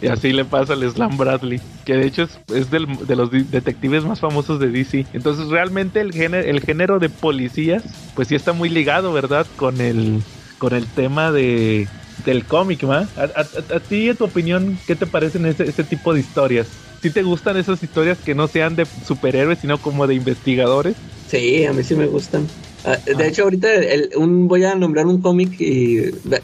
[0.00, 3.30] Y así le pasa al Slam Bradley, que de hecho es, es del- de los
[3.30, 5.06] detectives más famosos de DC.
[5.12, 7.84] Entonces realmente el género, el género de policías,
[8.14, 9.46] pues sí está muy ligado, ¿verdad?
[9.56, 10.24] Con el,
[10.58, 11.88] con el tema de,
[12.24, 13.08] del cómic, ¿va?
[13.16, 16.68] A, a- a- a ti, en tu opinión, ¿qué te parecen ese, tipo de historias?
[17.02, 20.96] ¿Sí te gustan esas historias que no sean de superhéroes, sino como de investigadores?
[21.26, 22.48] Sí, a mí sí me gustan.
[22.84, 23.26] Ah, de Ah.
[23.26, 25.98] hecho, ahorita el- un, voy a nombrar un cómic y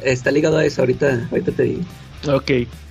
[0.04, 0.82] está ligado a eso.
[0.82, 1.82] Ahorita, ahorita te digo.
[2.28, 2.50] Ok,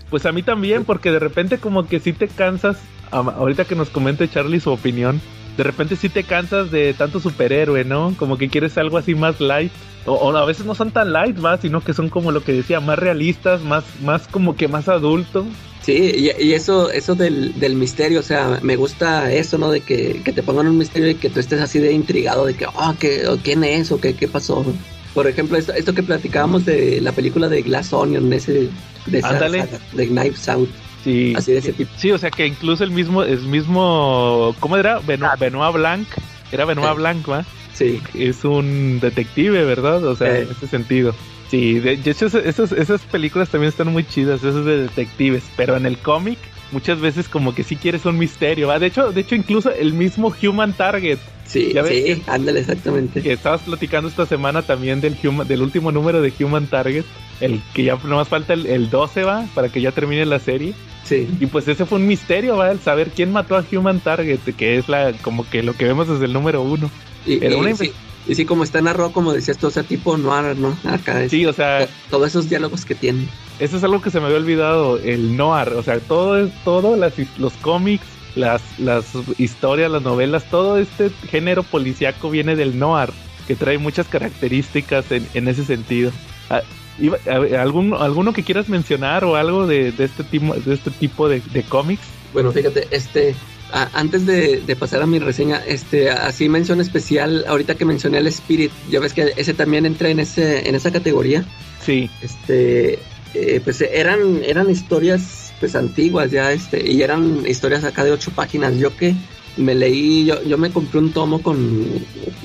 [0.09, 2.81] pues a mí también, porque de repente como que sí te cansas,
[3.11, 5.21] ahorita que nos comente Charlie su opinión,
[5.57, 8.13] de repente sí te cansas de tanto superhéroe, ¿no?
[8.17, 9.71] Como que quieres algo así más light.
[10.05, 12.53] O, o a veces no son tan light, va, sino que son como lo que
[12.53, 15.45] decía, más realistas, más, más como que más adulto.
[15.81, 19.71] Sí, y, y eso, eso del, del misterio, o sea, me gusta eso, ¿no?
[19.71, 22.53] De que, que te pongan un misterio y que tú estés así de intrigado de
[22.53, 24.65] que, oh, ¿qué, o ¿quién es o qué, qué pasó?
[25.13, 28.69] Por ejemplo, esto, esto que platicábamos de la película de Glass Onion, ese,
[29.07, 30.69] de, esa de Knives Out,
[31.03, 31.33] Sí.
[31.37, 31.91] así de ese tipo.
[31.97, 34.99] Sí, o sea que incluso el mismo, el mismo, ¿cómo era?
[35.01, 36.07] Beno- Benoit Blanc,
[36.51, 36.91] era Benoit Ah.
[36.93, 36.97] Sí.
[36.97, 37.45] Blanc, ¿va?
[37.73, 40.03] Sí, Es un detective, ¿verdad?
[40.05, 40.41] O sea, Eh.
[40.43, 41.13] en ese sentido.
[41.51, 45.43] Sí, de de hecho esas, esas, esas películas también están muy chidas, esas de detectives,
[45.55, 46.37] pero en el cómic
[46.73, 48.79] muchas veces como que sí quieres un misterio, ¿va?
[48.79, 53.21] De hecho, de hecho incluso el mismo Human Target sí, Ya ves sí, ándale, exactamente.
[53.21, 57.03] que estabas platicando esta semana también del Human, del último número de Human Target,
[57.41, 60.73] el que ya nomás falta el, el 12 va para que ya termine la serie.
[61.03, 64.39] Sí, Y pues ese fue un misterio, va, el saber quién mató a Human Target,
[64.57, 66.91] que es la como que lo que vemos desde el número uno.
[67.25, 67.91] y, Era y una sí,
[68.27, 70.75] y sí, como está narrado, como decías tú, o sea, tipo noir, ¿no?
[70.83, 73.25] Acá es, Sí, o sea, to- todos esos diálogos que tiene.
[73.59, 76.97] eso es algo que se me había olvidado, el noir, o sea, todo es todo
[76.97, 78.05] las, los cómics,
[78.37, 79.05] las las
[79.37, 83.09] historias, las novelas, todo este género policíaco viene del noir,
[83.47, 86.11] que trae muchas características en, en ese sentido.
[86.49, 86.61] Ah,
[86.99, 90.73] iba- a ver, ¿algún, ¿Alguno que quieras mencionar o algo de, de este tipo de
[90.73, 92.03] este tipo de, de cómics?
[92.33, 93.35] Bueno, fíjate, este,
[93.71, 98.19] a- antes de, de pasar a mi reseña, este, así mención especial, ahorita que mencioné
[98.19, 101.43] el Spirit, ya ves que ese también entra en ese, en esa categoría.
[101.83, 102.99] Sí, Este,
[103.33, 108.31] eh, pues eran, eran historias pues antiguas ya, este, y eran historias acá de ocho
[108.31, 108.77] páginas.
[108.77, 109.15] Yo que
[109.57, 111.85] me leí, yo, yo me compré un tomo con,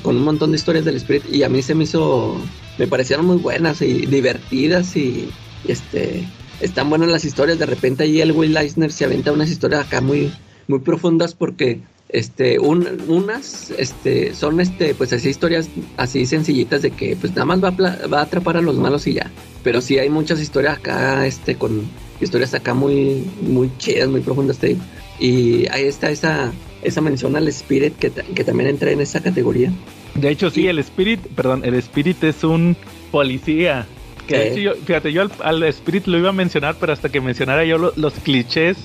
[0.03, 2.41] con un montón de historias del Spirit y a mí se me hizo,
[2.79, 5.29] me parecieron muy buenas y divertidas y,
[5.69, 6.25] este,
[6.61, 7.59] están buenas las historias.
[7.59, 10.33] De repente ahí el Will Eisner se aventa unas historias acá muy,
[10.69, 16.91] muy profundas porque este un- unas este son este pues así historias así sencillitas de
[16.91, 19.31] que pues nada más va a, va a atrapar a los malos y ya
[19.65, 21.89] pero sí hay muchas historias acá este con
[22.23, 24.81] historias acá muy muy chidas muy profundas te digo.
[25.19, 26.53] y ahí está esa
[26.83, 29.71] esa mención al Spirit que, que también entra en esa categoría
[30.15, 30.67] De hecho, sí, Sí.
[30.69, 32.77] el Spirit, perdón, el Spirit es un
[33.11, 33.87] policía.
[34.27, 34.51] Que de Sí.
[34.61, 37.65] hecho yo, fíjate, yo al, al Spirit lo iba a mencionar, pero hasta que mencionara
[37.65, 38.77] yo lo- los clichés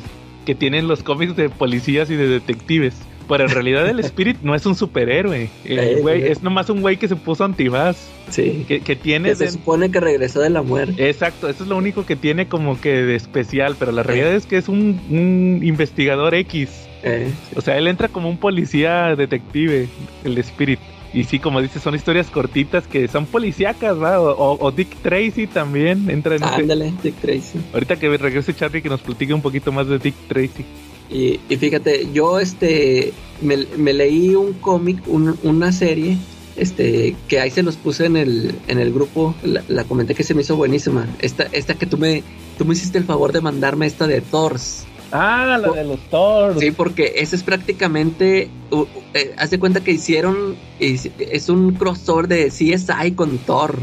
[0.45, 2.93] que tienen los cómics de policías y de detectives.
[3.27, 5.49] Pero en realidad el Spirit no es un superhéroe.
[5.65, 6.31] El Eh, güey eh.
[6.31, 7.97] es nomás un güey que se puso antifaz.
[8.29, 9.29] sí Que, que tiene.
[9.29, 12.15] que se de- supone que regresó de la muerte Exacto, eso es lo único que
[12.15, 13.75] tiene como que de especial.
[13.77, 16.69] Pero la realidad es que es un, un investigador X.
[17.03, 19.87] Eh, O sea, él entra como un policía detective,
[20.23, 20.79] el Spirit.
[21.13, 24.19] Y sí, como dices, son historias cortitas que son policíacas, ¿va?
[24.19, 28.81] O, o- o Dick Tracy también entra en ándale Dick Tracy Ahorita que regrese Charlie
[28.81, 30.65] que nos platique un poquito más de Dick Tracy.
[31.09, 36.17] Y, y fíjate, yo este me, me leí un cómic, un- una serie,
[36.57, 40.23] este, que ahí se los puse en el, en el grupo, la, la comenté que
[40.23, 41.07] se me hizo buenísima.
[41.19, 42.23] Esta, esta que tú me,
[42.57, 44.85] tú me hiciste el favor de mandarme esta de Thors.
[45.11, 46.59] Ah, la de los Thor.
[46.59, 51.47] Sí, porque ese es prácticamente, uh, uh, eh, haz de cuenta que hicieron, es, es
[51.47, 53.77] un crossover de CSI con Thor.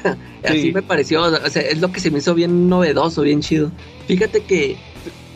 [0.44, 0.72] Así Sí.
[0.72, 3.72] me pareció, o sea, es lo que se me hizo bien novedoso, bien chido.
[4.06, 4.76] Fíjate que...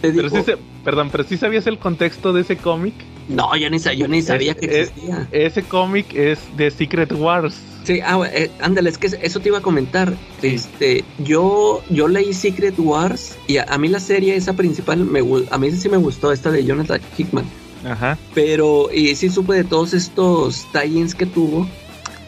[0.03, 2.93] Te Pero sí se- perdón, pero sí sabías el contexto de ese cómic.
[3.29, 5.29] No, yo ni, yo ni sabía Es- que es- existía.
[5.31, 7.55] Ese cómic es de Secret Wars.
[7.85, 10.13] Sí, ah, eh, ándale, es que eso te iba a comentar.
[10.41, 10.49] Sí.
[10.49, 15.21] Este, yo, yo leí Secret Wars y a, a mí la serie esa principal me
[15.51, 17.45] a mí sí me gustó esta de Jonathan Hickman,
[17.85, 18.19] Ajá.
[18.35, 21.67] pero y sí supe de todos estos tie-ins que tuvo,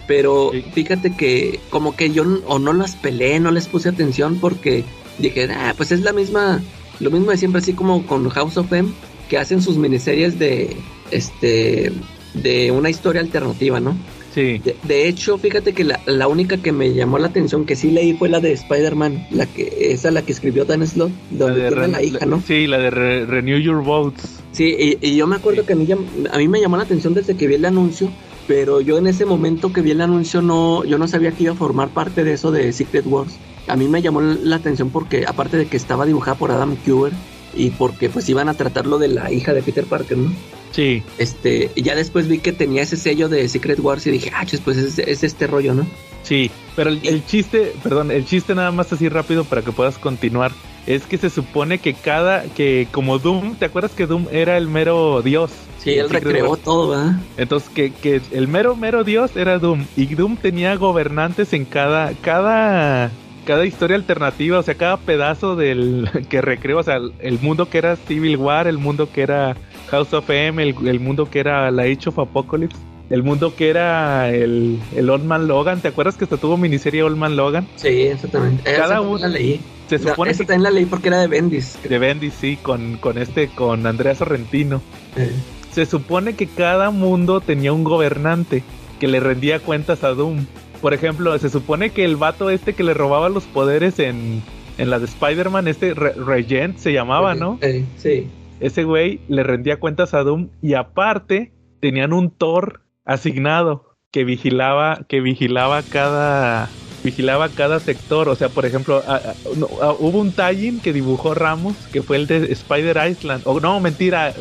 [0.06, 0.64] pero Sí.
[0.74, 4.84] fíjate que como que yo o no las peleé, no les puse atención porque
[5.18, 6.60] dije, ah, pues es la misma,
[7.00, 8.90] lo mismo de siempre, así como con House of M,
[9.28, 10.76] que hacen sus miniseries de,
[11.10, 11.92] este,
[12.34, 13.96] de una historia alternativa, ¿no?
[14.34, 14.58] Sí.
[14.64, 17.90] De, de hecho, fíjate que la, la única que me llamó la atención que sí
[17.92, 21.68] leí fue la de Spider-Man, la que esa la que escribió Dan Slott, donde de
[21.68, 22.42] tiene Re- la hija, ¿no?
[22.44, 24.40] Sí, la de Re- Renew Your Votes.
[24.50, 25.66] Sí, y, y yo me acuerdo Sí.
[25.68, 25.86] que a mí,
[26.32, 28.10] a mí me llamó la atención desde que vi el anuncio,
[28.48, 31.52] pero yo en ese momento que vi el anuncio no, yo no sabía que iba
[31.52, 33.36] a formar parte de eso de Secret Wars.
[33.66, 37.12] A mí me llamó la atención porque aparte de que estaba dibujada por Adam Cuber
[37.54, 40.32] y porque pues iban a tratarlo de la hija de Peter Parker, ¿no?
[40.72, 41.02] Sí.
[41.18, 44.76] Este, ya después vi que tenía ese sello de Secret Wars y dije, ah, pues
[44.76, 45.86] es, es este rollo, ¿no?
[46.24, 49.98] Sí, pero el, el chiste, perdón, el chiste nada más así rápido para que puedas
[49.98, 50.52] continuar.
[50.86, 54.68] Es que se supone que cada, que como Doom, ¿te acuerdas que Doom era el
[54.68, 55.50] mero dios?
[55.78, 56.62] Sí, él Secret recreó Wars.
[56.62, 57.20] todo, ¿verdad?
[57.36, 62.12] Entonces que, que el mero mero dios era Doom y Doom tenía gobernantes en cada,
[62.14, 63.10] cada,
[63.44, 67.78] cada historia alternativa, o sea, cada pedazo del que recreó, o sea, el mundo que
[67.78, 69.56] era Civil War, el mundo que era
[69.90, 72.76] House of M, el, el mundo que era la Age of Apocalypse.
[73.10, 75.80] el mundo que era el, el Old Man Logan.
[75.80, 77.66] ¿Te acuerdas que hasta tuvo miniserie Old Man Logan?
[77.76, 78.62] Sí, exactamente.
[78.74, 79.60] Cada uno- la leí.
[79.88, 81.78] Se No, supone esa que también la leí porque era de Bendis.
[81.86, 84.80] de Bendy, sí, con, con este, con Andrea Sorrentino.
[85.16, 85.30] Eh,
[85.72, 88.62] Se supone que cada mundo tenía un gobernante
[88.98, 90.46] que le rendía cuentas a Doom.
[90.84, 94.42] Por ejemplo, se supone que el vato este que le robaba los poderes en,
[94.76, 97.58] en la de Spider-Man, este Re- Regent se llamaba, ¿no?
[97.62, 98.28] eh, sí.
[98.60, 105.06] Ese güey le rendía cuentas a Doom y aparte tenían un Thor asignado que vigilaba,
[105.08, 106.68] que vigilaba cada
[107.02, 110.92] vigilaba cada sector, o sea, por ejemplo, a- a- no, a- hubo un tie que
[110.92, 114.34] dibujó Ramos, que fue el de Spider Island, o no, mentira,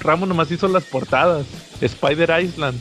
[0.00, 1.46] Ramos nomás hizo las portadas,
[1.80, 2.78] Spider Island,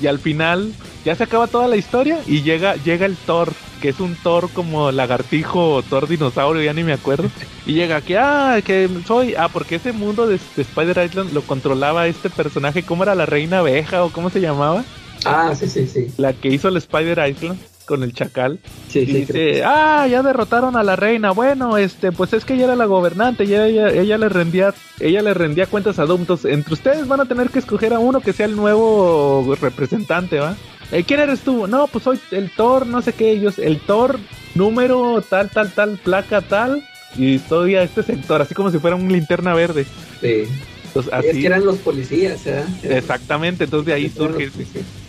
[0.00, 0.72] y al final
[1.04, 4.50] ya se acaba toda la historia y llega llega el Thor, que es un Thor
[4.52, 7.30] como lagartijo o Thor dinosaurio, ya ni me acuerdo.
[7.66, 11.42] Y llega que, ah, que soy, ah, porque ese mundo de, de Spider Island lo
[11.42, 14.84] controlaba este personaje, ¿cómo era la reina abeja o cómo se llamaba?
[15.24, 16.06] Ah, sí, sí, sí.
[16.16, 18.58] La que hizo el Spider Island con el chacal.
[18.88, 19.12] Sí, Y sí.
[19.12, 21.32] dice, ah, ya derrotaron a la reina.
[21.32, 25.22] Bueno, este, pues es que ella era la gobernante, y ella, ella le rendía, ella
[25.22, 26.04] le rendía cuentas a.
[26.04, 30.38] Entonces, entre ustedes van a tener que escoger a uno que sea el nuevo representante,
[30.38, 30.56] ¿va?
[30.92, 31.66] Eh, ¿Quién eres tú?
[31.68, 34.18] No, pues soy el Thor, no sé qué, ellos, el Thor
[34.54, 36.82] número tal, tal, tal, placa tal,
[37.16, 39.86] y estoy a este sector, así como si fuera un linterna verde.
[40.20, 40.44] sí.
[40.86, 42.64] Entonces, Es así, que eran los policías, ¿eh?
[42.82, 44.50] exactamente, entonces de ahí surge,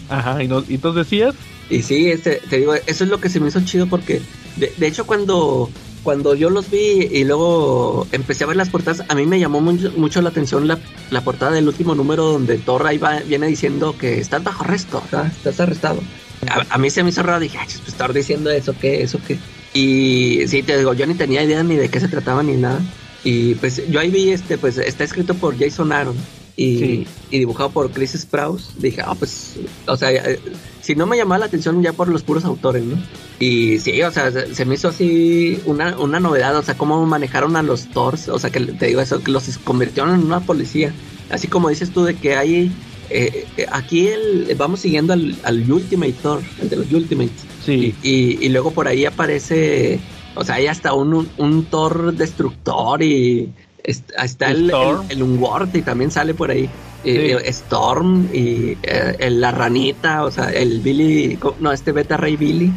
[0.10, 1.34] ajá, y, no- y entonces decías,
[1.72, 4.22] Y sí, este, te digo, eso es lo que se me hizo chido porque,
[4.58, 5.70] de, de hecho, cuando,
[6.04, 9.62] cuando yo los vi y luego empecé a ver las portadas, a mí me llamó
[9.62, 10.78] mucho, mucho la atención la,
[11.12, 15.02] la portada del último número donde Thor ahí va, viene diciendo que estás bajo arresto,
[15.06, 16.02] estás arrestado.
[16.50, 19.02] A, a mí se me hizo raro, dije, "Ay, pues Thor diciendo eso, ¿qué?
[19.02, 19.40] ¿Eso qué?
[19.74, 22.82] Y sí, te digo, yo ni tenía idea ni de qué se trataba ni nada.
[23.24, 26.18] Y pues yo ahí vi, este, pues está escrito por Jason Aaron
[26.56, 27.08] y, Sí.
[27.32, 28.72] y dibujado por Chris Sprouse.
[28.78, 29.56] Dije, ah, pues,
[29.88, 30.40] o sea, eh,
[30.82, 32.98] si no me llamaba la atención ya por los puros autores, ¿no?
[33.40, 37.56] Y sí, o sea, se, me hizo así una, una novedad, o sea, cómo manejaron
[37.56, 40.94] a los Thors, o sea, que te digo eso, que los convirtieron en una policía.
[41.30, 42.72] Así como dices tú de que hay,
[43.10, 47.44] eh, eh, aquí el, vamos siguiendo al, al Ultimate Thor, el de los Ultimates.
[47.66, 50.00] sí, Y, y luego por ahí aparece,
[50.36, 53.52] o sea, hay hasta un, un, un Thor destructor y
[53.84, 56.70] está el, el, el Unworthy también sale por ahí.
[57.04, 57.32] Sí.
[57.46, 62.72] Storm y eh, el- la ranita, o sea, el Billy, no, este Beta Ray Billy.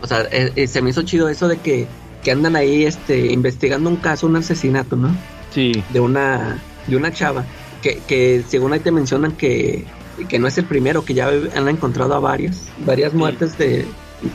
[0.00, 1.86] O sea, eh, eh, se me hizo chido eso de que,
[2.22, 5.14] que andan ahí este, investigando un caso, un asesinato, ¿no?
[5.52, 7.44] sí, de una de una chava
[7.82, 9.84] que, que según ahí te mencionan que,
[10.28, 13.84] que no es el primero, que ya han encontrado a varias, varias muertes de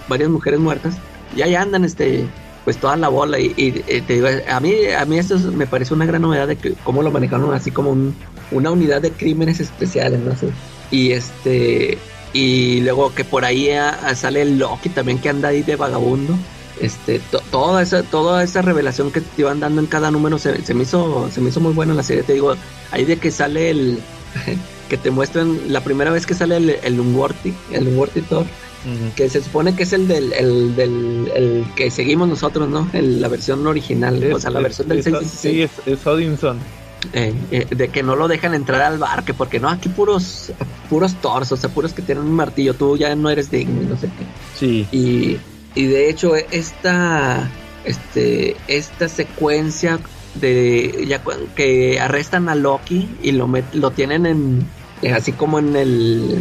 [0.07, 0.95] varias mujeres muertas.
[1.35, 2.25] Y ahí andan este
[2.69, 3.51] pues toda la bola y,
[3.87, 6.55] eh, te digo, a mí a mí esto es- me parece una gran novedad de
[6.55, 8.13] que cómo lo manejaron así como un-
[8.51, 10.49] una unidad de crímenes especiales, no sé.
[10.91, 11.97] Y este
[12.31, 15.77] y luego que por ahí ah, ah, sale el Loki también que anda ahí de
[15.77, 16.37] vagabundo.
[16.79, 20.53] Este to- toda esa toda esa revelación que te iban dando en cada número se,
[20.75, 22.21] me hizo se me hizo muy buena la serie.
[22.21, 22.53] Te digo
[22.91, 23.97] ahí de que sale el
[24.89, 28.45] que te muestran la primera vez que sale el, el el Unworthy Thor
[29.15, 33.19] que se supone que es el del el, del el que seguimos nosotros no El-
[33.21, 36.57] la versión original o sea la Es- versión del es- 616 Sí, es, es Odinson.
[37.13, 40.51] eh, eh, de que no lo dejan entrar al bar, que porque no, aquí puros,
[40.89, 43.85] puros torsos, o sea, puros que tienen un martillo, tú ya no eres digno y
[43.85, 44.25] no sé qué.
[44.57, 45.37] Sí, Y,
[45.75, 47.49] y de hecho, esta,
[47.85, 49.99] este, esta secuencia
[50.35, 51.21] de ya
[51.55, 54.65] que arrestan a Loki y lo met- lo tienen en
[55.01, 56.37] eh, así como en el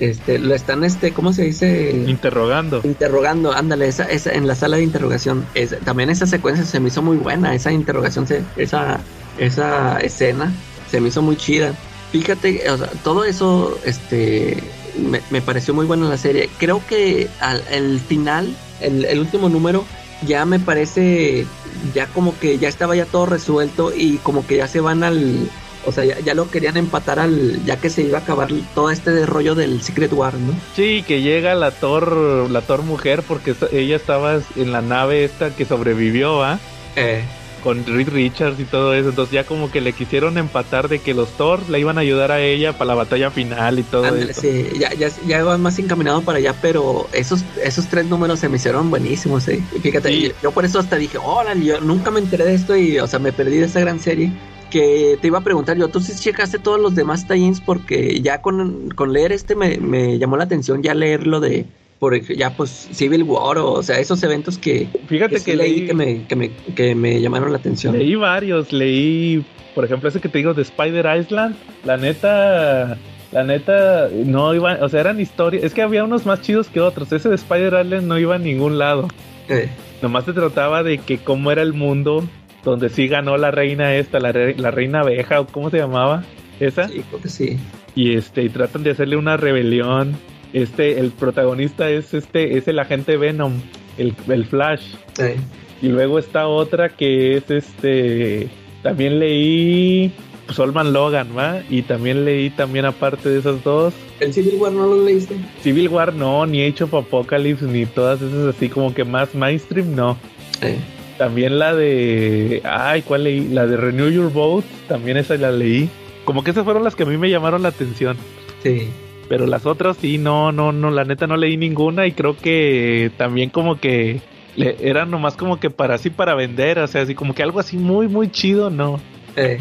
[0.00, 2.80] este lo están este cómo se dice interrogando.
[2.84, 5.44] interrogando ándale esa, esa en la sala de interrogación.
[5.54, 9.00] Es, también esa secuencia se me hizo muy buena esa interrogación se- esa
[9.38, 10.52] esa escena
[10.90, 11.74] se me hizo muy chida.
[12.12, 14.56] Fíjate o sea, todo eso este
[14.98, 16.50] me, me pareció muy buena la serie.
[16.58, 18.48] Creo que al el final
[18.80, 19.84] el, el último número
[20.26, 21.46] ya me parece
[21.94, 25.48] ya como que ya estaba ya todo resuelto y como que ya se van al
[25.86, 28.90] o sea ya, ya lo querían empatar al ya que se iba a acabar todo
[28.90, 33.54] este rollo del Secret War no Sí, que llega la Thor, la Thor mujer, porque
[33.72, 36.58] ella estaba en la nave esta que sobrevivió, ¿ah?
[36.96, 37.22] eh,
[37.62, 39.10] Con Reed Richards y todo eso.
[39.10, 42.32] Entonces ya como que le quisieron empatar de que los Thor le iban a ayudar
[42.32, 44.40] a ella para la batalla final y todo eso.
[44.40, 48.48] sí, ya, ya, ya va más encaminado para allá, pero esos, esos tres números se
[48.48, 49.62] me hicieron buenísimos, eh.
[49.82, 50.22] Fíjate, Sí.
[50.28, 53.06] yo, yo por eso hasta dije, órale, yo nunca me enteré de esto y, o
[53.06, 54.30] sea, me perdí de esa gran serie.
[54.70, 58.40] Que te iba a preguntar yo, tú sí checaste todos los demás tie-ins porque ya
[58.40, 61.66] con, con leer este me, me llamó la atención ya leerlo de,
[61.98, 65.86] por ya pues Civil War o, o sea, esos eventos que, Fíjate que, leí leí,
[65.86, 67.98] que me, que, me, que me llamaron la atención.
[67.98, 69.44] leí varios, leí,
[69.74, 71.56] por ejemplo, ese que te digo de Spider Island.
[71.84, 72.96] La neta,
[73.32, 75.62] La neta, no iban, o sea, eran historias.
[75.62, 77.12] Es que había unos más chidos que otros.
[77.12, 79.08] Ese de Spider Island no iba a ningún lado.
[79.48, 79.68] Eh,
[80.02, 82.24] Nomás se trataba de que cómo era el mundo
[82.64, 86.24] donde sí ganó la reina esta, la, re- la reina abeja, o cómo se llamaba,
[86.60, 86.88] esa.
[86.88, 87.58] sí, creo que sí.
[87.94, 90.14] Y este, y tratan de hacerle una rebelión.
[90.52, 93.52] Este, el protagonista es este, es el agente Venom,
[93.98, 94.82] el, el Flash.
[95.18, 95.36] Eh,
[95.82, 98.48] Y luego está otra que es este.
[98.82, 100.12] También leí.
[100.46, 101.60] Pues Olman Logan, ¿va?
[101.70, 103.94] Y también leí también aparte de esas dos.
[104.18, 105.36] ¿El Civil War no lo leíste?
[105.62, 109.94] Civil War no, ni Age of Apocalypse, ni todas esas así como que más mainstream,
[109.94, 110.16] no.
[110.60, 110.76] Eh,
[111.20, 112.62] También la de.
[112.64, 113.46] Ay, ¿cuál leí?
[113.48, 115.90] La de Renew Your Vote, también esa la leí.
[116.24, 118.16] Como que esas fueron las que a mí me llamaron la atención.
[118.62, 118.88] sí.
[119.28, 123.12] Pero las otras sí, no, no, no, la neta no leí ninguna y creo que
[123.18, 124.20] también como que
[124.56, 127.60] le- eran nomás como que para así para vender, o sea, así como que algo
[127.60, 128.98] así muy, muy chido, no.
[129.36, 129.60] Eh,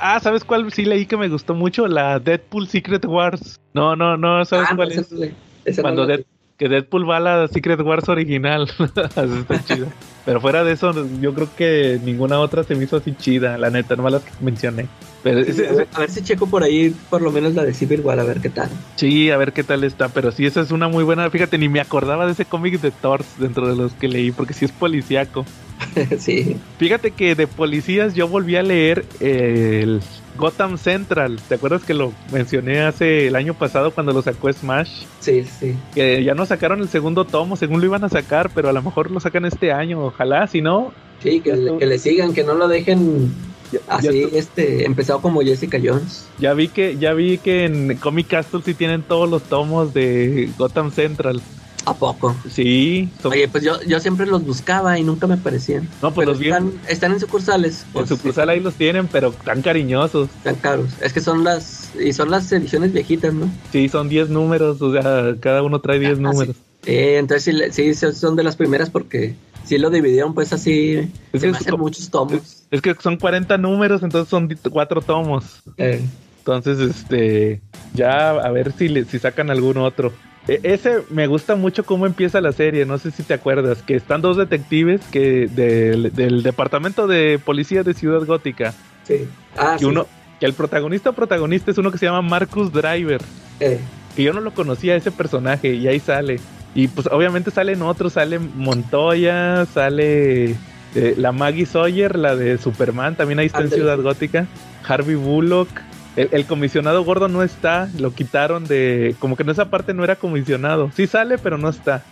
[0.00, 1.88] ah, ¿sabes cuál sí leí que me gustó mucho?
[1.88, 3.58] La Deadpool Secret Wars.
[3.72, 5.10] No, no, no, ¿sabes ah, cuál no, es?
[5.12, 5.32] ese
[5.64, 6.24] ese Cuando Dead-
[6.56, 8.68] que Deadpool va a la Secret Wars original.
[8.94, 9.88] Está chido.
[10.24, 13.68] Pero fuera de eso, yo creo que ninguna otra se me hizo así chida, la
[13.70, 14.86] neta, nomás las que mencioné.
[15.22, 17.62] Pero Sí, ese- a, ver, a ver si checo por ahí por lo menos la
[17.64, 18.68] de Civil War, a ver qué tal.
[18.96, 21.28] Sí, a ver qué tal está, pero sí, esa es una muy buena.
[21.30, 24.54] Fíjate, ni me acordaba de ese cómic de Thor dentro de los que leí, porque
[24.54, 25.44] sí es policíaco.
[26.18, 26.56] sí.
[26.78, 30.00] Fíjate que de policías yo volví a leer el
[30.36, 31.38] Gotham Central.
[31.48, 35.04] ¿Te acuerdas que lo mencioné hace el año pasado cuando lo sacó Smash?
[35.20, 35.74] Sí, sí.
[35.94, 38.82] Que ya no sacaron el segundo tomo, según lo iban a sacar, pero a lo
[38.82, 40.92] mejor lo sacan este año, ojalá, si no.
[41.22, 41.78] Sí, que, le, estuvo.
[41.78, 43.32] que le sigan, que no lo dejen
[43.72, 46.26] ya así, este, empezado como Jessica Jones.
[46.38, 50.50] Ya vi que, ya vi que en Comic Castle sí tienen todos los tomos de
[50.58, 51.40] Gotham Central.
[51.86, 52.34] ¿A poco?
[52.50, 55.88] Sí, son- Oye, pues yo, yo siempre los buscaba y nunca me aparecían.
[56.00, 57.82] no, pues Pero los están, están en sucursales.
[57.86, 60.28] en Pues, sucursal ahí los tienen, pero tan cariñosos.
[60.38, 60.90] Están caros.
[61.02, 63.50] Es que son las, y son las ediciones viejitas, ¿no?
[63.70, 66.56] Sí, son 10 números, o sea, cada uno trae 10 Ah, números.
[66.86, 69.34] Eh, entonces sí, sí, son- de las primeras porque
[69.64, 71.10] sí lo dividieron pues así.
[71.32, 72.64] Es se me hacen muchos tomos.
[72.70, 75.44] Es que son 40 números, entonces son 4 tomos.
[75.76, 76.02] Eh,
[76.38, 77.62] Entonces, este,
[77.94, 80.12] ya a ver si, le, si sacan algún otro.
[80.48, 83.96] E- ese me gusta mucho cómo empieza la serie, no sé si te acuerdas, que
[83.96, 89.26] están dos detectives que del, del departamento de policía de Ciudad Gótica, sí.
[89.56, 89.84] Ah, que sí.
[89.86, 90.06] uno,
[90.40, 93.20] que el protagonista protagonista es uno que se llama Marcus Driver,
[93.60, 93.78] Eh,
[94.16, 96.40] que yo no lo conocía ese personaje y ahí sale.
[96.74, 100.56] Y pues obviamente salen otros, sale Montoya, sale
[100.96, 103.70] eh, la Maggie Sawyer, la de Superman, también ahí está en.
[103.70, 104.46] Ciudad Gótica,
[104.86, 105.68] Harvey Bullock.
[106.16, 109.16] El, el comisionado gordo no está, lo quitaron de...
[109.18, 110.90] Como que en esa parte no era comisionado.
[110.94, 112.02] Sí sale, pero no está.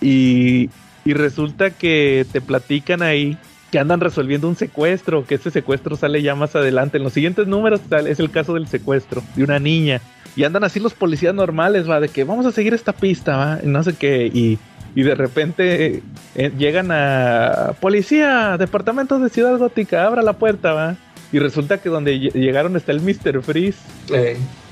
[0.00, 0.70] Y,
[1.04, 3.36] y resulta que te platican ahí
[3.70, 6.96] que andan resolviendo un secuestro, que ese secuestro sale ya más adelante.
[6.96, 10.00] En los siguientes números sale- es el caso del secuestro de una niña.
[10.34, 13.58] Y andan así los policías normales, va, de que vamos a seguir esta pista, va,
[13.62, 14.26] y no sé qué.
[14.26, 14.58] Y,
[14.94, 16.02] y de repente
[16.34, 20.96] eh, llegan a policía, departamento de Ciudad Gótica, abra la puerta, va.
[21.32, 23.42] Y resulta que donde lle- llegaron está el Mr.
[23.42, 23.78] Freeze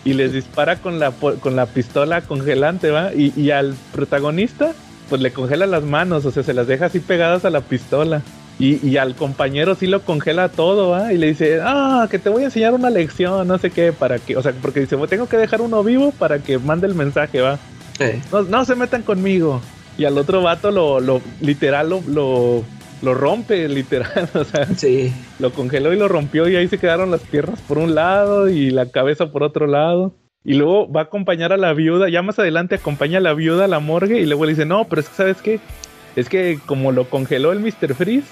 [0.04, 3.12] y les dispara con la, con la pistola congelante, ¿va?
[3.14, 4.72] Y, y al protagonista,
[5.08, 8.22] pues le congela las manos, o sea, se las deja así pegadas a la pistola.
[8.60, 11.12] Y, y al compañero sí lo congela todo, ¿va?
[11.12, 14.18] Y le dice, ah, que te voy a enseñar una lección, no sé qué, para
[14.18, 16.96] que, o sea, porque dice, "Bueno, tengo que dejar uno vivo para que mande el
[16.96, 17.58] mensaje, ¿va?
[18.32, 19.60] No, no se metan conmigo.
[19.96, 22.64] Y al otro vato lo, lo literal, lo, lo,
[23.02, 25.12] lo rompe, literal, o sea, Sí.
[25.38, 28.70] lo congeló y lo rompió y ahí se quedaron las piernas por un lado y
[28.70, 30.14] la cabeza por otro lado.
[30.44, 33.64] Y luego va a acompañar a la viuda, ya más adelante acompaña a la viuda
[33.64, 35.60] a la morgue y luego le dice, no, pero es que sabes qué,
[36.16, 37.94] es que como lo congeló el Mr.
[37.94, 38.28] Freeze,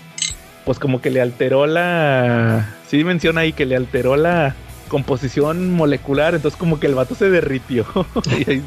[0.64, 2.74] pues como que le alteró la...
[2.88, 4.54] Sí menciona ahí que le alteró la
[4.88, 7.84] composición molecular, entonces como que el vato se derritió.
[8.46, 8.62] y ahí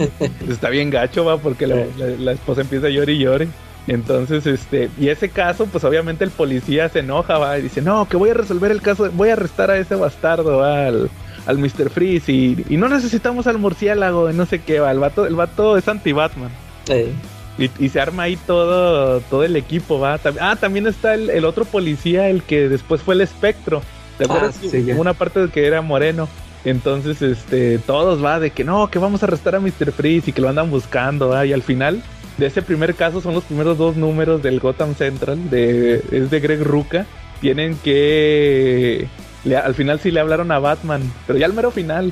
[0.49, 3.47] está bien gacho, va, porque la, la- la esposa empieza a llorar y llore.
[3.87, 8.07] Entonces, este, y ese caso, pues obviamente el policía se enoja, va, y dice, no,
[8.07, 11.09] que voy a resolver el caso, voy a arrestar a ese bastardo, va, al,
[11.47, 11.89] al Mr.
[11.89, 15.35] Freeze, y, y no necesitamos al murciélago, y no sé qué, va, el vato, el
[15.35, 16.51] vato es anti-Batman.
[16.89, 17.11] Eh,
[17.57, 20.19] Y, y se arma ahí todo, todo el equipo, va.
[20.39, 23.81] Ah, también está el, el otro policía, el que después fue el espectro.
[24.17, 26.29] ¿Te Ah, sí, una parte de que era moreno.
[26.63, 29.91] Entonces, este, todos va de que no, que vamos a arrestar a Mr.
[29.91, 31.45] Freeze y que lo andan buscando, ¿va?
[31.45, 32.01] Y al final
[32.39, 36.39] de ese primer caso son los primeros dos números del Gotham Central, de, es de
[36.39, 37.05] Greg Ruca.
[37.41, 39.07] Tienen que
[39.63, 42.11] al final sí le hablaron a Batman, pero ya al mero final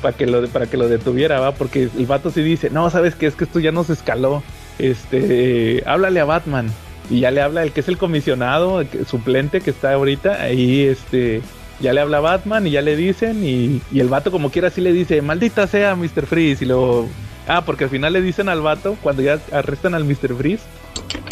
[0.00, 3.14] para que lo para que lo detuviera, va, porque el vato sí dice, "No, sabes
[3.14, 4.42] que es que esto ya nos escaló.
[4.78, 6.70] Este, háblale a Batman."
[7.10, 11.42] Y ya le habla el que es el comisionado, suplente que está ahorita ahí este
[11.80, 14.80] ya le habla Batman y ya le dicen y, y el vato como quiera así
[14.80, 16.24] le dice, maldita sea Mr.
[16.26, 17.08] Freeze y luego...
[17.46, 20.34] Ah, porque al final le dicen al vato, cuando ya arrestan al Mr.
[20.36, 20.64] Freeze,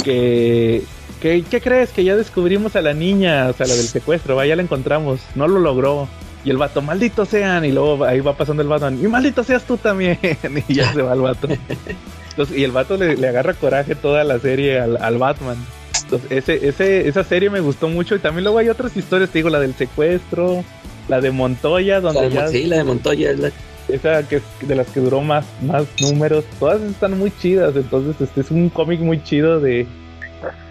[0.05, 0.83] que,
[1.21, 1.45] que...
[1.49, 1.91] ¿Qué crees?
[1.91, 5.21] Que ya descubrimos a la niña, o sea, la del secuestro, va, ya la encontramos,
[5.35, 6.09] no lo logró.
[6.45, 9.63] Y el vato, maldito sean, y luego ahí va pasando el Batman, y maldito seas
[9.65, 10.19] tú también,
[10.69, 11.49] y ya se va el vato.
[12.31, 15.57] Entonces, y el vato le, le agarra coraje toda la serie al, al Batman.
[16.03, 19.39] Entonces, ese, ese, esa serie me gustó mucho y también luego hay otras historias, te
[19.39, 20.65] digo, la del secuestro,
[21.09, 22.49] la de Montoya, donde La de ya...
[22.49, 23.51] Sí, la de Montoya es la
[23.89, 28.21] esa que es de las que duró más, más números, todas están muy chidas, entonces
[28.21, 29.87] este es un cómic muy chido de,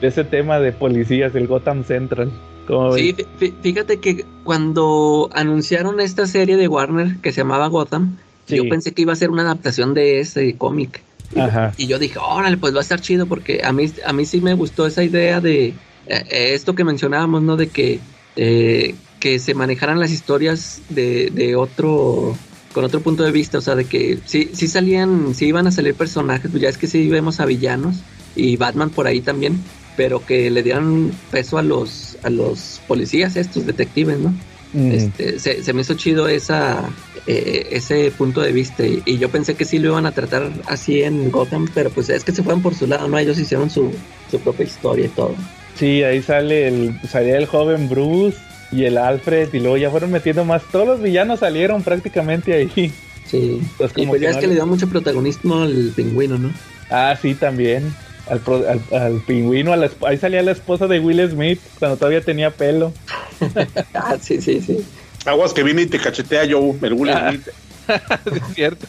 [0.01, 2.31] de ese tema de policías, el Gotham Central.
[2.67, 3.15] ¿Cómo Sí,
[3.61, 8.17] fíjate que cuando anunciaron esta serie de Warner que se llamaba Gotham,
[8.47, 8.57] Sí.
[8.57, 11.01] yo pensé que iba a ser una adaptación de ese cómic.
[11.38, 11.73] Ajá.
[11.77, 14.41] Y yo dije, órale, pues va a estar chido porque a mí, a mí sí
[14.41, 15.73] me gustó esa idea de eh,
[16.07, 17.55] eh, esto que mencionábamos, ¿no?
[17.55, 17.99] De que,
[18.35, 22.35] eh, que se manejaran las historias de, de otro,
[22.73, 25.72] con otro punto de vista, o sea, de que sí, sí salían, sí iban a
[25.72, 27.98] salir personajes, pues ya es que sí vemos a villanos
[28.35, 29.60] y Batman por ahí también,
[29.98, 34.34] pero que le dieran peso a los, a los policías, estos detectives, ¿no?
[34.73, 34.91] Mm.
[34.91, 36.89] Este, se, se me hizo chido esa,
[37.27, 40.49] eh, ese punto de vista y, y yo pensé que sí lo iban a tratar
[40.68, 43.18] así en Gotham, pero pues es que se fueron por su lado, ¿no?
[43.18, 43.91] Ellos hicieron su,
[44.30, 45.35] su propia historia y todo.
[45.76, 48.38] Sí, ahí sale el, salía el joven Bruce
[48.72, 52.91] y el Alfred y luego ya fueron metiendo más, todos los villanos salieron prácticamente ahí.
[53.26, 53.61] Sí.
[53.77, 56.38] Pues y como pues que ya no es que le- dio mucho protagonismo al pingüino,
[56.38, 56.52] ¿no?
[56.89, 57.93] Ah, sí, también.
[58.30, 61.98] Al, pro- al, al pingüino, a la ahí salía la esposa de Will Smith cuando
[61.98, 62.93] todavía tenía pelo.
[63.93, 64.77] Ah, sí, sí, sí.
[65.26, 67.30] Aguas que viene y te cachetea yo, el Will Ah.
[67.31, 67.48] Smith.
[68.48, 68.88] es cierto.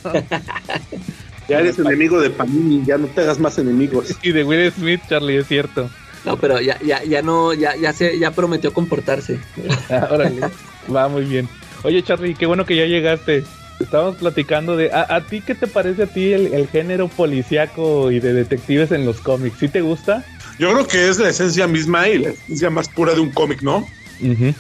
[1.49, 4.15] Ya eres enemigo de Panini, ya no te hagas más enemigos.
[4.23, 5.91] y de Will Smith, Charlie, es cierto.
[6.25, 9.41] No, pero ya, ya, ya no, ya, ya se, ya prometió comportarse.
[9.91, 10.41] Ah, órale,
[10.95, 11.49] va muy bien.
[11.83, 13.45] Oye, Charlie, qué bueno que ya llegaste.
[13.81, 14.93] Estábamos platicando de.
[14.93, 18.93] ¿A, a ti qué te parece a ti el, el género policíaco y de detectives
[18.93, 19.59] en los cómics?
[19.59, 20.25] ¿Sí te gusta?
[20.59, 23.63] Yo creo que es la esencia misma y la esencia más pura de un cómic,
[23.63, 23.79] ¿no?
[24.21, 24.55] Ujú.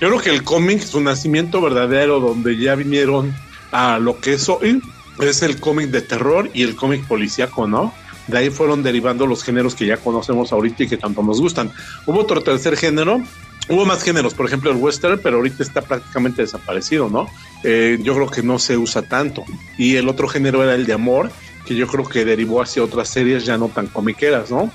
[0.00, 3.32] Yo creo que el cómic, su nacimiento verdadero, donde ya vinieron
[3.70, 4.82] a lo que es hoy,
[5.20, 7.94] es el cómic de terror y el cómic policíaco, ¿no?
[8.26, 11.70] De ahí fueron derivando los géneros que ya conocemos ahorita y que tanto nos gustan.
[12.06, 13.22] Hubo otro tercer género,
[13.68, 17.28] hubo más géneros, por ejemplo el western, pero ahorita está prácticamente desaparecido, ¿no?
[17.62, 19.44] Eh, yo creo que no se usa tanto.
[19.76, 21.30] Y el otro género era el de amor,
[21.66, 24.70] que yo creo que derivó hacia otras series ya no tan comiqueras, ¿no?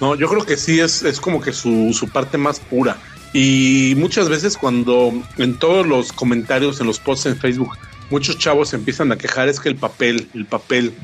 [0.00, 2.96] No, yo creo que sí es, es como que su, su parte más pura.
[3.32, 7.76] Y muchas veces cuando en todos los comentarios, en los posts en Facebook,
[8.10, 10.94] muchos chavos empiezan a quejar es que el papel, el papel,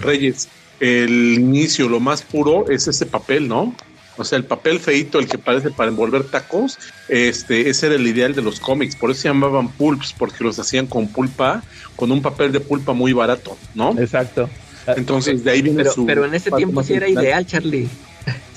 [0.00, 0.48] Reyes,
[0.80, 3.74] el inicio, lo más puro es ese papel, ¿no?
[4.16, 6.78] O sea, el papel feito, el que parece para envolver tacos,
[7.08, 8.94] este, ese era el ideal de los cómics.
[8.94, 11.62] Por eso se llamaban pulps, porque los hacían con pulpa,
[11.96, 13.98] con un papel de pulpa muy barato, ¿no?
[13.98, 14.50] Exacto.
[14.86, 17.88] Entonces de ahí viene Pero, su pero en ese tiempo sí era ideal, Charlie.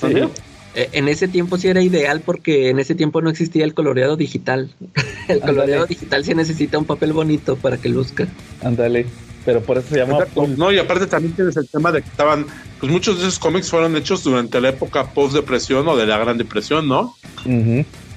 [0.00, 0.28] ¿Sale?
[0.74, 4.16] Eh, En ese tiempo sí era ideal porque en ese tiempo no existía el coloreado
[4.16, 4.70] digital.
[5.28, 8.28] El coloreado digital sí necesita un papel bonito para que luzca.
[8.62, 9.06] Ándale.
[9.44, 10.46] Pero por eso se llama Exacto.
[10.56, 12.46] No, y aparte también tienes el tema de que estaban,
[12.80, 16.38] pues muchos de esos cómics fueron hechos durante la época post-depresión o de la Gran
[16.38, 17.14] Depresión, ¿no?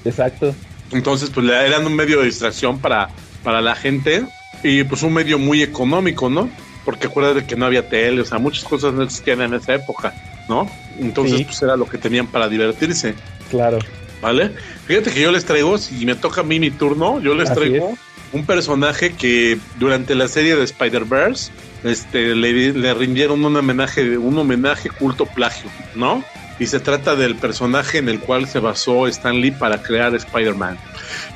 [0.06, 0.56] Exacto.
[0.92, 3.10] Entonces, pues eran un medio de distracción para,
[3.44, 4.26] para la gente
[4.64, 6.50] y pues un medio muy económico, ¿no?
[6.86, 10.14] Porque acuérdate que no había tele, o sea, muchas cosas no existían en esa época,
[10.48, 10.70] ¿no?
[10.98, 11.44] Entonces, Sí.
[11.44, 13.16] pues era lo que tenían para divertirse,
[13.52, 13.80] Claro.
[14.22, 14.52] ¿vale?
[14.86, 17.60] Fíjate que yo les traigo, si me toca a mí mi turno, yo les Así
[17.60, 17.98] traigo
[18.34, 21.52] un personaje que durante la serie de Spider-Verse
[21.84, 26.24] este, le, rindieron un homenaje, un homenaje culto plagio, ¿no?
[26.60, 30.78] Y se trata del personaje en el cual se basó Stan Lee para crear Spider-Man.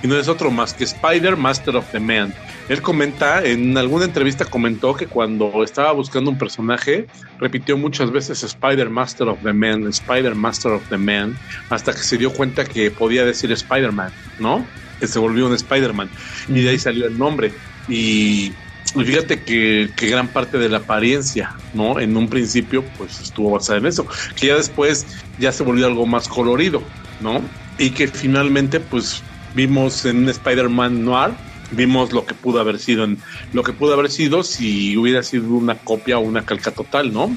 [0.01, 2.33] Y no es otro más que Spider Master of the Man.
[2.69, 7.07] Él comenta, en alguna entrevista comentó que cuando estaba buscando un personaje,
[7.39, 11.37] repitió muchas veces Spider Master of the Man, Spider Master of the Man,
[11.69, 14.65] hasta que se dio cuenta que podía decir Spider-Man, ¿no?
[14.99, 16.09] Que se volvió un Spider-Man.
[16.47, 17.51] Y de ahí salió el nombre.
[17.87, 18.53] Y,
[18.95, 21.99] y fíjate que, gran parte de la apariencia, ¿no?
[21.99, 24.05] En un principio, pues estuvo basada en eso.
[24.35, 25.05] Que ya después
[25.39, 26.81] ya se volvió algo más colorido,
[27.21, 27.41] ¿no?
[27.77, 29.23] Y que finalmente, pues
[29.55, 31.31] vimos en Spider-Man Noir,
[31.71, 33.07] vimos lo que pudo haber sido
[33.53, 37.35] lo que pudo haber sido si hubiera sido una copia o una calca total, ¿no?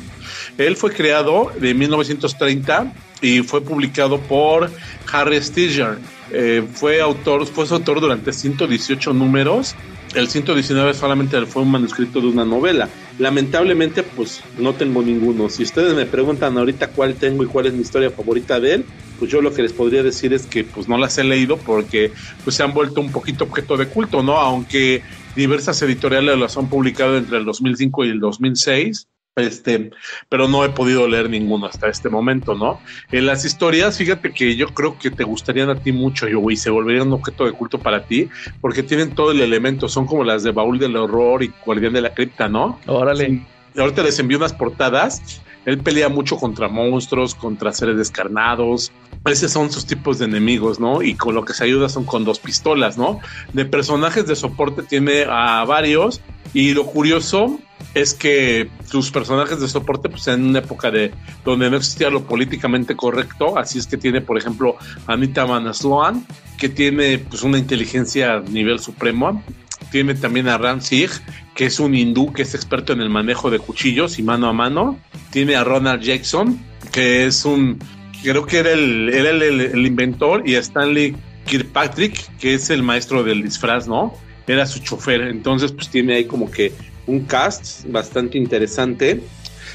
[0.58, 4.70] Él fue creado de 1930 y fue publicado por
[5.12, 5.98] Harry Stiger.
[6.30, 9.76] Eh, fue autor, fue su autor durante 118 números.
[10.14, 12.88] El 119 solamente fue un manuscrito de una novela.
[13.18, 15.48] Lamentablemente, pues no tengo ninguno.
[15.48, 18.84] Si ustedes me preguntan ahorita cuál tengo y cuál es mi historia favorita de él,
[19.18, 22.12] pues yo lo que les podría decir es que pues no las he leído porque
[22.44, 24.38] pues se han vuelto un poquito objeto de culto, ¿no?
[24.38, 25.02] Aunque
[25.34, 29.08] diversas editoriales las han publicado entre el 2005 y el 2006.
[29.36, 29.90] Este,
[30.28, 32.80] pero no he podido leer ninguno hasta este momento, ¿no?
[33.10, 36.56] En las historias, fíjate que yo creo que te gustarían a ti mucho, yo, y
[36.56, 38.28] se volverían un objeto de culto para ti,
[38.60, 42.02] porque tienen todo el elemento, son como las de Baúl del Horror y Guardián de
[42.02, 42.78] la Cripta, ¿no?
[42.86, 43.26] Órale.
[43.26, 43.42] Sí.
[43.76, 45.42] Ahorita les envío unas portadas.
[45.66, 48.92] Él pelea mucho contra monstruos, contra seres descarnados.
[49.24, 51.02] Esos son sus tipos de enemigos, ¿no?
[51.02, 53.20] Y con lo que se ayuda son con dos pistolas, ¿no?
[53.52, 56.20] De personajes de soporte tiene a varios.
[56.52, 57.58] Y lo curioso
[57.94, 61.12] es que sus personajes de soporte, pues en una época de
[61.44, 64.76] donde no existía lo políticamente correcto, así es que tiene, por ejemplo,
[65.06, 66.26] Anita Manasluan,
[66.58, 69.42] que tiene pues una inteligencia a nivel supremo,
[69.90, 71.10] tiene también a Ram Sig,
[71.54, 74.52] que es un hindú que es experto en el manejo de cuchillos y mano a
[74.52, 74.98] mano.
[75.30, 76.58] Tiene a Ronald Jackson,
[76.92, 77.78] que es un,
[78.22, 81.14] creo que era el, era el, inventor, y a Stanley
[81.46, 84.14] Kirkpatrick, que es el maestro del disfraz, ¿no?
[84.46, 85.22] Era su chofer.
[85.22, 86.72] Entonces, pues tiene ahí como que
[87.06, 89.22] un cast bastante interesante.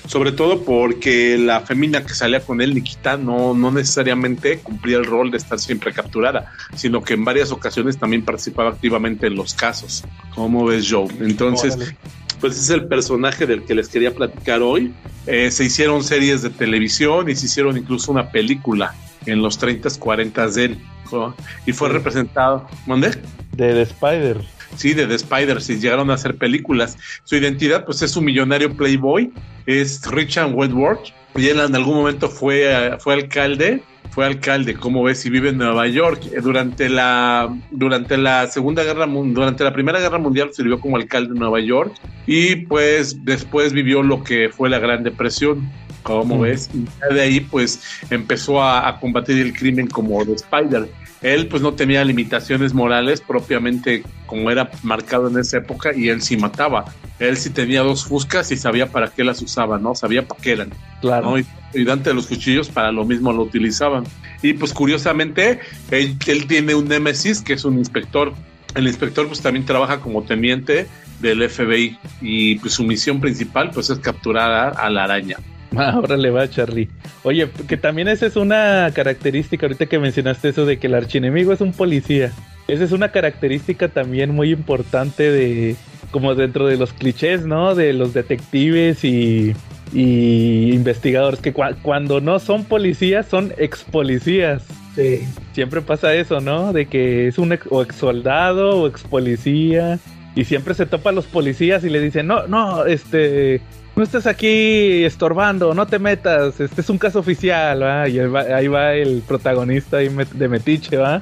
[0.10, 5.06] Sobre todo porque la femina que salía con él, Nikita, no, no necesariamente cumplía el
[5.06, 9.53] rol de estar siempre capturada, sino que en varias ocasiones también participaba activamente en los
[9.53, 10.03] casos.
[10.34, 11.07] ¿Cómo ves, Joe?
[11.19, 11.95] Entonces, Órale.
[12.41, 14.91] pues es el personaje del que les quería platicar hoy.
[15.27, 18.95] Eh, se hicieron series de televisión y se hicieron incluso una película
[19.27, 20.80] en los 30s, 40s de él.
[21.11, 21.36] ¿no?
[21.68, 22.68] Y fue representado.
[22.88, 23.11] ¿Dónde?
[23.52, 26.98] De The Spider sí, de The Spider, si llegaron a hacer películas.
[27.24, 29.32] Su identidad, pues es un millonario playboy,
[29.66, 35.26] es Richard Wentworth, y él en algún momento fue, fue alcalde, fue alcalde, como ves,
[35.26, 36.22] y vive en Nueva York.
[36.41, 41.40] Durante la, durante la Segunda Guerra durante la Primera Guerra Mundial sirvió como alcalde en
[41.40, 41.94] Nueva York,
[42.26, 45.70] y pues después vivió lo que fue la Gran Depresión.
[46.02, 46.41] Como mm.
[46.41, 50.90] ves, y de ahí pues empezó a, a combatir el crimen como The Spider
[51.22, 56.22] él pues no tenía limitaciones morales propiamente como era marcado en esa época y él
[56.22, 56.86] sí mataba.
[57.20, 59.96] Él sí tenía dos fuscas y sabía para qué las usaba, ¿no?
[59.96, 60.70] Sabía para qué eran.
[61.02, 61.32] Claro.
[61.32, 61.40] ¿no?
[61.40, 64.06] Y, y Dante de los cuchillos para lo mismo lo utilizaban.
[64.41, 65.60] Y pues curiosamente,
[65.91, 68.34] él, él tiene un némesis que es un inspector.
[68.76, 70.88] El inspector pues también trabaja como teniente
[71.20, 75.38] del FBI y pues su misión principal pues es capturar a la araña.
[75.76, 76.90] Ahora le va, Charlie.
[77.24, 81.54] Oye, que también esa es una característica, ahorita que mencionaste eso de que el archienemigo
[81.54, 82.32] es un policía.
[82.68, 85.76] Esa es una característica también muy importante de,
[86.12, 87.76] como dentro de los clichés, ¿no?
[87.76, 89.56] De los detectives y,
[89.94, 94.64] y investigadores, que cu cuando no son policías, son ex policías.
[94.96, 95.22] Sí.
[95.54, 96.74] Siempre pasa eso, ¿no?
[96.74, 100.00] De que es un ex, o ex soldado o ex policía.
[100.36, 103.62] Y siempre se topa a los policías y le dicen, no, no, este,
[104.00, 108.08] no estés aquí estorbando, no te metas, este es un caso oficial, ¿va?
[108.08, 111.22] Y ahí va, ahí va el protagonista de Metiche, ¿va?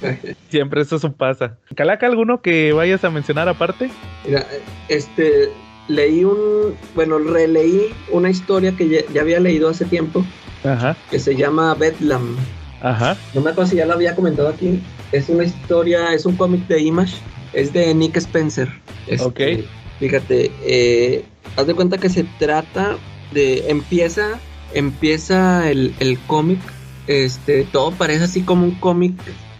[0.48, 1.58] Siempre eso pasa.
[1.74, 3.90] ¿Calaca alguno que vayas a mencionar aparte?
[4.24, 4.46] Mira,
[4.88, 5.50] este,
[5.88, 10.24] leí un, bueno, releí una historia que ya, ya había leído hace tiempo,
[10.64, 10.96] Ajá.
[11.10, 12.34] que se llama Bedlam.
[12.80, 13.14] Ajá.
[13.34, 14.80] No me acuerdo si ya la había comentado aquí.
[15.12, 17.16] Es una historia, es un cómic de Image,
[17.52, 18.70] es de Nick Spencer.
[19.06, 19.66] Este, ok.
[19.98, 21.24] Fíjate, eh,
[21.56, 22.96] haz de cuenta que se trata
[23.32, 23.70] de.
[23.70, 24.38] Empieza.
[24.74, 26.60] Empieza el, el cómic.
[27.06, 27.64] Este.
[27.64, 29.14] Todo parece así como un cómic.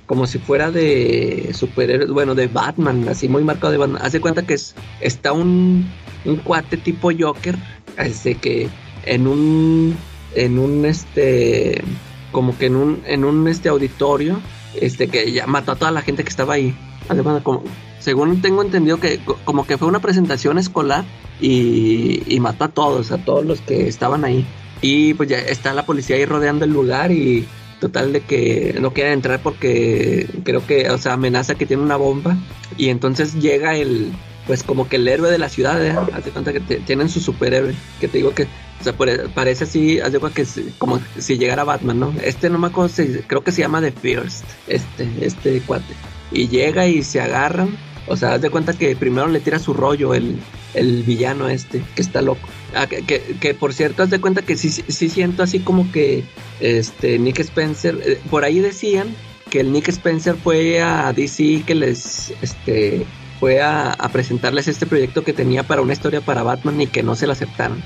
[0.07, 2.11] Como si fuera de superhéroes.
[2.11, 3.09] Bueno, de Batman.
[3.09, 4.03] Así muy marcado de Batman.
[4.03, 5.91] Haz de cuenta que es, está un.
[6.25, 7.57] Un cuate tipo Joker.
[7.97, 8.69] Este que.
[9.05, 9.97] En un.
[10.35, 11.83] En un este.
[12.31, 13.03] Como que en un.
[13.07, 14.41] En un este auditorio.
[14.79, 16.77] Este que ya mató a toda la gente que estaba ahí.
[17.09, 17.63] Además, como,
[18.07, 21.05] según tengo entendido que como que fue una presentación escolar
[21.41, 24.47] y, mató a todos, a todos los que estaban ahí.
[24.81, 27.49] Y pues ya está la policía ahí rodeando el lugar y
[27.81, 31.97] total de que no quieren entrar porque creo que, o sea, amenaza que tiene una
[31.97, 32.37] bomba.
[32.77, 34.13] Y entonces llega el,
[34.47, 35.97] pues como que el héroe de la ciudad, ¿eh?
[36.33, 38.95] Cuenta que tienen su superhéroe, que te digo que, o sea,
[39.35, 40.47] parece así, hace cuenta que
[40.79, 42.15] como si llegara Batman, ¿no?
[42.23, 42.95] Este no me acuerdo,
[43.27, 45.93] creo que se llama The First, este, este cuate.
[46.31, 47.77] Y llega y se agarran
[48.07, 50.37] o sea, haz de cuenta que primero le tira su rollo el,
[50.75, 52.49] el villano este, que está loco.
[52.75, 55.91] Ah, que, que, que, por cierto, haz de cuenta que sí, sí siento así como
[55.91, 56.25] que
[56.61, 59.09] este Nick Spencer, eh, por ahí decían
[59.51, 63.07] que el Nick Spencer fue a DC que les este
[63.39, 67.15] fue a, presentarles este proyecto que tenía para una historia para Batman y que no
[67.17, 67.83] se la aceptaron.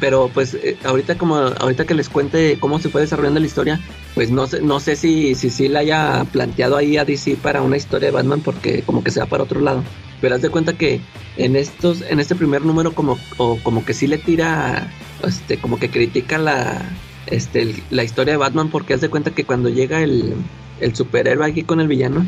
[0.00, 3.80] Pero pues eh, ahorita como ahorita que les cuente cómo se fue desarrollando la historia,
[4.14, 7.62] pues no sé, no sé si, si sí la haya planteado ahí a DC para
[7.62, 9.82] una historia de Batman porque como que se va para otro lado.
[10.20, 11.00] Pero haz de cuenta que
[11.36, 13.18] en estos, en este primer número como,
[13.62, 14.88] como que sí le tira,
[15.26, 16.82] este, como que critica la,
[17.26, 20.34] este, el- la historia de Batman porque haz de cuenta que cuando llega el,
[20.80, 22.24] el superhéroe aquí con el villano,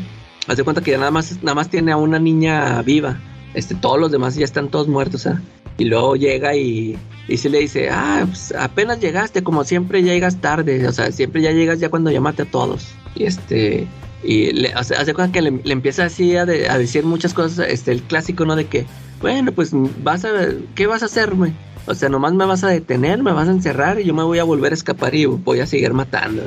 [0.47, 3.17] haz de cuenta que ya nada más, nada más tiene a una niña viva.
[3.53, 5.41] Este, todos los demás ya están todos muertos, ¿ah?
[5.77, 6.97] Y luego llega y,
[7.27, 11.41] y sí le dice, ah, pues apenas llegaste, como siempre llegas tarde, o sea, siempre
[11.41, 12.87] ya llegas ya cuando llamaste a todos.
[13.15, 13.87] Y este,
[14.23, 17.33] y le, o hace cuenta que le, le empieza así a, de- a decir muchas
[17.33, 18.55] cosas, este, el clásico, ¿no?
[18.55, 18.85] De que,
[19.21, 19.71] bueno, pues
[20.03, 20.31] vas a,
[20.75, 21.53] ¿qué vas a hacerme?
[21.87, 24.39] O sea, nomás me vas a detener, me vas a encerrar y yo me voy
[24.39, 26.43] a volver a escapar y voy a seguir matando.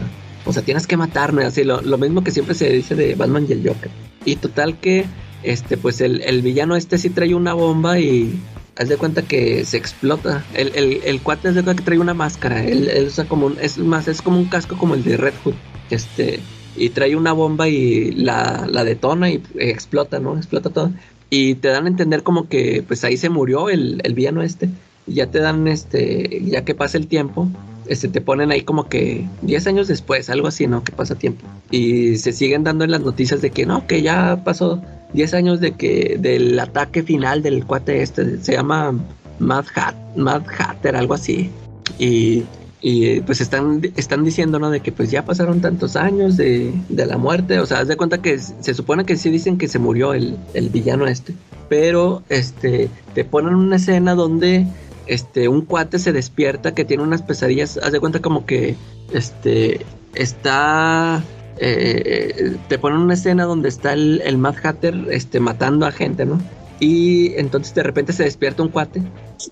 [0.49, 3.45] O sea, tienes que matarme, así, lo, lo mismo que siempre se dice de Batman
[3.47, 3.91] y el Joker.
[4.25, 5.05] Y total que,
[5.43, 8.41] este, pues el, el villano este sí trae una bomba y
[8.77, 10.43] haz de cuenta que se explota.
[10.55, 12.65] El, el, el cuate haz de cuenta que trae una máscara.
[12.65, 15.35] Él, él usa como un, es más, es como un casco como el de Red
[15.45, 15.55] Hood.
[15.91, 16.41] Este,
[16.77, 20.39] y trae una bomba y la, la detona y explota, ¿no?
[20.39, 20.93] Explota todo.
[21.29, 24.71] Y te dan a entender como que pues ahí se murió el, el villano este.
[25.07, 27.51] Y ya te dan este, ya que pasa el tiempo,
[27.89, 30.85] este, te ponen ahí como que 10 años después, algo así, ¿no?
[30.85, 31.47] Que pasa tiempo.
[31.71, 34.83] Y se siguen dando en las noticias de que no, que ya pasó
[35.15, 38.95] 10 años de que del ataque final del cuate este, se llama
[39.39, 41.51] Mad, Hat, Mad Hatter, algo así.
[41.99, 42.45] Y,
[42.81, 44.71] y, pues están, están diciendo, ¿no?
[44.71, 47.59] De que pues ya pasaron tantos años de, de la muerte.
[47.59, 50.37] O sea, haz de cuenta que se supone que sí dicen que se murió el,
[50.55, 51.35] el villano este.
[51.69, 54.67] Pero este te ponen una escena donde
[55.09, 57.79] este un cuate se despierta que tiene unas pesadillas.
[57.79, 58.77] Haz de cuenta como que
[59.13, 61.23] este está
[61.61, 66.41] eh, te ponen una escena donde está el, Mad Hatter este, matando a gente, ¿no?
[66.81, 69.03] Y entonces de repente se despierta un cuate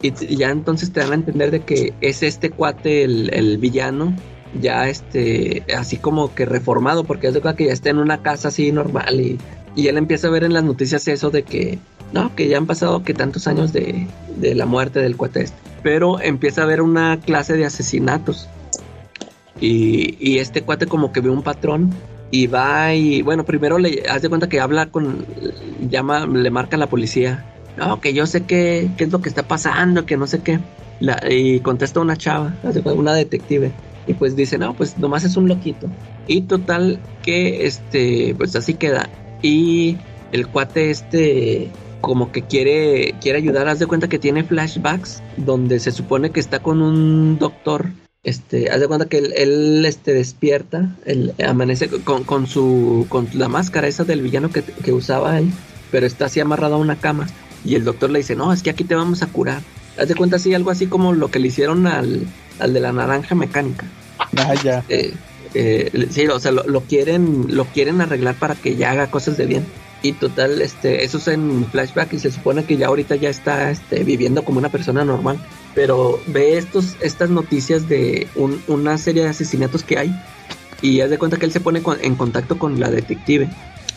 [0.01, 4.15] y, ya entonces te dan a entender de que es este cuate el, el villano
[4.61, 8.49] ya este así como que reformado porque es de que ya está en una casa
[8.49, 9.39] así normal y,
[9.75, 11.79] y él empieza a ver en las noticias eso de que
[12.17, 14.07] no, que ya han pasado que tantos años de,
[14.37, 15.59] de la muerte del cuate este.
[15.83, 18.49] Pero empieza a ver una clase de asesinatos.
[19.61, 21.91] Y, y este cuate como que ve un patrón
[22.31, 25.27] y va y bueno, primero le hace cuenta que habla con,
[25.89, 27.45] llama, le marca a la policía.
[27.77, 30.59] No, que yo sé qué, qué es lo que está pasando, que no sé qué.
[31.29, 32.55] Y contesta una chava,
[32.95, 33.73] una detective.
[34.07, 35.87] Y pues dice, no, pues nomás es un loquito.
[36.27, 39.11] Y total que este, pues así queda.
[39.43, 39.99] Y
[40.33, 41.69] el cuate este
[42.01, 46.41] como que quiere quiere ayudar, haz de cuenta que tiene flashbacks donde se supone que
[46.41, 47.87] está con un doctor
[48.27, 53.29] este, haz de cuenta que él, él, este, despierta, él amanece con, con su, con
[53.35, 55.53] la máscara esa del villano que, que usaba él,
[55.93, 57.29] pero está así amarrado a una cama.
[57.65, 59.63] Y el doctor le dice, no, es que aquí te vamos a curar.
[59.97, 62.27] Haz de cuenta así, algo así como lo que le hicieron al,
[62.59, 63.87] al de la naranja mecánica.
[64.37, 64.85] Ah, ya.
[64.89, 65.15] Eh,
[65.55, 69.37] eh, sí, o sea, lo, lo quieren, lo quieren arreglar para que ya haga cosas
[69.37, 69.65] de bien.
[70.03, 73.71] Y total, este, eso es en flashback y se supone que ya ahorita ya está
[73.71, 75.39] este, viviendo como una persona normal.
[75.75, 80.15] Pero ve estos, estas noticias de un- una serie de asesinatos que hay
[80.83, 83.49] y haz de cuenta que él se pone en contacto con la detective.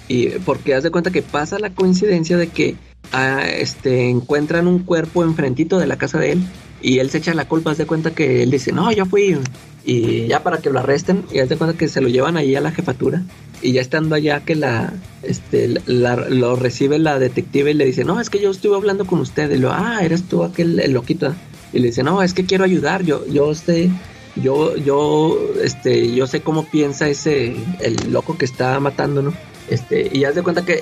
[0.08, 2.76] Y porque haz de cuenta que pasa la coincidencia de que
[3.12, 6.44] ah, este, encuentran un cuerpo enfrentito de la casa de él
[6.82, 9.38] y él se echa la culpa, haz de cuenta que él dice, no, yo fui
[9.86, 12.56] y ya para que lo arresten y haz de cuenta que se lo llevan ahí
[12.56, 13.24] a la jefatura
[13.62, 14.94] y ya estando allá que la,
[15.24, 19.06] este, la- lo recibe la detective y le dice, no, es que yo estuve hablando
[19.06, 21.34] con usted y lo, ah, eres tú aquel el loquito
[21.74, 23.90] y le dice, no, es que quiero ayudar, yo, yo sé,
[24.36, 29.34] yo, yo, este, yo sé cómo piensa ese, el loco que está matando, ¿no?
[29.70, 30.80] Este, y haz de cuenta que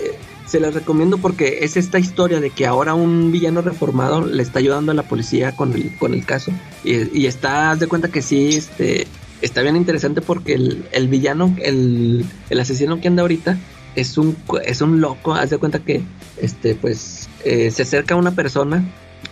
[0.47, 4.59] se les recomiendo porque es esta historia de que ahora un villano reformado le está
[4.59, 6.51] ayudando a la policía con el, con el caso.
[6.83, 9.07] Y, y está, haz de cuenta que sí, este,
[9.41, 13.57] está bien interesante porque el, el villano, el, el asesino que anda ahorita,
[13.95, 16.01] es un, es un loco, haz de cuenta que,
[16.41, 18.85] este, pues, eh, se acerca a una persona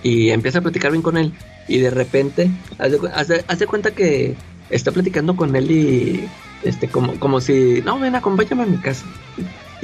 [0.03, 1.33] y empieza a platicar bien con él.
[1.67, 4.35] Y de repente, haz de, haz haz de cuenta que
[4.69, 6.27] está platicando con él y,
[6.63, 9.05] este, como, como si, no, ven, acompáñame a mi casa.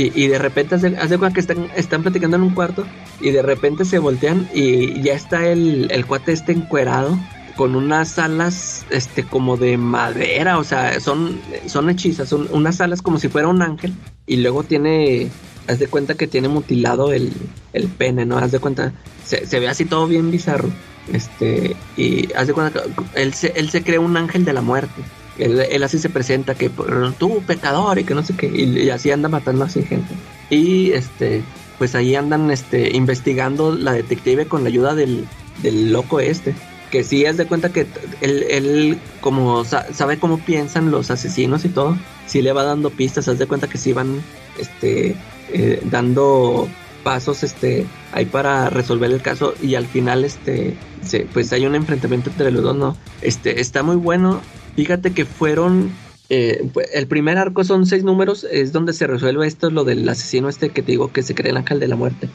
[0.09, 2.85] Y, de repente de cuenta que están, están platicando en un cuarto
[3.19, 7.17] y de repente se voltean y ya está el, el cuate este encuerado
[7.55, 13.01] con unas alas este como de madera, o sea, son, son hechizas, son unas alas
[13.01, 13.93] como si fuera un ángel
[14.25, 15.29] y luego tiene,
[15.67, 17.31] haz de cuenta que tiene mutilado el,
[17.73, 18.37] el pene, ¿no?
[18.37, 18.93] Haz de cuenta,
[19.25, 20.69] se, se ve así todo bien bizarro.
[21.11, 24.61] Este, y haz de cuenta que él se, él se cree un ángel de la
[24.61, 25.01] muerte.
[25.37, 29.11] Él, así se presenta que "Pero tú pecador y que no sé qué y, así
[29.11, 30.13] anda matando así gente.
[30.49, 31.41] Y este
[31.79, 35.25] pues ahí andan este investigando la detective con la ayuda del,
[35.63, 36.53] del loco este
[36.91, 37.87] que sí es de cuenta que
[38.19, 41.97] él, él como sa- sabe cómo piensan los asesinos y todo
[42.27, 44.21] sí le va dando pistas haz de cuenta que sí van
[44.59, 45.15] este
[45.53, 46.67] eh, dando
[47.03, 51.73] pasos este ahí para resolver el caso y al final este se- pues hay un
[51.75, 54.41] enfrentamiento entre los dos no este está muy bueno
[54.75, 55.91] Fíjate que fueron.
[56.29, 60.47] eh, el primer arco son seis números, es donde se resuelve esto, lo del asesino
[60.47, 62.29] este que te digo que se cree el ángel de la muerte.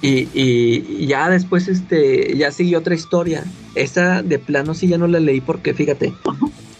[0.00, 3.44] Y, y ya después, este, ya siguió otra historia.
[3.74, 6.14] Esa de plano sí ya no la leí porque, fíjate,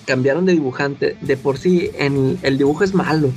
[0.06, 1.16] cambiaron de dibujante.
[1.20, 3.30] De por sí, en, el dibujo es malo.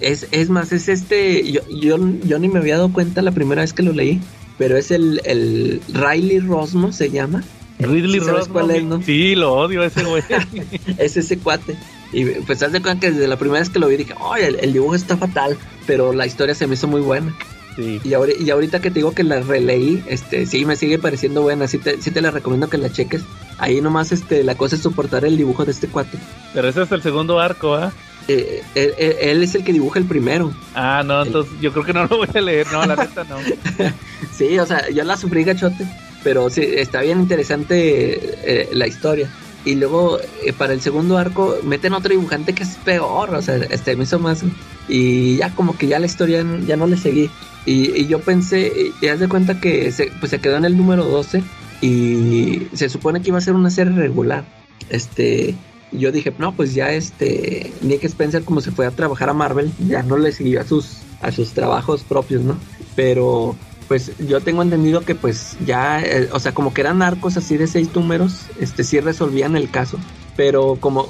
[0.00, 3.62] Es, es más, es este, yo, yo, yo ni me había dado cuenta la primera
[3.62, 4.20] vez que lo leí,
[4.58, 7.44] pero es el, el Riley Rosmo, se llama.
[7.86, 9.02] Ridley ¿Sí sabes Ross, cuál es, no?
[9.02, 10.22] Sí, lo odio ese güey.
[10.98, 11.76] es ese cuate.
[12.12, 14.44] Y pues haz de cuenta que desde la primera vez que lo vi dije, ay,
[14.44, 17.34] el, el dibujo está fatal, pero la historia se me hizo muy buena.
[17.76, 18.00] sí.
[18.02, 21.42] Y, ahori- y ahorita que te digo que la releí, este, sí me sigue pareciendo
[21.42, 23.22] buena, sí te, sí te la recomiendo que la cheques.
[23.58, 26.18] Ahí nomás este, la cosa es soportar el dibujo de este cuate.
[26.52, 27.92] Pero ese es el segundo arco, ¿ah?
[28.28, 30.52] Eh, él, él- él es el que dibuja el primero.
[30.74, 32.66] Ah, no, entonces yo creo que no lo voy a leer.
[32.72, 33.36] No, la neta no.
[34.36, 35.86] Sí, o sea, yo la sufrí gachote,
[36.22, 39.28] pero sí, está bien interesante eh, la historia.
[39.64, 43.56] Y luego eh, para el segundo arco meten otro dibujante que es peor, o sea,
[43.56, 44.42] este me hizo más.
[44.88, 47.30] Y ya como que ya la historia ya no le seguí.
[47.66, 50.76] Y, y yo pensé, y haz de cuenta que se, pues se quedó en el
[50.76, 51.42] número 12
[51.82, 54.44] y se supone que iba a ser una serie regular.
[54.88, 55.54] Este,
[55.92, 59.70] yo dije, no, pues ya este Nick Spencer como se fue a trabajar a Marvel,
[59.86, 62.56] ya no le siguió a sus a sus trabajos propios, ¿no?
[62.96, 63.56] Pero
[63.90, 67.56] pues yo tengo entendido que pues ya, eh, o sea, como que eran arcos así
[67.56, 69.98] de seis números, este sí resolvían el caso,
[70.36, 71.08] pero como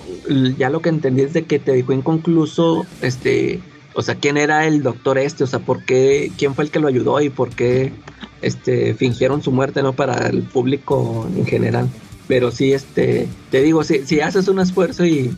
[0.57, 3.61] ya lo que entendí es de que te dejó inconcluso, este,
[3.93, 6.81] o sea, quién era el doctor este, o sea, por qué, quién fue el que
[6.81, 7.93] lo ayudó y por qué,
[8.41, 9.93] este, fingieron su muerte, ¿no?
[9.93, 11.87] Para el público en general.
[12.29, 15.37] Pero sí, este, te digo, si, si haces un esfuerzo y-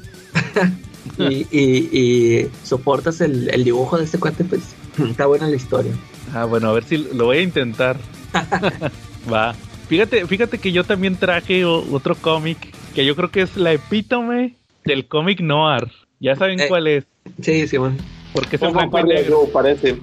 [1.19, 4.61] y soportas el, el dibujo de este cuate, pues
[5.11, 5.93] está buena la historia.
[6.35, 7.97] Ah, bueno, a ver si lo voy a intentar.
[9.33, 9.55] Va.
[9.89, 12.59] Fíjate, fíjate que yo también traje o- otro cómic
[12.95, 15.91] que yo creo que es la epítome del cómic noir.
[16.21, 16.69] Ya saben Eh.
[16.69, 17.05] cuál es,
[17.43, 17.97] Sí, sí, bueno.
[18.33, 19.49] porque es blanco y negro.
[19.53, 19.99] Parece.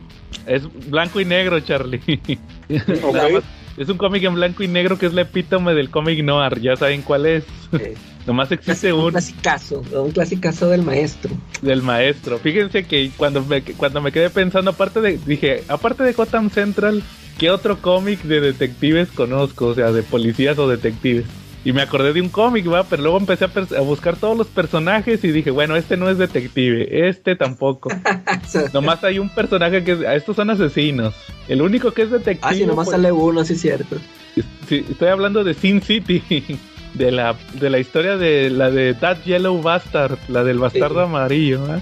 [0.46, 2.02] Es blanco y negro, Charlie.
[3.04, 3.44] Ok.
[3.80, 6.60] Es un cómic en blanco y negro que es la epítome del cómic noir.
[6.60, 7.46] Ya saben cuál es.
[7.72, 7.96] Eh,
[8.28, 11.32] Nomás existe un un clasicazo, un clasicazo del maestro.
[11.62, 12.40] del maestro.
[12.40, 17.02] Fíjense que cuando me, cuando me quedé pensando, aparte de, dije, aparte de Gotham Central,
[17.38, 19.68] ¿qué otro cómic de detectives conozco?
[19.68, 21.26] O sea, de policías o detectives.
[21.66, 25.24] Y me acordé de un cómic, va, pero luego empecé a, buscar todos los personajes
[25.26, 27.90] y dije, bueno, este no es detective, este tampoco.
[28.74, 31.14] Nomás hay un personaje que es, estos son asesinos.
[31.50, 32.48] El único que es detective.
[32.50, 33.98] ah, sí, nomás pues, sale uno, sí es cierto.
[34.68, 36.24] Sí, estoy hablando de Sin City,
[36.94, 41.06] de la, de la historia de la de That Yellow Bastard, la del bastardo Sí.
[41.06, 41.76] amarillo.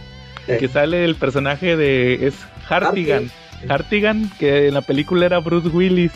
[0.47, 0.57] Eh.
[0.57, 2.35] que sale el personaje de es
[2.69, 3.29] Hartigan,
[3.67, 6.13] Hartigan, que en la película era Bruce Willis,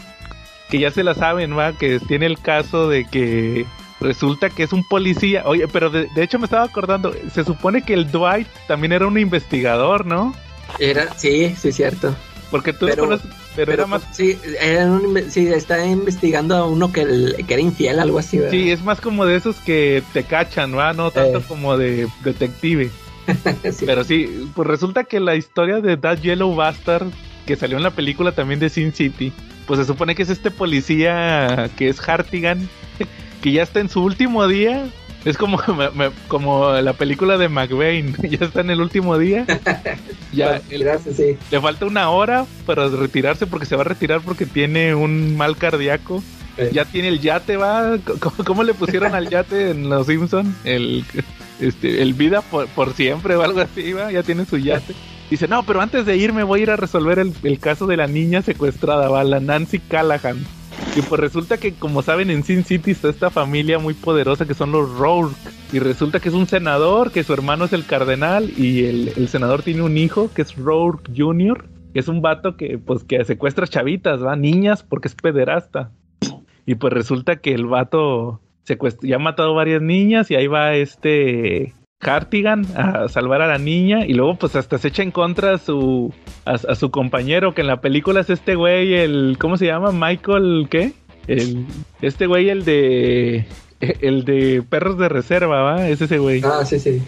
[0.72, 3.65] que ya se la saben, va, que tiene el caso de que
[3.99, 7.84] resulta que es un policía, oye, pero de, de hecho me estaba acordando, se supone
[7.84, 10.34] que el Dwight también era un investigador, ¿no?
[10.80, 12.15] Era, sí, sí es cierto.
[12.49, 16.56] Porque tú Pero- lo conoces, pero, Pero era más sí, era un sí, está investigando
[16.56, 18.52] a uno que, el- que era infiel, algo así, ¿verdad?
[18.52, 20.91] Sí, es más como de esos que te cachan, ¿va?
[20.93, 21.43] No tanto Eh.
[21.48, 22.89] como de detective.
[23.72, 23.85] Sí.
[23.85, 27.07] Pero sí, pues resulta que la historia de That Yellow Bastard,
[27.45, 29.31] que salió en la película también de Sin City,
[29.72, 32.68] pues se supone que es este policía que es Hartigan,
[33.41, 34.85] que ya está en su último día.
[35.23, 39.45] Es como, me- me- como la película de McVeigh, ya está en el último día.
[40.34, 41.38] Ya Gracias, sí.
[41.52, 45.56] le falta una hora para retirarse porque se va a retirar porque tiene un mal
[45.56, 46.22] cardíaco.
[46.73, 47.98] Ya tiene el yate, va.
[48.19, 50.53] ¿Cómo, cómo le pusieron al yate en Los Simpson?
[50.65, 51.06] El,
[51.61, 54.11] este, el vida por, por siempre o algo así, va.
[54.11, 54.93] Ya tiene su yate.
[55.32, 58.06] Dice, no, pero antes de irme voy a ir a resolver el, caso de la
[58.06, 60.40] niña secuestrada, va, la Nancy Callahan.
[60.94, 64.53] Y pues resulta que, como saben, en Sin City está esta familia muy poderosa que
[64.53, 65.34] son los Rourke.
[65.72, 69.64] Y resulta que es un senador, que su hermano es el cardenal, y el, senador
[69.64, 71.64] tiene un hijo que es Rourke Jr.,
[71.94, 75.91] que es un vato que, pues, que secuestra chavitas, va, niñas, porque es pederasta.
[76.66, 78.41] Y pues resulta que el vato
[79.02, 84.06] ya ha matado varias niñas y ahí va este Hartigan a salvar a la niña
[84.06, 86.14] y luego pues hasta se echa en contra a su
[86.45, 89.91] a, a su compañero que en la película es este güey el ¿cómo se llama?
[89.91, 90.94] Michael ¿qué?
[91.28, 91.65] El
[92.02, 93.45] este güey el de
[93.82, 95.88] el de perros de reserva, ¿va?
[95.88, 96.41] Es ese güey.
[96.44, 97.02] Ah, sí, sí.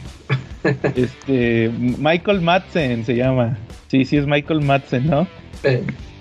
[0.96, 3.58] Este Michael Madsen se llama.
[3.88, 5.28] Sí, sí es Michael Madsen, ¿no?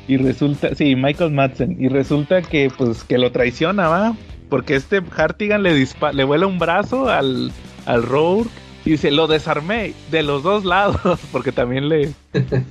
[0.08, 1.76] Y resulta, sí, Michael Madsen.
[1.80, 4.16] Y resulta que, pues, que lo traiciona, ¿va?
[4.48, 7.50] Porque este Hartigan le dispa le vuela un brazo al,
[7.86, 8.50] al Rourke
[8.84, 12.12] y dice, lo desarmé de los dos lados, porque también le,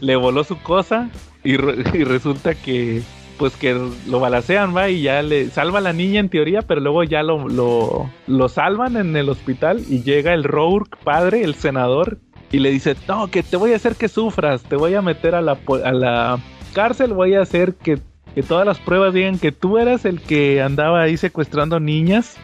[0.01, 1.09] le voló su cosa.
[1.43, 3.01] Y, y resulta que,
[3.37, 3.75] pues que
[4.07, 7.23] lo balacean, va, y ya le salva a la niña en teoría, pero luego ya
[7.23, 12.19] lo, lo, lo salvan en el hospital y llega el Rourke padre, el senador,
[12.51, 15.33] y le dice, no, que te voy a hacer que sufras, te voy a meter
[15.35, 16.39] a la, a la
[16.73, 17.99] cárcel, voy a hacer que,
[18.35, 22.37] que todas las pruebas digan que tú eras el que andaba ahí secuestrando niñas.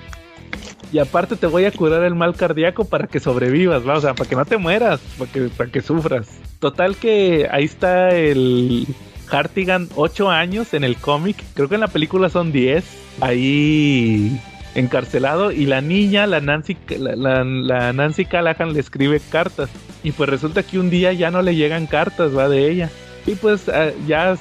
[0.91, 3.97] Y aparte te voy a curar el mal cardíaco para que sobrevivas, ¿va?
[3.97, 6.29] O sea, para que no te mueras, para que, para que sufras.
[6.59, 8.87] Total que ahí está el
[9.29, 11.43] Hartigan 8 años en el cómic.
[11.55, 12.85] Creo que en la película son 10.
[13.19, 14.39] Ahí
[14.75, 15.51] encarcelado.
[15.51, 19.69] Y la niña, la Nancy, la, la- la Nancy Callahan, le escribe cartas.
[20.03, 22.89] Y pues resulta que un día ya no le llegan cartas, va, de ella.
[23.27, 24.35] Y pues ah, ya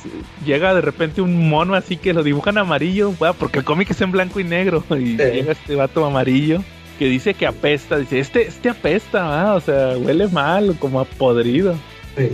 [0.47, 4.13] llega de repente un mono así que lo dibujan amarillo, porque el cómic es en
[4.13, 4.83] blanco y negro.
[4.91, 6.63] Y llega este vato amarillo
[6.99, 7.99] que dice que apesta.
[7.99, 11.75] Dice, este, este apesta, va, o sea, huele mal, como a podrido
[12.17, 12.31] Sí.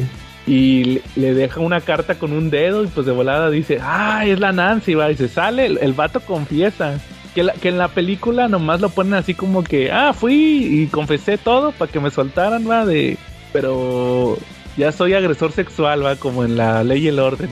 [0.46, 4.24] y le, le deja una carta con un dedo y pues de volada dice, ah,
[4.26, 7.00] es la Nancy, va, y se sale, el, el vato confiesa.
[7.34, 10.34] Que, la- que en la película nomás lo ponen así como que, ah, fui
[10.82, 13.16] y confesé todo para que me soltaran, va, de...
[13.54, 14.36] Pero
[14.76, 17.50] ya soy agresor sexual, va, como en la ley y el orden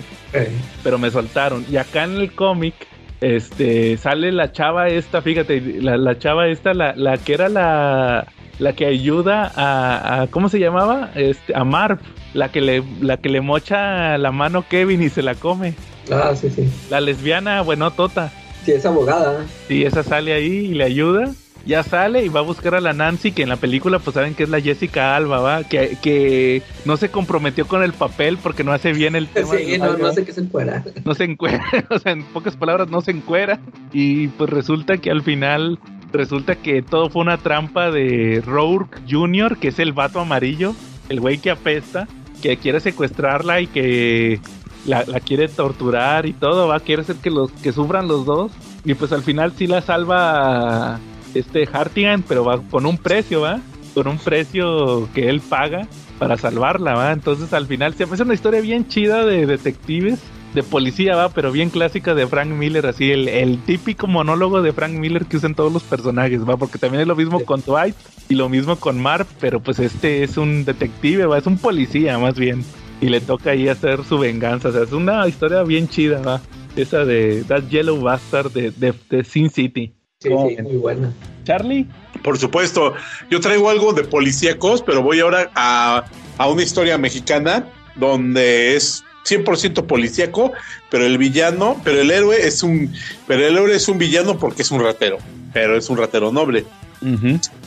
[0.84, 1.64] pero me soltaron.
[1.70, 2.74] Y acá en el cómic,
[3.20, 8.26] este, sale la chava esta, fíjate, la, la chava esta, la, la que era la,
[8.58, 11.10] la que ayuda a, a- ¿cómo se llamaba?
[11.16, 11.98] Este, a Marv,
[12.32, 15.74] la que le, la que le mocha la mano Kevin y se la come.
[16.12, 16.68] Ah, sí, sí.
[16.90, 18.30] La lesbiana, bueno, Tota.
[18.64, 19.44] Sí, es abogada.
[19.68, 21.30] Sí, esa sale ahí y le ayuda.
[21.66, 24.34] Ya sale y va a buscar a la Nancy, que en la película pues saben
[24.34, 25.64] que es la Jessica Alba, ¿va?
[25.64, 29.54] Que, que no se comprometió con el papel porque no hace bien el tema.
[29.56, 30.84] Sí, no, no sé qué se fuera.
[31.04, 33.60] no se encuera, o sea, en pocas palabras no se encuera
[33.92, 35.78] y pues resulta que al final
[36.12, 40.74] resulta que todo fue una trampa de Rourke Jr., que es el vato amarillo,
[41.08, 42.08] el güey que apesta,
[42.42, 44.40] que quiere secuestrarla y que
[44.86, 48.50] la, la quiere torturar y todo, va, quiere hacer que los que sufran los dos
[48.84, 50.98] y pues al final sí la salva
[51.34, 53.60] este Hartigan, pero va con un precio, va,
[53.94, 55.86] con un precio que él paga
[56.18, 57.12] para salvarla, va.
[57.12, 60.20] Entonces al final se hace una historia bien chida de detectives,
[60.54, 64.72] de policía, va, pero bien clásica de Frank Miller, así el, el típico monólogo de
[64.72, 67.94] Frank Miller que usan todos los personajes, va, porque también es lo mismo con Dwight
[68.28, 72.18] y lo mismo con Marv, pero pues este es un detective, va, es un policía
[72.18, 72.64] más bien.
[73.00, 76.40] Y le toca ahí hacer su venganza, o sea, es una historia bien chida, va.
[76.76, 79.94] Esa de That Yellow Bastard de, de, de Sin City.
[80.22, 81.10] Sí, ¿Cómo sí, muy buena.
[81.44, 81.86] Charlie,
[82.22, 82.92] Por supuesto,
[83.30, 86.04] yo traigo algo de policíacos, pero voy ahora a,
[86.36, 87.66] a una historia mexicana
[87.96, 90.52] donde es 100% policíaco,
[90.90, 92.92] pero el villano, pero el héroe es un,
[93.26, 95.16] pero el héroe es un villano porque es un ratero,
[95.54, 96.66] pero es un ratero noble,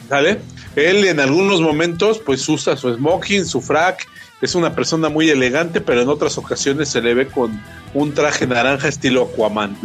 [0.07, 0.39] ¿sale?
[0.75, 4.07] Él en algunos momentos pues usa su smoking, su frac,
[4.43, 7.59] es una persona muy elegante, pero en otras ocasiones se le ve con
[7.95, 9.75] un traje naranja estilo Aquaman.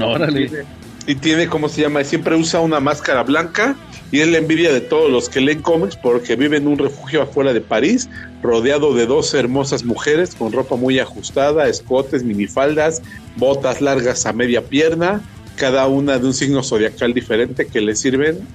[0.00, 0.64] órale.
[1.06, 2.04] Y tiene, ¿cómo se llama?
[2.04, 3.76] Siempre usa una máscara blanca
[4.12, 7.22] y es la envidia de todos los que leen cómics porque vive en un refugio
[7.22, 8.08] afuera de París,
[8.40, 13.02] rodeado de dos hermosas mujeres con ropa muy ajustada, escotes, minifaldas,
[13.36, 15.22] botas largas a media pierna,
[15.56, 18.46] cada una de un signo zodiacal diferente que le sirven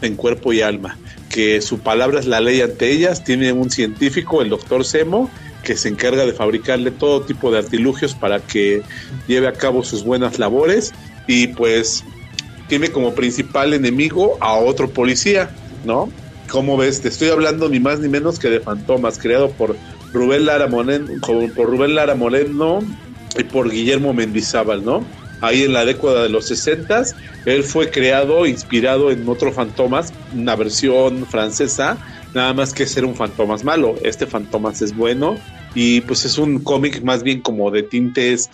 [0.00, 0.96] en cuerpo y alma.
[1.28, 3.24] Que su palabra es la ley ante ellas.
[3.24, 5.30] Tiene un científico, el doctor Semo,
[5.62, 8.82] que se encarga de fabricarle todo tipo de artilugios para que
[9.26, 10.92] lleve a cabo sus buenas labores.
[11.26, 12.04] Y pues
[12.68, 15.50] tiene como principal enemigo a otro policía,
[15.84, 16.10] ¿no?
[16.48, 17.00] ¿Cómo ves?
[17.00, 19.76] Te estoy hablando ni más ni menos que de Fantomas, creado por
[20.12, 22.80] Rubén Lara Moreno, por Rubén Lara Moreno
[23.36, 25.04] y por Guillermo Mendizábal, ¿no?
[25.40, 27.04] Ahí en la década de los 60
[27.44, 31.98] él fue creado, inspirado en otro Fantomas, una versión francesa,
[32.32, 33.96] nada más que ser un Fantomas malo.
[34.02, 35.36] Este Fantomas es bueno
[35.74, 38.50] y pues es un cómic más bien como de tintes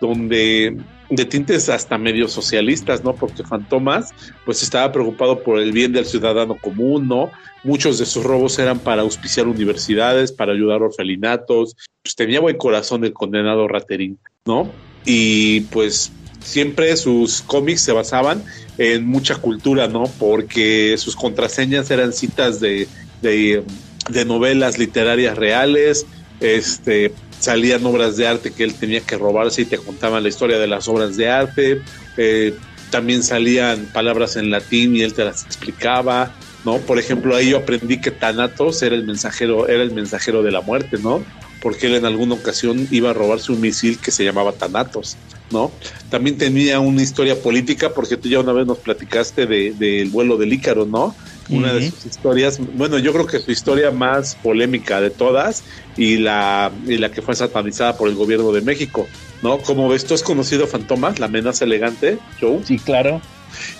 [0.00, 0.76] donde
[1.10, 3.14] de tintes hasta medio socialistas, ¿no?
[3.14, 4.10] Porque Fantomas,
[4.44, 7.30] pues estaba preocupado por el bien del ciudadano común, ¿no?
[7.64, 12.56] Muchos de sus robos eran para auspiciar universidades, para ayudar a orfelinatos, pues tenía buen
[12.56, 14.70] corazón el condenado Raterín, ¿no?
[15.04, 18.42] Y pues siempre sus cómics se basaban
[18.76, 20.04] en mucha cultura, ¿no?
[20.18, 22.86] Porque sus contraseñas eran citas de,
[23.22, 23.64] de,
[24.10, 26.06] de novelas literarias reales,
[26.40, 30.58] este, salían obras de arte que él tenía que robarse y te contaban la historia
[30.58, 31.82] de las obras de arte.
[32.16, 32.54] Eh,
[32.90, 36.32] también salían palabras en latín y él te las explicaba,
[36.64, 36.78] ¿no?
[36.78, 40.60] Por ejemplo, ahí yo aprendí que Thanatos era el mensajero, era el mensajero de la
[40.62, 41.22] muerte, ¿no?
[41.60, 45.16] Porque él en alguna ocasión iba a robarse un misil que se llamaba Thanatos,
[45.50, 45.70] ¿no?
[46.08, 50.10] También tenía una historia política, porque tú ya una vez nos platicaste del de, del
[50.10, 51.14] vuelo del Ícaro, ¿no?
[51.50, 55.64] Una de sus historias, bueno, yo creo que su historia más polémica de todas
[55.96, 59.08] y la, y la que fue satanizada por el gobierno de México,
[59.42, 59.58] ¿no?
[59.58, 62.60] Como ves, tú has conocido Fantomas, la amenaza elegante, Joe.
[62.64, 63.20] Sí, claro.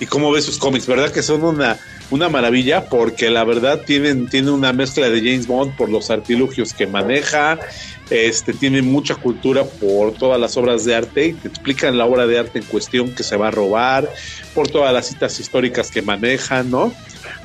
[0.01, 1.11] Y cómo ves sus cómics, ¿verdad?
[1.11, 1.79] Que son una,
[2.11, 6.73] una maravilla porque la verdad tienen, tienen una mezcla de James Bond por los artilugios
[6.73, 7.59] que maneja,
[8.11, 12.27] este, tiene mucha cultura por todas las obras de arte y te explican la obra
[12.27, 14.11] de arte en cuestión que se va a robar,
[14.55, 16.93] por todas las citas históricas que manejan, ¿no?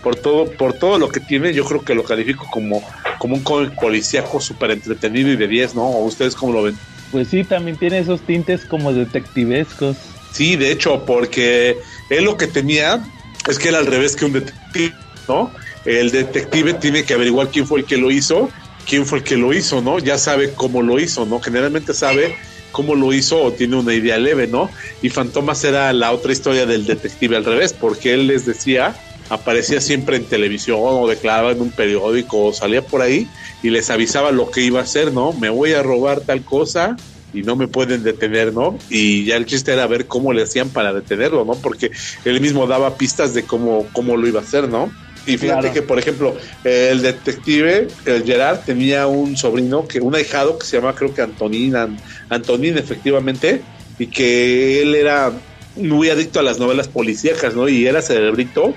[0.02, 2.84] Por todo, por todo lo que tiene, yo creo que lo califico como,
[3.18, 5.84] como un cómic policíaco súper entretenido y de 10, ¿no?
[5.84, 6.78] ¿O ustedes cómo lo ven?
[7.12, 9.98] Pues sí, también tiene esos tintes como detectivescos.
[10.32, 11.78] Sí, de hecho, porque
[12.10, 13.04] él lo que tenía
[13.48, 14.96] es que era al revés que un detective,
[15.28, 15.52] ¿no?
[15.86, 18.50] El detective tiene que averiguar quién fue el que lo hizo,
[18.88, 20.00] quién fue el que lo hizo, ¿no?
[20.00, 21.40] Ya sabe cómo lo hizo, ¿no?
[21.40, 22.36] Generalmente sabe
[22.72, 24.70] cómo lo hizo o tiene una idea leve, ¿no?
[25.02, 28.96] Y Fantomas era la otra historia del detective al revés, porque él les decía,
[29.30, 33.28] aparecía siempre en televisión o declaraba en un periódico o salía por ahí
[33.62, 35.34] y les avisaba lo que iba a hacer, ¿no?
[35.34, 36.96] Me voy a robar tal cosa
[37.34, 38.78] y no me pueden detener, ¿no?
[38.90, 41.54] Y ya el chiste era ver cómo le hacían para detenerlo, ¿no?
[41.54, 41.90] Porque
[42.26, 44.92] él mismo daba pistas de cómo, cómo lo iba a hacer, ¿no?
[45.26, 45.74] Y fíjate Claro.
[45.74, 46.36] que, por ejemplo,
[46.66, 51.22] el detective, el Gerard, tenía un sobrino, que un ahijado que se llama, creo que
[51.22, 51.98] Antonín, An-
[52.30, 53.64] Antonín, efectivamente,
[53.98, 55.32] y que él era
[55.76, 57.68] muy adicto a las novelas policíacas, ¿no?
[57.70, 58.76] Y era cerebrito.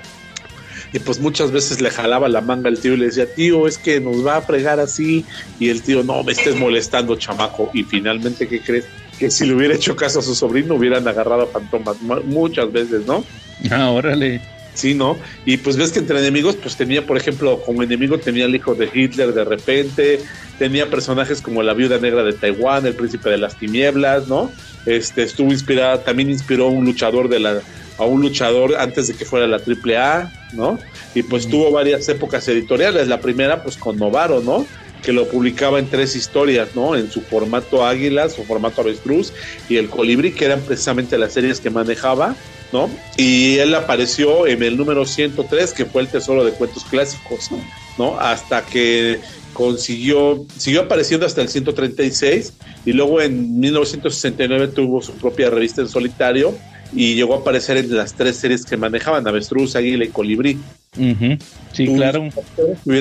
[0.93, 3.77] Y pues muchas veces le jalaba la manga al tío y le decía, tío, es
[3.77, 5.25] que nos va a fregar así.
[5.59, 7.69] Y el tío, no, me estés molestando, chamaco.
[7.73, 8.85] Y finalmente, ¿qué crees?
[9.19, 12.71] Que si le hubiera hecho caso a su sobrino, hubieran agarrado a fantomas mu- muchas
[12.71, 13.23] veces, ¿no?
[13.71, 14.39] Ah, órale.
[14.73, 15.17] Sí, ¿no?
[15.43, 18.75] Y pues ves que entre enemigos, pues tenía, por ejemplo, como enemigo tenía el hijo
[18.75, 20.19] de Hitler de repente,
[20.59, 24.51] tenía personajes como la viuda negra de Taiwán, el príncipe de las tinieblas, ¿no?
[24.85, 27.61] Este estuvo inspirada, también inspiró a un luchador de la,
[27.97, 30.79] a un luchador antes de que fuera la AAA, ¿no?
[31.15, 33.07] Y pues tuvo varias épocas editoriales.
[33.07, 34.65] La primera, pues con Novaro, ¿no?
[35.03, 36.95] Que lo publicaba en tres historias, ¿no?
[36.95, 39.33] En su formato águila, su formato avestruz
[39.69, 42.35] y el colibrí, que eran precisamente las series que manejaba.
[42.73, 42.89] ¿no?
[43.15, 47.49] Y él apareció en el número 103, que fue el tesoro de cuentos clásicos,
[47.97, 48.19] ¿no?
[48.19, 49.21] Hasta que
[49.53, 52.53] consiguió, siguió apareciendo hasta el 136
[52.85, 56.53] y luego en 1969 tuvo su propia revista en solitario
[56.93, 60.57] y llegó a aparecer en las tres series que manejaban, Avestruz, Águila y Colibrí.
[61.73, 62.29] Sí, claro.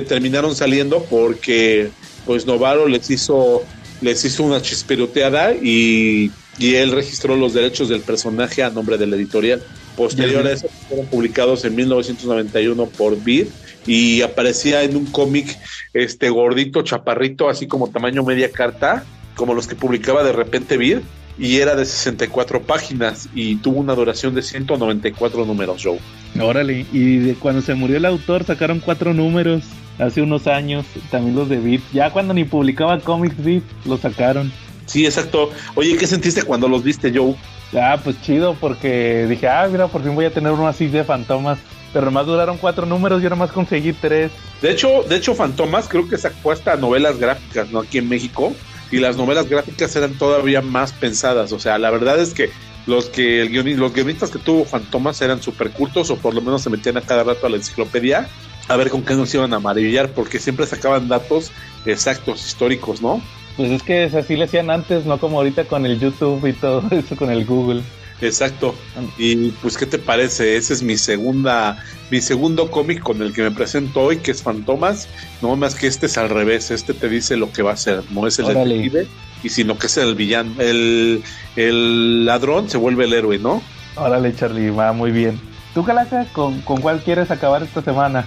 [0.09, 1.89] terminaron saliendo porque
[2.27, 3.63] pues Novaro les hizo
[4.03, 9.15] les hizo una chisperoteada y, y él registró los derechos del personaje a nombre del
[9.15, 9.63] editorial.
[9.97, 10.51] Posterior Ya.
[10.51, 13.47] a eso fueron publicados en 1991 por Vid
[13.87, 15.59] y aparecía en un cómic
[15.95, 19.05] este gordito, chaparrito, así como tamaño media carta,
[19.35, 20.99] como los que publicaba de repente Vid
[21.39, 25.99] y era de 64 páginas y tuvo una duración de 194 números, Joe.
[26.41, 26.87] Órale.
[26.93, 29.63] Y de cuando se murió el autor sacaron cuatro números
[29.99, 30.87] hace unos años.
[31.11, 31.83] También los de Beat.
[31.93, 34.53] Ya cuando ni publicaba cómics Beat, los sacaron.
[34.87, 35.51] Sí, exacto.
[35.75, 37.35] Oye, ¿qué sentiste cuando los viste, Joe?
[37.75, 41.05] Ah, pues chido, porque dije, ah, mira, por fin voy a tener uno así de
[41.05, 41.59] fantomas.
[41.93, 44.31] Pero nomás duraron cuatro números, yo nomás conseguí tres.
[44.61, 47.81] De hecho, de hecho, Fantomas creo que sacó hasta novelas gráficas, ¿no?
[47.81, 48.55] Aquí en México.
[48.91, 51.53] Y las novelas gráficas eran todavía más pensadas.
[51.53, 52.51] O sea, la verdad es que
[52.87, 56.41] los que el guioni- los guionistas que tuvo Fantomas eran súper cultos, o por lo
[56.41, 58.29] menos se metían a cada rato a la enciclopedia
[58.69, 61.53] a ver con qué nos iban a maravillar, porque siempre sacaban datos
[61.85, 63.21] exactos, históricos, ¿no?
[63.57, 66.83] Pues es que así le hacían antes, no como ahorita con el YouTube y todo
[66.91, 67.83] eso, con el Google.
[68.20, 68.74] Exacto.
[69.18, 70.56] Y pues, ¿qué te parece?
[70.56, 74.43] Ese es mi segunda, mi segundo cómic con el que me presento hoy, que es
[74.43, 75.09] Fantomas.
[75.43, 76.70] No más que este es al revés.
[76.70, 78.02] Este te dice lo que va a ser.
[78.10, 79.06] No es el detective,
[79.43, 80.51] y sino que es el villano.
[80.59, 81.22] El,
[81.56, 83.62] el ladrón se vuelve el héroe, ¿no?
[83.97, 85.38] Órale, Charlie, va muy bien.
[85.74, 88.26] ¿Tú, Calaca, con, con cuál quieres acabar esta semana?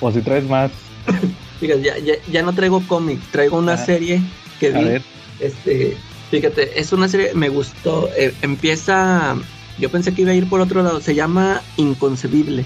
[0.00, 0.70] O si traes más.
[1.60, 3.84] Fíjate, ya, ya, ya no traigo cómic, traigo una Ajá.
[3.84, 4.22] serie
[4.60, 4.84] que A vi.
[4.84, 5.02] ver.
[5.40, 5.96] Este,
[6.30, 8.08] fíjate, es una serie, me gustó.
[8.16, 9.36] eh, empieza,
[9.78, 11.00] yo pensé que iba a ir por otro lado.
[11.00, 12.64] Se llama Inconcebible.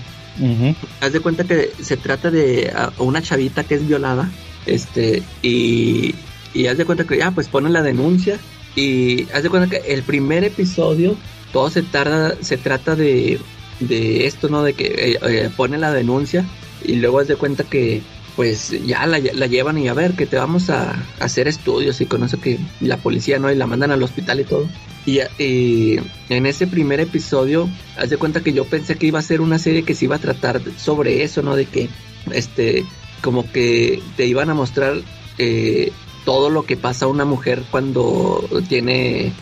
[1.00, 4.30] Haz de cuenta que se trata de ah, una chavita que es violada.
[4.66, 6.14] Este, y,
[6.54, 8.38] y haz de cuenta que ya, pues pone la denuncia.
[8.74, 11.16] Y haz de cuenta que el primer episodio,
[11.52, 13.38] todo se tarda, se trata de,
[13.80, 14.62] de esto, ¿no?
[14.62, 16.46] De que eh, eh, pone la denuncia.
[16.82, 18.00] Y luego haz de cuenta que,
[18.36, 22.06] pues ya la, la llevan y a ver, que te vamos a, hacer estudios y
[22.06, 23.50] con eso que la policía, ¿no?
[23.50, 24.68] Y la mandan al hospital y todo.
[25.04, 25.98] Y, y
[26.28, 29.58] en ese primer episodio, haz de cuenta que yo pensé que iba a ser una
[29.58, 31.56] serie que se iba a tratar sobre eso, ¿no?
[31.56, 31.88] De que,
[32.32, 32.84] este,
[33.20, 34.94] como que te iban a mostrar
[35.38, 35.92] eh,
[36.24, 39.32] todo lo que pasa a una mujer cuando tiene,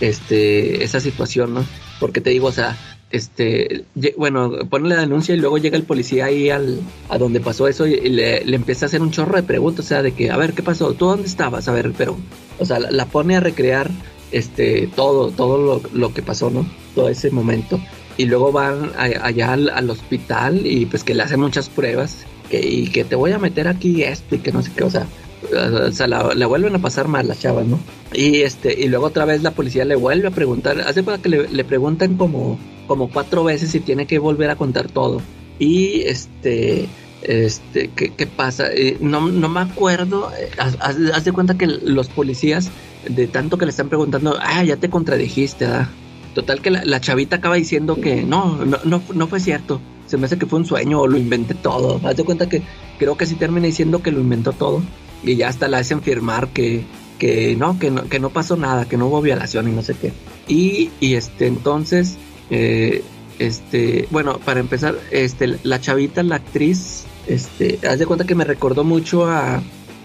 [0.00, 1.64] este, esa situación, ¿no?
[1.98, 2.76] Porque te digo, o sea,
[3.16, 3.84] este,
[4.16, 7.86] bueno, pone la denuncia y luego llega el policía ahí al, a donde pasó eso
[7.86, 10.36] y, le, le empieza a hacer un chorro de preguntas, o sea, de que, a
[10.36, 10.92] ver, ¿qué pasó?
[10.94, 11.68] ¿Tú dónde estabas?
[11.68, 12.16] A ver, pero,
[12.58, 13.90] o sea, la, la pone a recrear,
[14.32, 16.66] este, todo, todo lo, lo que pasó, ¿no?
[16.94, 17.80] Todo ese momento.
[18.16, 22.88] Y luego van allá al, al hospital y pues que le hacen muchas pruebas y
[22.88, 25.06] que te voy a meter aquí esto y que no sé qué, o sea,
[25.52, 27.78] o sea, la, la vuelven a pasar mal las chavas, ¿no?
[28.12, 31.28] Y este, y luego otra vez la policía le vuelve a preguntar, hace cuenta que
[31.28, 35.20] le, le preguntan como, como cuatro veces y tiene que volver a contar todo.
[35.58, 36.88] Y este,
[37.22, 38.68] este, ¿qué, pasa?
[38.72, 42.70] Eh, no, no me acuerdo, eh, haz, de cuenta que los policías,
[43.08, 45.88] de tanto que le están preguntando, ah, ya te contradijiste, ¿verdad?
[46.34, 49.80] Total que la, chavita acaba diciendo que no, no, no, no fue cierto.
[50.06, 51.98] Se me hace que fue un sueño o lo inventé todo.
[52.04, 52.62] Haz de cuenta que
[52.98, 54.82] creo que sí termina diciendo que lo inventó todo.
[55.22, 56.84] Y ya hasta la hacen firmar que,
[57.18, 59.94] que no, que no, que no pasó nada, que no hubo violación y no sé
[59.94, 60.12] qué.
[60.46, 62.18] Y, y este, entonces,
[62.50, 63.02] eh,
[63.38, 68.44] este, bueno, para empezar, este, la chavita, la actriz, este, haz de cuenta que me
[68.44, 69.62] recordó mucho a,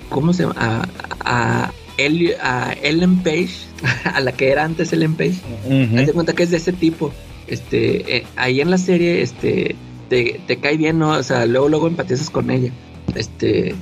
[0.10, 0.56] ¿cómo se llama?
[0.58, 0.88] A,
[1.24, 3.50] a, Eli- a Ellen Page,
[4.06, 5.36] a la que era antes Ellen Page.
[6.00, 7.12] Haz de cuenta que es de ese tipo.
[7.48, 9.76] Este, eh, ahí en la serie, este,
[10.10, 11.12] te, te cae bien, ¿no?
[11.12, 12.72] O sea, luego, luego empatizas con ella.
[13.16, 13.76] Este,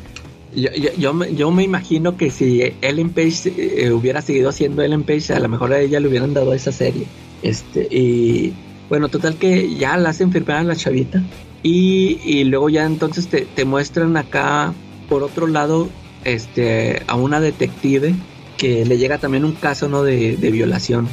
[0.56, 3.54] yo, yo, yo, me, yo me imagino que si Ellen Page
[3.86, 6.72] eh, hubiera seguido siendo Ellen Page, a lo mejor a ella le hubieran dado esa
[6.72, 7.06] serie.
[7.42, 8.54] Este, y
[8.90, 11.24] bueno, total que ya la hacen firmar a la chavita.
[11.62, 14.74] Y, y luego ya entonces te, te muestran acá,
[15.10, 15.90] por otro lado,
[16.24, 18.16] este, a una detective
[18.58, 20.04] que le llega también un caso, ¿no?
[20.04, 21.08] De, de violación.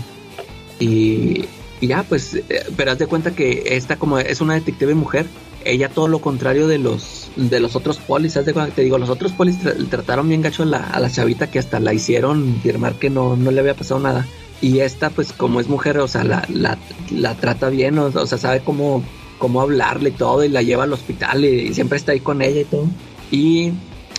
[0.78, 1.44] Y,
[1.80, 2.44] y ya, pues, eh,
[2.76, 5.26] pero haz de cuenta que esta como es una detective mujer,
[5.64, 8.82] ella todo lo contrario de los de los otros polis, haz de cuenta que te
[8.82, 11.80] digo, los otros polis tra- trataron bien gacho a la, a la chavita que hasta
[11.80, 14.26] la hicieron firmar que no, no le había pasado nada.
[14.62, 16.78] Y esta, pues, como es mujer, o sea, la, la,
[17.10, 19.02] la trata bien, o, o sea, sabe cómo,
[19.38, 22.40] cómo hablarle y todo, y la lleva al hospital y, y siempre está ahí con
[22.42, 22.86] ella y todo.
[23.30, 23.72] Y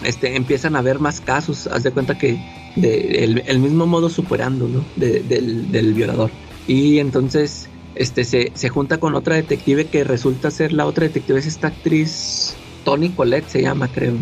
[0.04, 2.38] este, empiezan a ver más casos, haz de cuenta que
[2.76, 4.86] de, el, el mismo modo superando, ¿no?
[4.96, 6.30] De- del, del violador.
[6.68, 11.40] Y entonces este, se, se junta con otra detective que resulta ser la otra detective,
[11.40, 12.54] es esta actriz,
[12.86, 14.14] Tony Colette se llama, creo.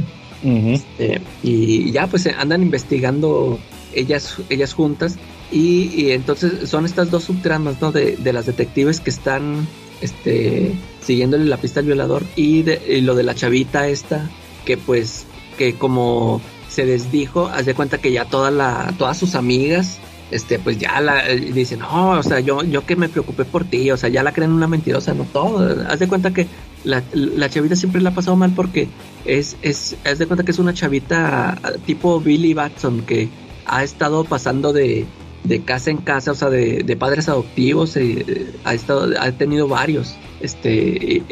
[1.00, 3.60] Eh, y ya pues andan investigando
[3.94, 5.18] ellas, ellas juntas
[5.52, 7.92] y, y entonces son estas dos subtramas ¿no?
[7.92, 9.68] de, de las detectives que están
[10.02, 14.30] este, siguiéndole la pista al violador y, de, y lo de la chavita esta
[14.66, 15.26] que pues
[15.58, 20.00] que como se desdijo, haz de cuenta que ya toda la, todas sus amigas
[20.32, 23.64] este pues ya la eh, dicen no o sea yo yo que me preocupé por
[23.64, 26.48] ti o sea ya la creen una mentirosa no todo haz de cuenta que
[26.84, 28.88] la, la chavita siempre la ha pasado mal porque
[29.24, 33.30] es, es, haz de cuenta que es una chavita tipo Billy Batson que
[33.68, 35.06] ha estado pasando de,
[35.46, 39.68] de casa en casa, o sea, de, de padres adoptivos, eh, ha estado, ha tenido
[39.68, 41.24] varios, este, y,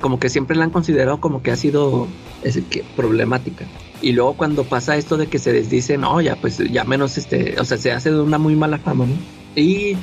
[0.00, 2.06] como que siempre la han considerado como que ha sido
[2.42, 3.64] es, que, problemática.
[4.02, 7.54] Y luego cuando pasa esto de que se desdice, no, ya pues ya menos, este,
[7.60, 9.14] o sea, se hace de una muy mala fama, ¿no?
[9.54, 9.96] Y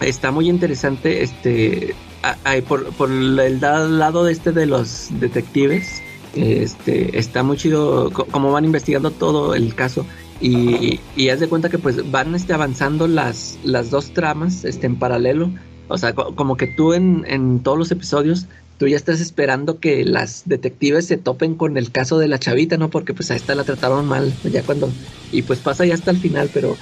[0.00, 6.02] está muy interesante, este, a- a- por, por el lado de este de los detectives,
[6.34, 10.04] este, está muy chido como van investigando todo el caso
[10.40, 14.86] y, y haz de cuenta que pues van este, avanzando las, las dos tramas este,
[14.86, 15.50] en paralelo.
[15.88, 18.46] O sea, co- como que tú en, en todos los episodios,
[18.78, 22.76] tú ya estás esperando que las detectives se topen con el caso de la chavita,
[22.76, 22.90] ¿no?
[22.90, 24.90] Porque pues a esta la trataron mal, ya cuando...
[25.30, 26.76] Y pues pasa ya hasta el final, pero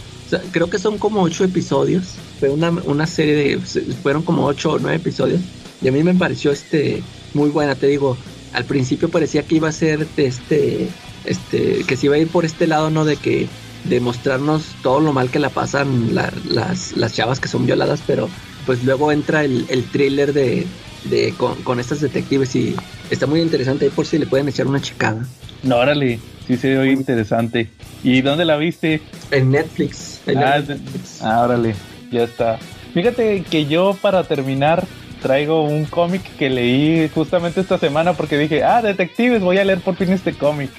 [0.50, 2.14] creo que son como ocho episodios.
[2.38, 3.58] Fue una, una serie de...
[4.02, 5.40] Fueron como ocho o nueve episodios.
[5.80, 7.02] Y a mí me pareció este
[7.34, 8.16] muy buena, te digo.
[8.52, 10.88] Al principio parecía que iba a ser este
[11.24, 13.04] este, que se iba a ir por este lado, ¿no?
[13.04, 13.48] De que
[13.84, 18.00] de mostrarnos todo lo mal que la pasan la- las, las chavas que son violadas,
[18.06, 18.28] pero
[18.64, 20.66] pues luego entra el, el thriller de,
[21.04, 22.76] de con, con estas detectives y
[23.10, 25.26] está muy interesante ahí por si le pueden echar una checada.
[25.64, 27.70] No, órale, sí se oye interesante.
[28.04, 29.00] ¿Y dónde la viste?
[29.32, 30.20] En Netflix.
[30.28, 31.22] Ah, en de- Netflix.
[31.22, 31.74] ah, órale,
[32.12, 32.58] ya está.
[32.94, 34.84] Fíjate que yo para terminar
[35.22, 39.80] traigo un cómic que leí justamente esta semana porque dije, ah, detectives, voy a leer
[39.80, 40.70] por fin este cómic.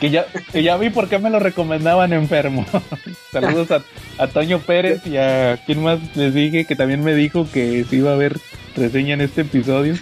[0.00, 2.66] Que ya, que ya vi por qué me lo recomendaban enfermo.
[3.32, 3.82] Saludos a,
[4.18, 7.96] a Toño Pérez y a quien más les dije que también me dijo que se
[7.96, 8.38] iba a ver
[8.76, 9.96] reseña en este episodio.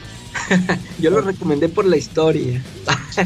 [0.99, 2.63] Yo lo recomendé por la historia.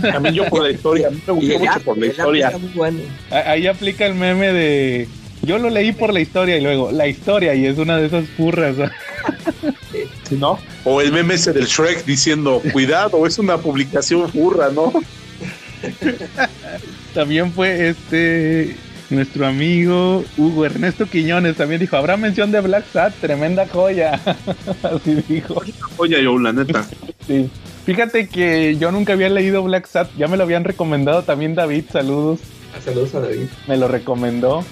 [0.00, 2.52] También yo por la historia, a mí me gustó mucho por la historia.
[2.76, 3.00] bueno.
[3.30, 5.08] Ahí aplica el meme de
[5.42, 8.28] yo lo leí por la historia y luego la historia y es una de esas
[8.28, 8.76] furras.
[8.76, 8.90] ¿no?
[10.38, 10.58] ¿no?
[10.84, 14.92] O el meme ese del Shrek diciendo, cuidado, es una publicación furra, ¿no?
[17.14, 18.76] También fue este
[19.10, 24.20] Nuestro amigo Hugo Ernesto Quiñones también dijo, habrá mención de Black Sat, tremenda joya.
[24.84, 25.60] Así dijo.
[25.96, 26.86] Joya yo, la neta.
[27.26, 27.48] Sí.
[27.84, 31.84] Fíjate que yo nunca había leído Black Sat, ya me lo habían recomendado también David,
[31.92, 32.40] saludos.
[32.84, 33.46] Saludos a David.
[33.68, 34.64] Me lo recomendó.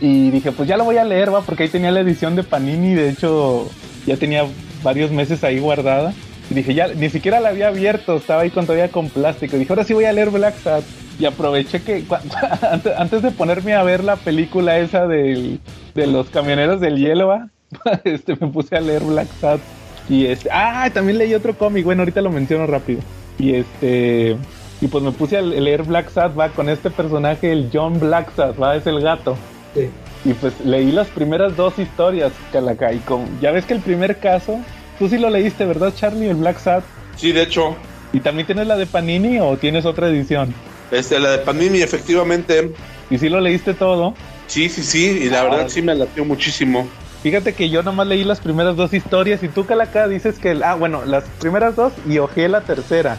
[0.00, 2.42] Y dije, pues ya lo voy a leer, va, porque ahí tenía la edición de
[2.42, 3.70] Panini, de hecho
[4.06, 4.46] ya tenía
[4.82, 6.12] varios meses ahí guardada.
[6.50, 9.56] Y dije, ya, ni siquiera la había abierto, estaba ahí con, todavía con plástico.
[9.56, 10.84] dije, ahora sí voy a leer Black Sat.
[11.18, 12.04] Y aproveché que
[12.98, 15.60] antes de ponerme a ver la película esa del,
[15.94, 17.48] de los camioneros del hielo, ¿va?
[18.04, 19.60] este, me puse a leer Black Sat.
[20.08, 23.00] Y este, ah, también leí otro cómic, bueno, ahorita lo menciono rápido.
[23.38, 24.36] Y este,
[24.80, 28.34] y pues me puse a leer Black Sat, va, con este personaje, el John Black
[28.34, 29.36] Sat, va, es el gato.
[29.74, 29.88] Sí.
[30.24, 34.18] Y pues leí las primeras dos historias, Calaca, y con, ya ves que el primer
[34.18, 34.58] caso,
[34.98, 36.84] tú sí lo leíste, ¿verdad, Charlie, el Black Sat?
[37.16, 37.76] Sí, de hecho.
[38.12, 40.54] ¿Y también tienes la de Panini o tienes otra edición?
[40.90, 42.72] Este, la de Panini, efectivamente.
[43.10, 44.14] ¿Y si lo leíste todo?
[44.46, 45.44] Sí, sí, sí, y la Ah.
[45.44, 46.86] verdad sí me latió muchísimo.
[47.22, 50.60] Fíjate que yo nomás leí las primeras dos historias y tú, Calaca, dices que...
[50.62, 53.16] Ah, bueno, las primeras dos y ojeé la tercera.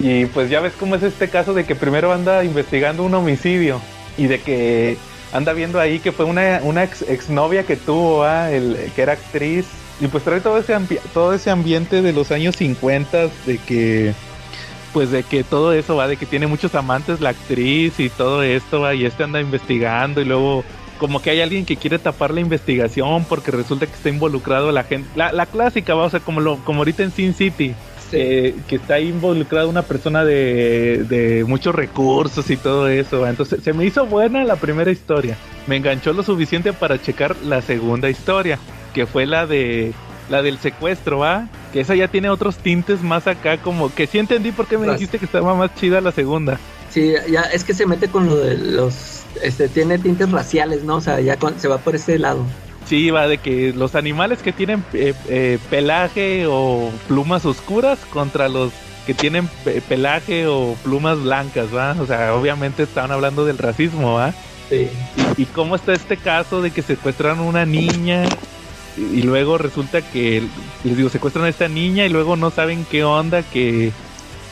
[0.00, 3.80] Y pues ya ves cómo es este caso de que primero anda investigando un homicidio
[4.16, 4.96] y de que
[5.32, 8.50] anda viendo ahí que fue una, una ex, exnovia que tuvo, ¿ah?
[8.50, 9.66] el, que era actriz.
[10.00, 10.76] Y pues trae todo ese,
[11.12, 14.14] todo ese ambiente de los años 50 de que
[14.92, 18.44] pues de que todo eso va de que tiene muchos amantes la actriz y todo
[18.44, 20.64] esto va y este anda investigando y luego
[20.98, 24.84] como que hay alguien que quiere tapar la investigación porque resulta que está involucrado la
[24.84, 27.74] gente la, la clásica va o sea como lo como ahorita en Sin City
[28.12, 33.30] eh, que está involucrada una persona de, de muchos recursos y todo eso ¿va?
[33.30, 35.36] entonces se me hizo buena la primera historia.
[35.66, 38.60] Me enganchó lo suficiente para checar la segunda historia
[38.94, 39.92] que fue la de
[40.30, 41.48] la del secuestro, ¿va?
[41.72, 44.90] Que esa ya tiene otros tintes más acá, como que sí entendí por qué me
[44.90, 46.58] dijiste que estaba más chida la segunda.
[46.90, 49.22] Sí, ya es que se mete con lo de los.
[49.42, 50.96] Este, tiene tintes raciales, ¿no?
[50.96, 52.46] O sea, ya con- se va por ese lado.
[52.86, 58.48] Sí, va de que los animales que tienen eh, eh, pelaje o plumas oscuras contra
[58.48, 58.72] los
[59.06, 61.96] que tienen pe- pelaje o plumas blancas, ¿va?
[62.00, 64.32] O sea, obviamente estaban hablando del racismo, ¿va?
[64.70, 64.88] Sí.
[65.38, 68.22] Y, y cómo está este caso de que secuestran a una niña
[68.96, 70.42] y, luego resulta que,
[70.84, 73.92] les digo, secuestran a esta niña y luego no saben qué onda, que,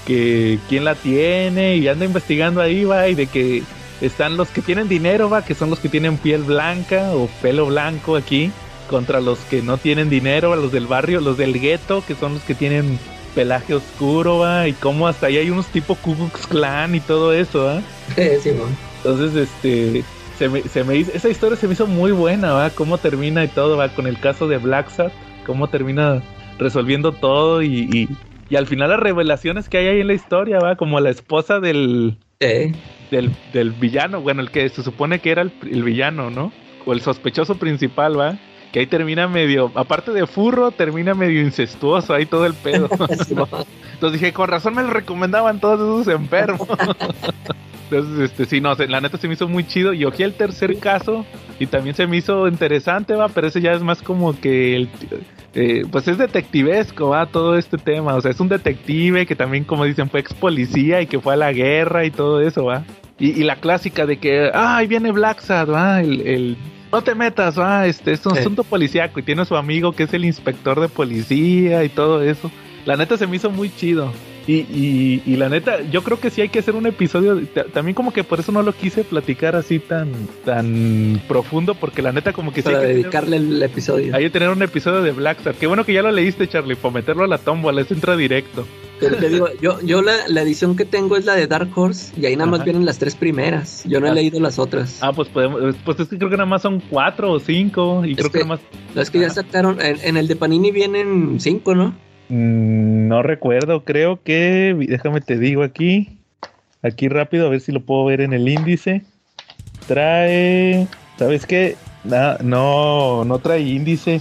[0.06, 3.62] que quién la tiene y anda investigando ahí, va, y de que
[4.00, 7.66] están los que tienen dinero, va, que son los que tienen piel blanca o pelo
[7.66, 8.50] blanco aquí,
[8.90, 12.42] contra los que no tienen dinero, los del barrio, los del gueto, que son los
[12.42, 12.98] que tienen
[13.34, 17.32] pelaje oscuro, va, y cómo hasta ahí hay unos tipo Ku Klux Klan y todo
[17.32, 17.80] eso.
[18.42, 18.76] Simón.
[19.04, 20.04] Entonces, este,
[20.42, 22.70] se me, se me hizo, esa historia se me hizo muy buena, ¿va?
[22.70, 23.90] Cómo termina y todo, ¿va?
[23.90, 25.12] Con el caso de Black Sat,
[25.46, 26.20] cómo termina
[26.58, 28.08] resolviendo todo y, y,
[28.50, 30.74] y al final las revelaciones que hay ahí en la historia, ¿va?
[30.74, 32.72] Como la esposa del, Sí.
[33.12, 36.52] del, del villano, bueno, el que se supone que era el, el villano, ¿no?
[36.86, 38.36] O el sospechoso principal, ¿va?
[38.72, 42.88] Que ahí termina medio, aparte de furro, termina medio incestuoso ahí todo el pedo.
[43.92, 46.66] Entonces dije, con razón me lo recomendaban todos esos enfermos.
[47.96, 49.92] Entonces, este, sí, no, la neta se me hizo muy chido.
[49.92, 51.24] Y ojé el tercer caso
[51.58, 54.88] y también se me hizo interesante, va, pero ese ya es más como que el,
[55.54, 58.14] eh, pues es detectivesco, va, todo este tema.
[58.14, 61.34] O sea, es un detective que también, como dicen, fue ex policía y que fue
[61.34, 62.84] a la guerra y todo eso, va.
[63.18, 66.56] Y, y la clásica de que, ah, ahí viene Black Sad, va, el, el-
[66.90, 68.40] no te metas, va, este, es un Sí.
[68.40, 72.22] asunto policíaco y tiene a su amigo que es el inspector de policía y todo
[72.22, 72.50] eso.
[72.84, 74.12] La neta se me hizo muy chido.
[74.46, 77.40] Y, y, y la neta, yo creo que sí hay que hacer un episodio.
[77.54, 80.10] ta- También como que por eso no lo quise platicar así tan,
[80.44, 84.14] tan profundo, porque la neta como que sí Para hay que tener- dedicarle el episodio.
[84.16, 85.54] hay que tener un episodio de Black Star.
[85.54, 88.66] Qué bueno que ya lo leíste, Charlie, para meterlo a la tómbola, es entra directo.
[88.98, 92.12] Pero te digo, yo, yo la, la edición que tengo es la de Dark Horse
[92.20, 92.64] y ahí nada más Ajá.
[92.66, 93.82] vienen las tres primeras.
[93.84, 94.14] Yo no he Ah.
[94.14, 94.98] leído las otras.
[95.02, 98.14] Ah, pues podemos, pues es que creo que nada más son cuatro o cinco, y
[98.14, 98.60] creo que, que- nada más...
[98.94, 101.94] No, es que ya sacaron, en, en el de Panini vienen cinco, ¿no?
[102.28, 106.18] Mm, no recuerdo, creo que, déjame te digo aquí,
[106.82, 109.02] aquí rápido, a ver si lo puedo ver en el índice.
[109.86, 110.86] Trae,
[111.18, 111.76] ¿sabes qué?
[112.04, 114.20] No, no trae índice,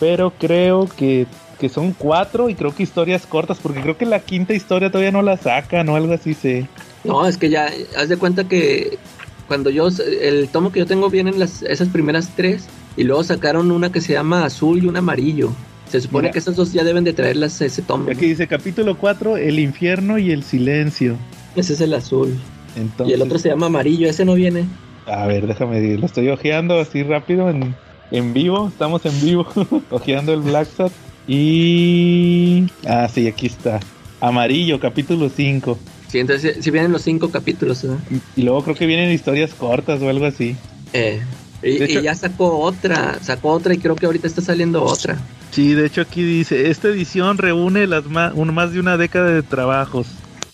[0.00, 1.26] pero creo que,
[1.58, 5.12] que son cuatro y creo que historias cortas, porque creo que la quinta historia todavía
[5.12, 6.66] no la sacan o algo así se...
[7.04, 8.98] No, es que ya, haz de cuenta que
[9.46, 9.88] cuando yo,
[10.20, 12.66] el tomo que yo tengo vienen las, esas primeras tres
[12.96, 15.52] y luego sacaron una que se llama azul y un amarillo.
[15.96, 16.32] Se supone Mira.
[16.32, 18.10] que esas dos ya deben de traerlas ese tomo.
[18.10, 21.16] Aquí dice capítulo 4, el infierno y el silencio.
[21.54, 22.36] Ese es el azul.
[22.76, 24.66] Entonces, Y el otro se llama amarillo, ese no viene.
[25.06, 27.74] A ver, déjame decir, lo estoy ojeando así rápido en,
[28.10, 29.46] en vivo, estamos en vivo,
[29.90, 30.92] ojeando el Black Sat.
[31.26, 32.66] Y...
[32.86, 33.80] Ah, sí, aquí está.
[34.20, 35.78] Amarillo, capítulo 5.
[36.08, 37.98] Sí, entonces si vienen los cinco capítulos, ¿no?
[38.36, 40.54] Y luego creo que vienen historias cortas o algo así.
[40.92, 41.20] Eh,
[41.62, 44.82] y, De hecho- y ya sacó otra, sacó otra y creo que ahorita está saliendo
[44.84, 45.18] otra.
[45.56, 49.30] Sí, de hecho aquí dice, esta edición reúne las ma- un- más de una década
[49.30, 50.06] de trabajos.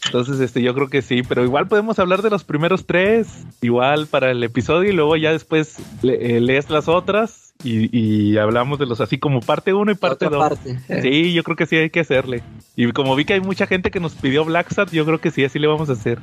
[0.07, 3.27] Entonces, este, yo creo que sí, pero igual podemos hablar de los primeros tres,
[3.63, 8.39] igual para el episodio y luego ya después le- eh, lees las otras y, y
[8.39, 10.49] hablamos de los así como parte uno y parte otra dos.
[10.51, 10.79] parte.
[10.89, 11.03] eh.
[11.03, 12.45] Sí, yo creo que sí hay que hacerle.
[12.77, 15.33] Y como vi que hay mucha gente que nos pidió Black Sat, yo creo que
[15.33, 16.21] sí, así le vamos a hacer.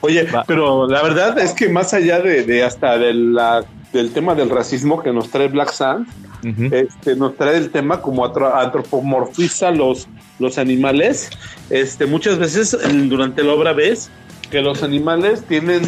[0.00, 0.44] Oye, Va.
[0.46, 4.50] pero la verdad es que más allá de, de hasta de la- del tema del
[4.50, 6.06] racismo que nos trae Black Sun,
[6.44, 6.74] Ujú.
[6.74, 10.08] este, nos trae el tema como antropomorfiza los,
[10.38, 11.30] los animales.
[11.70, 12.76] Este, muchas veces
[13.08, 14.10] durante la obra ves
[14.50, 15.82] que los animales tienen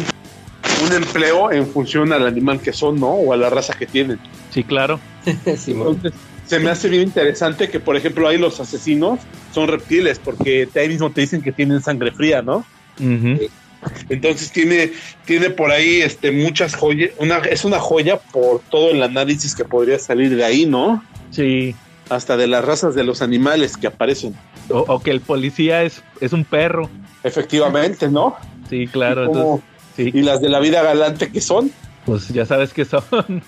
[0.85, 3.09] un empleo en función al animal que son, ¿no?
[3.11, 4.19] O a la raza que tienen.
[4.49, 4.99] Sí, claro.
[5.25, 6.13] Entonces,
[6.45, 9.19] se me hace bien interesante que, por ejemplo, ahí los asesinos
[9.53, 12.65] son reptiles, porque ahí mismo te dicen que tienen sangre fría, ¿no?
[12.99, 13.39] Ujú.
[14.09, 14.91] Entonces tiene,
[15.25, 19.65] tiene por ahí este, muchas joyas, una, es una joya por todo el análisis que
[19.65, 21.03] podría salir de ahí, ¿no?
[21.31, 21.75] Sí.
[22.09, 24.35] Hasta de las razas de los animales que aparecen.
[24.69, 26.89] O, o que el policía es, es un perro.
[27.23, 28.35] Efectivamente, ¿no?
[28.69, 29.27] Sí, claro.
[29.27, 29.65] Como- Entonces,
[30.13, 31.71] sí, y las de la vida galante que son.
[32.05, 33.03] pues ya sabes que son.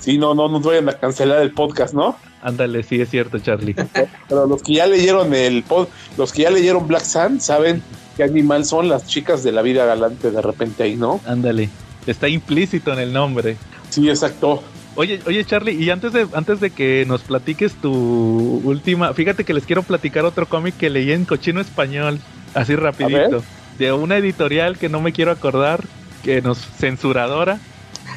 [0.00, 2.16] Sí, no, no nos vayan a cancelar el podcast, ¿no?
[2.40, 3.74] Ándale, sí es cierto, Charlie.
[4.28, 7.82] Pero los que ya leyeron el pod, los que ya leyeron Black Sun saben
[8.18, 11.20] qué animal son las chicas de la vida galante de repente ahí, ¿no?
[11.24, 11.70] Ándale.
[12.04, 13.56] Está implícito en el nombre.
[13.90, 14.62] Sí, exacto.
[14.96, 19.54] Oye, oye Charlie, y antes de, antes de que nos platiques tu última, fíjate que
[19.54, 22.18] les quiero platicar otro cómic que leí en cochino español,
[22.54, 23.44] así rapidito,
[23.78, 25.84] de una editorial que no me quiero acordar,
[26.24, 27.60] que nos censuradora.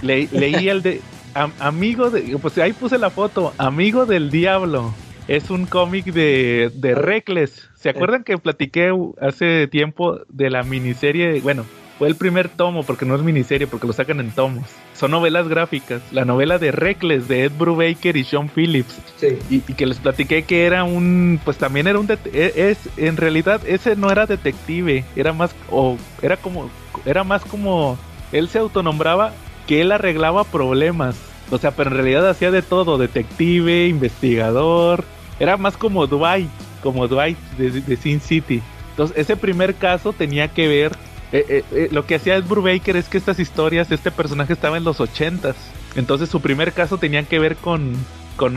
[0.02, 1.02] Le- leí el de
[1.36, 4.96] am- Amigo de, pues ahí puse la foto, Amigo del Diablo.
[5.32, 7.70] Es un cómic de, de Reckless.
[7.76, 8.92] ¿Se acuerdan que platiqué
[9.22, 11.40] hace tiempo de la miniserie?
[11.40, 11.64] Bueno,
[11.98, 14.66] fue el primer tomo, porque no es miniserie, porque lo sacan en tomos.
[14.94, 16.02] Son novelas gráficas.
[16.12, 19.00] La novela de Reckless de Ed Brubaker y Sean Phillips.
[19.16, 19.38] Sí.
[19.50, 23.16] Y, y que les platiqué que era un, pues también era un, e- es, en
[23.16, 26.70] realidad ese no era detective, era más, o era como,
[27.06, 27.98] era más como,
[28.34, 29.32] él se autonombraba
[29.66, 31.16] que él arreglaba problemas,
[31.50, 35.06] o sea, pero en realidad hacía de todo, detective, investigador,
[35.42, 36.50] era más como Dwight,
[36.84, 38.62] como Dwight de, Sin City.
[38.92, 40.92] Entonces ese primer caso tenía que ver,
[41.32, 44.78] eh, eh, eh, lo que hacía Ed Brubaker es que estas historias, este personaje estaba
[44.78, 45.56] en los ochentas,
[45.96, 47.94] entonces su primer caso tenía que ver con,
[48.36, 48.54] con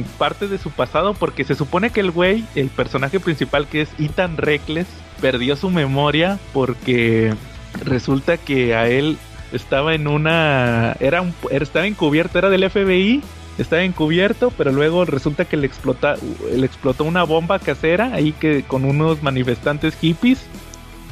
[0.00, 3.80] mm, parte de su pasado porque se supone que el güey, el personaje principal que
[3.82, 4.86] es Ethan Reckless,
[5.20, 7.34] perdió su memoria porque
[7.84, 9.16] resulta que a él
[9.52, 13.22] estaba en una era un era- estaba encubierto, era del FBI,
[13.58, 16.16] estaba encubierto, pero luego resulta que le explota
[16.54, 20.46] le explotó una bomba casera ahí que con unos manifestantes hippies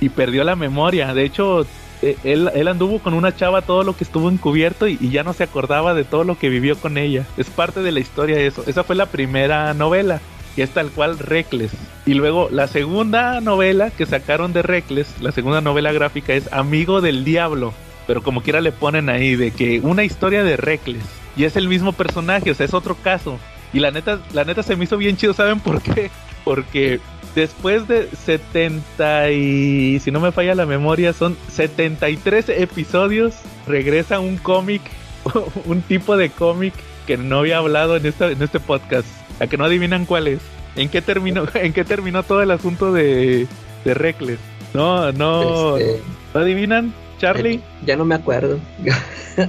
[0.00, 1.14] y perdió la memoria.
[1.14, 1.66] De hecho,
[2.02, 5.32] eh, él, anduvo con una chava todo lo que estuvo encubierto y, y ya no
[5.32, 7.24] se acordaba de todo lo que vivió con ella.
[7.36, 8.64] Es parte de la historia eso.
[8.66, 10.20] Esa fue la primera novela,
[10.54, 11.72] que es tal cual Reckless.
[12.04, 17.00] Y luego la segunda novela que sacaron de Reckless, la segunda novela gráfica es Amigo
[17.00, 17.72] del Diablo.
[18.06, 21.23] Pero como quiera le ponen ahí de que una historia de Reckless.
[21.36, 23.39] Y es el mismo personaje, o sea, es otro caso.
[23.73, 26.11] Y la neta, la neta se me hizo bien chido, ¿saben por qué?
[26.44, 27.01] Porque
[27.35, 33.35] después de 70 y si no me falla la memoria son 73 episodios
[33.66, 34.82] regresa un cómic
[35.65, 36.73] un tipo de cómic
[37.06, 39.09] que no había hablado en esta en este podcast
[39.40, 40.40] a que no adivinan cuál es
[40.77, 43.48] en qué terminó en qué terminó todo el asunto de
[43.85, 44.39] de Reckless
[44.73, 46.02] no no Este,
[46.35, 48.59] ¿no adivinan Charlie ya no me acuerdo.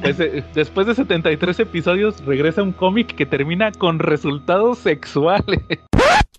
[0.02, 5.60] Pues, eh, después de 73 episodios regresa un cómic que termina con resultados sexuales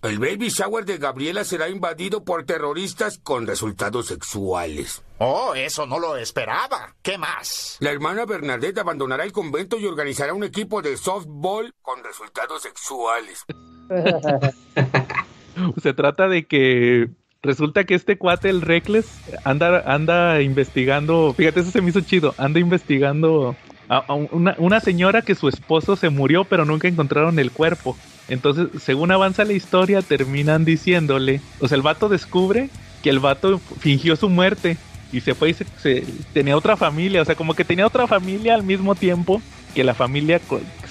[0.03, 5.03] El baby shower de Gabriela será invadido por terroristas con resultados sexuales.
[5.19, 6.95] Oh, eso no lo esperaba.
[7.03, 7.77] ¿Qué más?
[7.81, 13.45] La hermana Bernadette abandonará el convento y organizará un equipo de softball con resultados sexuales.
[15.83, 17.09] Se trata de que
[17.47, 19.07] resulta que este cuate, el Reckless,
[19.45, 21.35] anda, anda investigando.
[21.37, 22.35] Fíjate, eso se me hizo chido.
[22.39, 23.57] Anda investigando
[23.89, 27.97] a, una, una señora que su esposo se murió, pero nunca encontraron el cuerpo.
[28.29, 31.41] Entonces, según avanza la historia, terminan diciéndole.
[31.61, 32.69] O sea, el vato descubre
[33.03, 34.77] que el vato fingió su muerte
[35.13, 37.23] y se fue y se, tenía otra familia.
[37.23, 39.41] O sea, como que tenía otra familia al mismo tiempo
[39.75, 40.41] que la familia,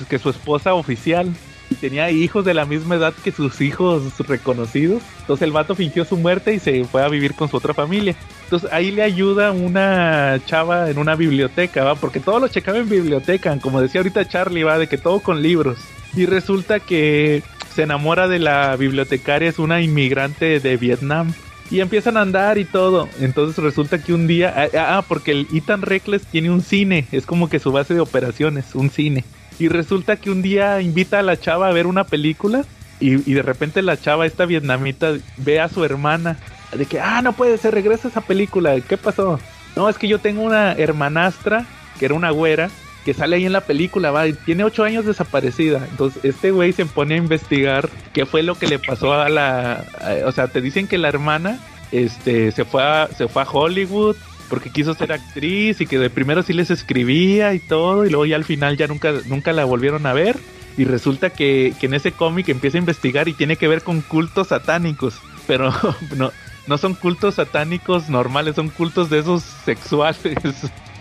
[0.09, 1.33] que su esposa oficial
[1.73, 5.01] tenía hijos de la misma edad que sus hijos reconocidos.
[5.21, 8.15] Entonces el vato fingió su muerte y se fue a vivir con su otra familia.
[8.43, 11.95] Entonces ahí le ayuda una chava en una biblioteca, ¿va?
[11.95, 15.41] Porque todo lo checaba en biblioteca, como decía ahorita Charlie, va, de que todo con
[15.41, 15.77] libros.
[16.15, 17.43] Y resulta que
[17.73, 21.33] se enamora de la bibliotecaria, es una inmigrante de Vietnam.
[21.71, 23.09] y empiezan a andar y todo.
[23.19, 27.25] Entonces resulta que un día, ah, ah, porque el Ethan Reckless tiene un cine, es
[27.25, 29.23] como que su base de operaciones, un cine.
[29.59, 32.65] Y resulta que un día invita a la chava a ver una película
[32.99, 36.37] y, y de repente la chava, esta vietnamita, ve a su hermana
[36.75, 39.39] de que, ah, no puede ser, regresa esa película, ¿qué pasó?
[39.75, 41.65] No, es que yo tengo una hermanastra,
[41.99, 42.69] que era una güera,
[43.03, 45.85] que sale ahí en la película, va, y tiene ocho años desaparecida.
[45.89, 49.85] Entonces, este güey se pone a investigar qué fue lo que le pasó a la,
[50.25, 51.59] o sea, te dicen que la hermana,
[51.91, 54.15] este, se fue a, se fue a Hollywood
[54.49, 58.25] porque quiso ser actriz y que de primero sí les escribía y todo, y luego
[58.25, 60.37] ya al final ya nunca, nunca la volvieron a ver.
[60.77, 64.01] Y resulta que, que en ese cómic empieza a investigar y tiene que ver con
[64.01, 65.15] cultos satánicos.
[65.47, 65.73] Pero
[66.17, 66.31] no,
[66.67, 70.19] no son cultos satánicos normales, son cultos de esos sexuales.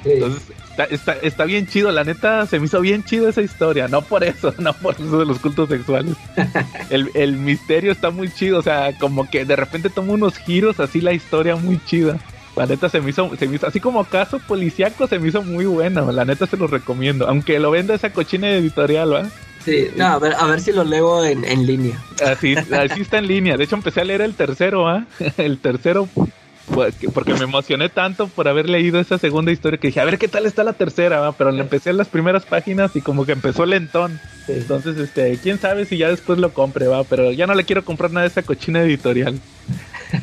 [0.05, 3.89] Entonces, está, está, está, bien chido, la neta se me hizo bien chido esa historia,
[3.89, 6.15] no por eso, no por eso de los cultos sexuales.
[6.91, 10.81] el, el misterio está muy chido, o sea, como que de repente toma unos giros
[10.81, 12.19] así la historia muy chida.
[12.57, 15.43] La neta se me hizo, se me hizo, así como caso policiaco se me hizo
[15.43, 19.29] muy bueno, la neta se los recomiendo, aunque lo venda esa cochina editorial, ¿va?
[19.65, 21.99] Sí, no, a ver, a ver si lo leo en, en línea.
[22.25, 23.57] Así, así está en línea.
[23.57, 25.07] De hecho, empecé a leer el tercero, ¿ah?
[25.39, 26.07] El tercero,
[27.13, 30.29] porque me emocioné tanto por haber leído esa segunda historia que dije, a ver qué
[30.29, 31.33] tal está la tercera, ¿va?
[31.33, 34.21] Pero le empecé en las primeras páginas y como que empezó lentón.
[34.49, 37.05] Entonces, este, quién sabe si ya después lo compre, ¿va?
[37.05, 39.39] Pero ya no le quiero comprar nada de esa cochina editorial.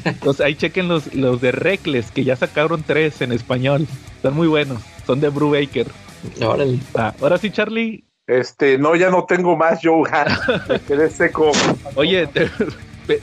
[0.05, 3.88] Entonces ahí chequen los, los de Reckless, que ya sacaron tres en español.
[4.15, 4.81] Están muy buenos.
[5.05, 5.88] Son de Brubaker.
[6.41, 6.80] Órale.
[6.95, 10.09] Ah, ahora sí, Charlie, este, no, ya no tengo más, Joe.
[10.69, 11.51] Me quedé seco.
[11.95, 12.49] Oye, te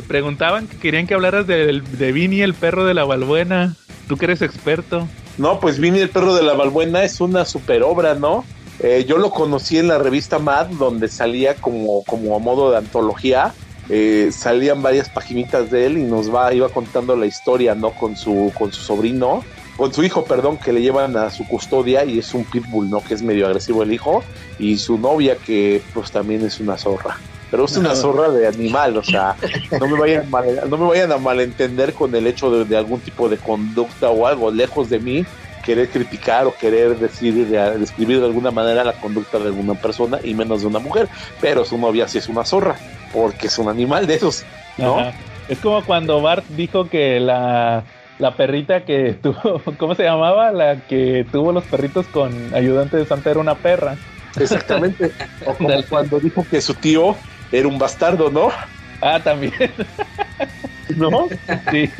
[0.06, 3.74] preguntaban que querían que hablaras de, de Vini, el perro de la Balbuena.
[4.06, 5.08] Tú que eres experto.
[5.38, 8.44] No, pues Vini, el perro de la Balbuena es una super obra, ¿no?
[8.80, 12.78] Eh, yo lo conocí en la revista Mad, donde salía como, como a modo de
[12.78, 13.54] antología.
[13.88, 17.90] Eh, salían varias paginitas de él y nos va, iba contando la historia, ¿no?
[17.90, 19.42] Con su, con su sobrino
[19.78, 23.00] con su hijo, perdón, que le llevan a su custodia y es un pitbull, ¿no?
[23.00, 24.24] Que es medio agresivo el hijo,
[24.58, 27.16] y su novia que pues también es una zorra.
[27.48, 29.36] Pero es una zorra de animal, o sea,
[29.78, 30.28] no me vayan,
[30.68, 34.50] no me vayan a malentender con el hecho de, algún tipo de conducta o algo
[34.50, 35.24] lejos de mí,
[35.64, 40.34] querer criticar o querer decir, describir de alguna manera la conducta de alguna persona y
[40.34, 41.08] menos de una mujer,
[41.40, 42.76] pero su novia sí es una zorra,
[43.12, 44.44] porque es un animal de esos,
[44.76, 44.98] ¿no?
[45.48, 47.84] Es como cuando Bart dijo que la
[48.18, 50.50] la perrita que tuvo, ¿cómo se llamaba?
[50.52, 53.96] La que tuvo los perritos con ayudante de Santa era una perra.
[54.38, 55.12] Exactamente.
[55.46, 57.16] O como cuando dijo que su tío
[57.50, 58.50] era un bastardo, ¿no?
[59.00, 59.52] Ah, también.
[60.96, 61.28] ¿No?
[61.70, 61.90] Sí.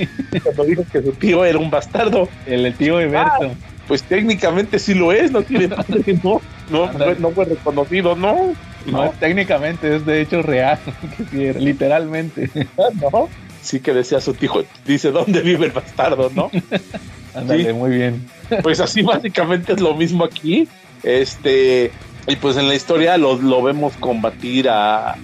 [0.43, 2.29] Cuando dijo que su tío era un bastardo.
[2.47, 3.53] El, tío Eberto.
[3.53, 6.41] Ah, pues técnicamente sí lo es, no tiene padre, no.
[6.71, 8.55] No, no, fue reconocido, ¿no?
[8.87, 10.79] No, técnicamente es de hecho real,
[11.33, 12.51] literalmente.
[13.13, 13.29] ¿No?
[13.61, 16.51] sí que decía su tío, dice, ¿dónde vive el bastardo, no?
[17.35, 18.27] Ándale, muy bien.
[18.63, 20.67] Pues así básicamente es lo mismo aquí.
[21.03, 21.93] Este,
[22.27, 25.17] y pues en la historia lo, lo vemos combatir a,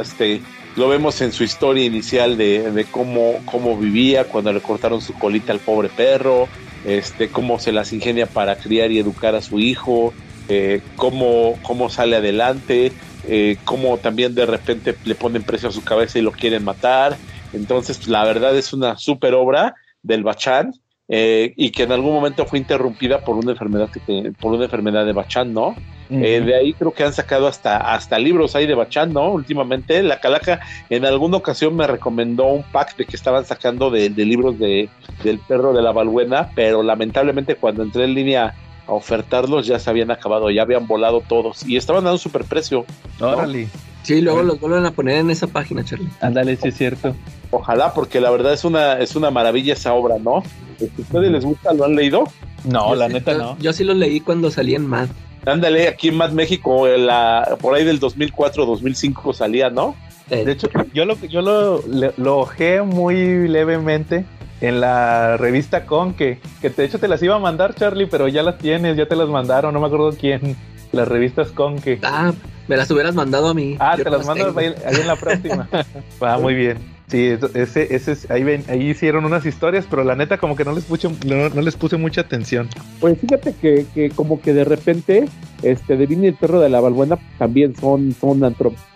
[0.00, 0.40] este,
[0.76, 5.12] lo vemos en su historia inicial de, de, cómo, cómo vivía cuando le cortaron su
[5.14, 6.48] colita al pobre perro,
[6.86, 10.14] este, cómo se las ingenia para criar y educar a su hijo,
[10.48, 12.92] eh, cómo, cómo sale adelante,
[13.26, 17.16] eh, cómo también de repente le ponen precio a su cabeza y lo quieren matar,
[17.52, 20.72] entonces, la verdad es una super obra del Bachán
[21.08, 25.06] eh, y que en algún momento fue interrumpida por una enfermedad que, por una enfermedad
[25.06, 25.74] de Bachán, ¿no?
[26.10, 29.30] Eh, de ahí creo que han sacado hasta, hasta libros ahí de Bachán, ¿no?
[29.30, 34.08] Últimamente, la Calaca en alguna ocasión me recomendó un pack de que estaban sacando de,
[34.10, 34.88] libros de,
[35.22, 38.54] del perro de la Balbuena, pero lamentablemente cuando entré en línea
[38.88, 42.84] a ofertarlos ya se habían acabado, ya habían volado todos y estaban dando super precio.
[43.20, 43.68] Órale.
[44.02, 46.08] Sí, luego los vuelven a poner en esa página, Charlie.
[46.20, 47.14] Ándale, sí es cierto.
[47.50, 50.38] Ojalá, porque la verdad es una, es una maravilla esa obra, ¿no?
[50.38, 51.74] ¿A ustedes les gusta?
[51.74, 52.24] ¿Lo han leído?
[52.64, 53.58] No, la neta no.
[53.58, 55.08] Yo sí lo leí cuando salí en Mad.
[55.44, 59.94] Ándale, aquí en Mad México, la, por ahí del 2004, 2005 salía, ¿no?
[60.30, 61.82] De hecho, yo lo yo lo,
[62.16, 64.26] lo ojé muy levemente
[64.60, 68.42] en la revista Conque, que de hecho te las iba a mandar, Charlie, pero ya
[68.42, 70.56] las tienes, ya te las mandaron, no me acuerdo quién.
[70.90, 71.98] Las revistas Conque.
[72.02, 72.32] Ah,
[72.66, 73.76] me las hubieras mandado a mí.
[73.78, 75.68] Ah, te las mando ahí, en la próxima.
[76.22, 76.78] Va, muy bien.
[77.08, 80.72] Sí, ese, ese, ahí, ven, ahí hicieron unas historias, pero la neta como que no
[80.72, 82.68] les puse, no, les puse mucha atención.
[83.00, 85.26] Pues fíjate que, que como que de repente,
[85.62, 88.40] este, de y el perro de la Balbuena también son, son,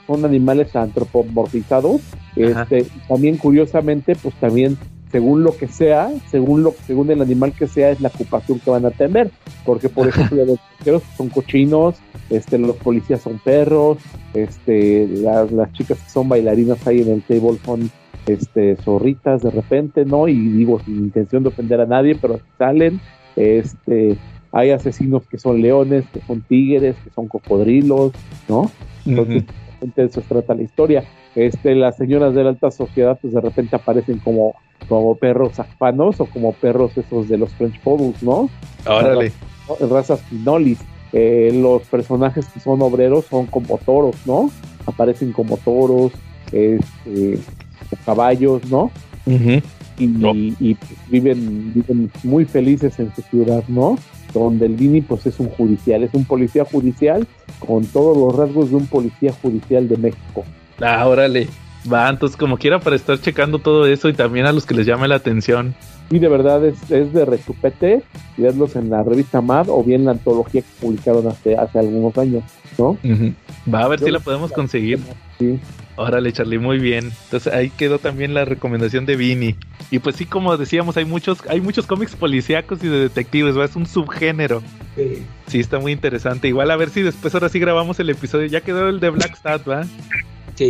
[0.06, 2.02] son animales antropomorfizados.
[2.36, 4.76] Este, también curiosamente, pues también
[5.12, 8.70] según lo que sea, según lo según el animal que sea, es la ocupación que
[8.70, 9.30] van a tener.
[9.64, 11.97] Porque, por ejemplo, los cocheros son cochinos,
[12.30, 13.98] este, los policías son perros,
[14.32, 17.90] este, las, chicas que son bailarinas ahí en el table son,
[18.26, 20.28] este, zorritas de repente, ¿no?
[20.28, 23.01] Y digo, sin intención de ofender a nadie, pero salen,
[23.36, 24.16] este,
[24.51, 28.12] hay asesinos que son leones, que son tigres, que son cocodrilos,
[28.48, 28.70] ¿no?
[29.05, 29.44] Entonces,
[29.94, 31.04] de eso trata la historia.
[31.34, 34.54] Este, las señoras de la alta sociedad, pues de repente aparecen como,
[34.88, 38.48] como perros afpanos o como perros esos de los French Poodles, ¿no?
[38.86, 39.32] Órale.
[39.80, 40.78] Razas pinolis.
[41.12, 44.50] Eh, los personajes que son obreros son como toros, ¿no?
[44.86, 46.12] Aparecen como toros,
[46.52, 47.38] este,
[48.04, 48.90] caballos, ¿no?
[49.98, 53.96] y, y, pues, viven, viven muy felices en su ciudad, ¿no?
[54.32, 57.26] Donde el Vini pues es un judicial, es un policía judicial
[57.59, 60.44] con todos los rasgos de un policía judicial de México.
[60.80, 61.48] Ah, órale.
[61.90, 64.86] Va, entonces como quiera para estar checando todo eso y también a los que les
[64.86, 65.74] llame la atención.
[66.10, 68.02] Y de verdad es, es de rechupete
[68.36, 72.44] verlos en la revista MAD o bien la antología que publicaron hace, hace algunos años,
[72.78, 72.96] ¿no?
[73.72, 75.00] Va a ver si la podemos conseguir.
[75.43, 75.60] Sí.
[75.97, 77.12] Órale, Charlie, muy bien.
[77.24, 79.56] Entonces ahí quedó también la recomendación de Vini.
[79.90, 83.66] Y pues sí, como decíamos, hay muchos, hay muchos cómics policíacos y de detectives, ¿va?
[83.66, 84.62] es un subgénero.
[84.97, 85.23] Sí.
[85.48, 86.48] Sí, está muy interesante.
[86.48, 88.47] Igual a ver si después ahora sí grabamos el episodio.
[88.47, 89.85] Ya quedó el de Black Stat, ¿va?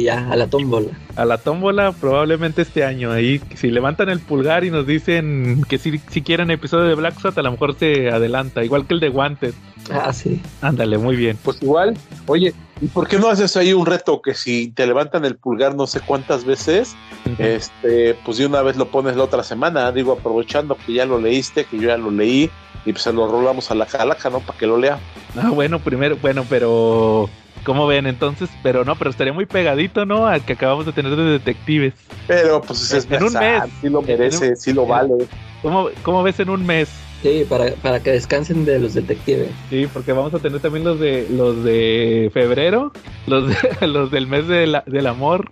[0.00, 0.88] Ya, a la tómbola.
[1.16, 3.12] A la tómbola probablemente este año.
[3.12, 7.20] Ahí, si levantan el pulgar y nos dicen que si, si quieren episodio de Black
[7.20, 8.64] Sat, a lo mejor se adelanta.
[8.64, 9.54] Igual que el de Wanted.
[9.90, 10.40] Ah, sí.
[10.60, 11.36] Ándale, muy bien.
[11.42, 11.96] Pues igual,
[12.26, 15.74] oye, ¿y por qué no haces ahí un reto que si te levantan el pulgar
[15.74, 16.94] no sé cuántas veces,
[17.38, 19.90] este, pues de una vez lo pones la otra semana?
[19.92, 22.50] Digo, aprovechando que ya lo leíste, que yo ya lo leí,
[22.84, 24.40] y pues se lo rolamos a la calaca, ¿no?
[24.40, 24.98] Para que lo lea.
[25.36, 27.28] Ah, bueno, primero, bueno, pero
[27.64, 28.50] ¿Cómo ven entonces?
[28.62, 30.26] Pero no, pero estaría muy pegadito, ¿no?
[30.26, 31.94] Al que acabamos de tener de detectives.
[32.26, 33.62] Pero pues es en un mes.
[33.80, 35.26] Sí lo merece, sí lo vale.
[35.62, 36.88] ¿Cómo, ¿Cómo ves en un mes?
[37.22, 39.48] Sí, para, para que descansen de los detectives.
[39.70, 42.92] Sí, porque vamos a tener también los de los de febrero,
[43.26, 45.48] los de, los del mes de la, del amor.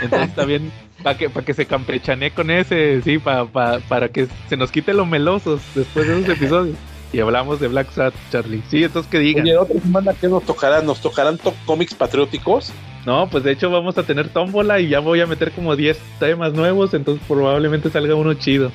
[0.00, 0.70] Entonces también
[1.02, 4.94] para que para que se campechanee con ese, sí, para para que se nos quite
[4.94, 6.76] los melosos después de esos episodios.
[7.12, 8.62] Y hablamos de Black Sat, Charlie.
[8.68, 9.44] Sí, entonces que digan.
[9.44, 12.72] Oye, otra semana que nos tocarán, nos tocarán top cómics patrióticos.
[13.06, 15.98] No, pues de hecho vamos a tener tómbola y ya voy a meter como 10
[16.18, 18.70] temas nuevos, entonces probablemente salga uno chido.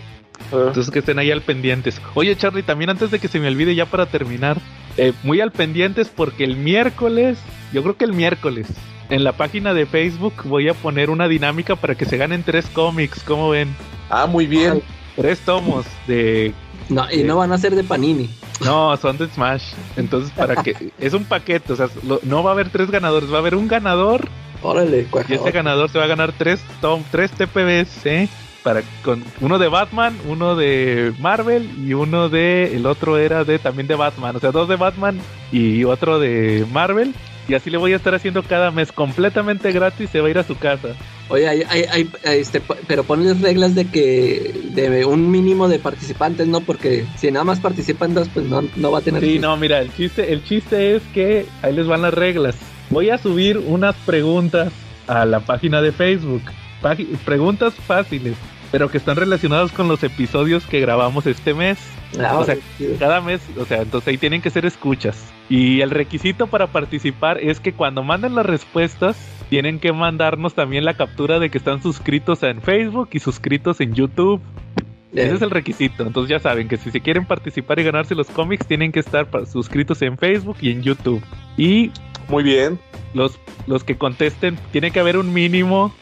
[0.52, 2.02] Entonces que estén ahí al pendientes.
[2.16, 4.58] Oye Charlie, también antes de que se me olvide ya para terminar,
[4.98, 7.38] eh, muy al pendientes porque el miércoles,
[7.72, 8.68] yo creo que el miércoles,
[9.10, 12.66] en la página de Facebook voy a poner una dinámica para que se ganen tres
[12.68, 13.76] cómics, ¿cómo ven?
[14.10, 14.82] Ah, muy bien.
[15.16, 16.54] Tres tomos de...
[16.90, 18.30] No, y no van a ser de Panini.
[18.64, 19.74] No, son de Smash.
[19.98, 20.92] Entonces, para que...
[21.00, 23.56] es un paquete, o sea, lo, no va a haber tres ganadores, va a haber
[23.56, 24.28] un ganador.
[24.62, 28.30] Órale, Y ese ganador se va a ganar tres, tom, tres TPBs, ¿eh?
[28.66, 33.60] para con uno de Batman, uno de Marvel y uno de el otro era de
[33.60, 35.20] también de Batman, o sea, dos de Batman
[35.52, 37.14] y otro de Marvel
[37.48, 40.38] y así le voy a estar haciendo cada mes completamente gratis, se va a ir
[40.38, 40.90] a su casa.
[41.30, 41.86] Oye, hay, hay,
[42.24, 46.62] hay, este, pero ponles reglas de que de un mínimo de participantes, ¿no?
[46.62, 49.22] Porque si nada más participan dos, pues no, no va a tener.
[49.24, 52.56] Sí, no, mira, el chiste, el chiste es que ahí les van las reglas.
[52.90, 54.72] Voy a subir unas preguntas
[55.08, 56.44] a la página de Facebook.
[57.26, 58.36] preguntas fáciles
[58.76, 61.80] pero que están relacionados con los episodios que grabamos este mes.
[62.20, 62.58] Ah, o sea,
[63.00, 65.32] cada mes, o sea, entonces ahí tienen que ser escuchas.
[65.48, 69.16] Y el requisito para participar es que cuando manden las respuestas,
[69.48, 73.94] tienen que mandarnos también la captura de que están suscritos en Facebook y suscritos en
[73.94, 74.42] YouTube.
[75.14, 76.06] Ese es el requisito.
[76.06, 79.26] Entonces ya saben que si se quieren participar y ganarse los cómics, tienen que estar
[79.50, 81.24] suscritos en Facebook y en YouTube.
[81.56, 81.92] Y
[82.28, 82.78] muy bien.
[83.14, 85.94] Los, los que contesten, tiene que haber un mínimo.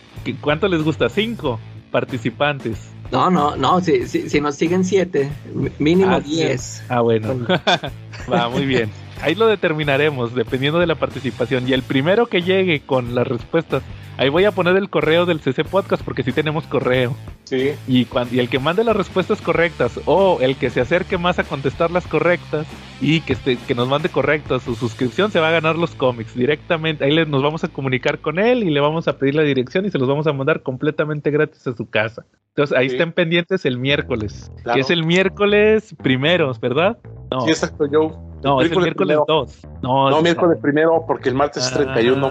[0.41, 1.07] ¿Cuánto les gusta?
[1.09, 1.59] ¿Cinco?
[1.93, 2.89] Participantes.
[3.11, 5.29] No, no, no, si, si, si nos siguen siete,
[5.77, 6.83] mínimo 10.
[6.89, 7.47] Ah, ah, bueno.
[8.31, 8.89] Va, muy bien.
[9.23, 11.65] Ahí lo determinaremos, dependiendo de la participación.
[11.65, 13.81] Y el primero que llegue con las respuestas,
[14.17, 17.15] ahí voy a poner el correo del CC Podcast, porque sí tenemos correo.
[17.45, 17.71] Sí.
[17.87, 21.39] Y, cuando, y el que mande las respuestas correctas, o el que se acerque más
[21.39, 22.67] a contestar las correctas,
[22.99, 26.35] y que, este, que nos mande correcto su suscripción, se va a ganar los cómics
[26.35, 27.05] directamente.
[27.05, 29.85] Ahí le, nos vamos a comunicar con él y le vamos a pedir la dirección
[29.85, 32.25] y se los vamos a mandar completamente gratis a su casa.
[32.49, 36.97] Entonces ahí estén pendientes el miércoles, que es el miércoles primero, ¿verdad?
[37.31, 37.41] No.
[37.41, 38.32] Sí, exacto, yo.
[38.43, 39.61] No, es el miércoles 2.
[39.81, 42.27] No, no miércoles primero porque el martes es 31.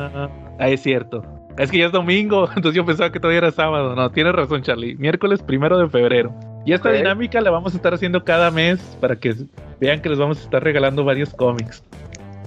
[0.59, 1.23] Ah, es cierto.
[1.59, 3.95] Es que ya es domingo, entonces yo pensaba que todavía era sábado.
[3.95, 4.95] No, tienes razón, Charlie.
[4.97, 6.33] Miércoles primero de febrero.
[6.65, 9.35] Y esta dinámica la vamos a estar haciendo cada mes para que
[9.81, 11.83] vean que les vamos a estar regalando varios cómics.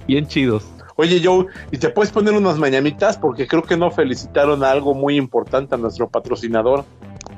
[0.06, 0.66] Bien chidos.
[0.96, 3.18] Oye, Joe, ¿y te puedes poner unas mañanitas?
[3.18, 6.84] Porque creo que no felicitaron a algo muy importante a nuestro patrocinador.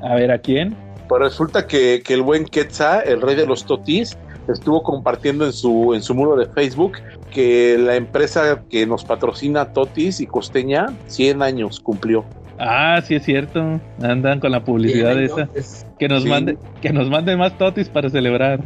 [0.01, 0.77] A ver, ¿a quién?
[1.09, 4.17] Pues resulta que, que el buen Quetzal, el rey de los totis,
[4.51, 6.93] estuvo compartiendo en su, en su muro de Facebook
[7.31, 12.25] que la empresa que nos patrocina Totis y Costeña, 100 años cumplió.
[12.57, 13.79] Ah, sí es cierto.
[14.01, 15.49] Andan con la publicidad Bien, esa.
[15.97, 16.29] Que nos Sí.
[16.29, 18.59] mande, que nos mande más totis para celebrar.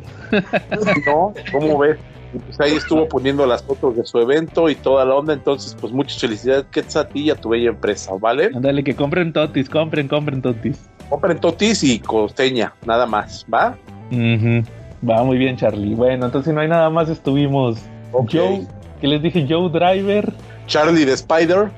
[1.06, 1.34] ¿no?
[1.52, 1.98] ¿Cómo ves?
[2.46, 5.34] Pues ahí estuvo poniendo las fotos de su evento y toda la onda.
[5.34, 8.50] Entonces, pues muchas felicidades, Quetzal, a ti y a tu bella empresa, ¿vale?
[8.56, 10.90] Ándale, que compren totis, compren, compren totis.
[11.10, 13.78] Compren totis y costeña, nada más, ¿va?
[14.12, 14.64] Ujú.
[15.08, 15.96] Va muy bien, Charlie.
[15.96, 17.78] Bueno, entonces si no hay nada más, estuvimos
[18.12, 18.32] Ok.
[18.32, 18.62] Joe,
[19.02, 20.32] que les dije Joe Driver,
[20.68, 21.70] Charlie de Spider.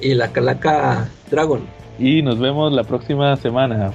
[0.00, 1.60] Y la calaca Dragon.
[1.98, 3.90] y nos vemos la próxima semana.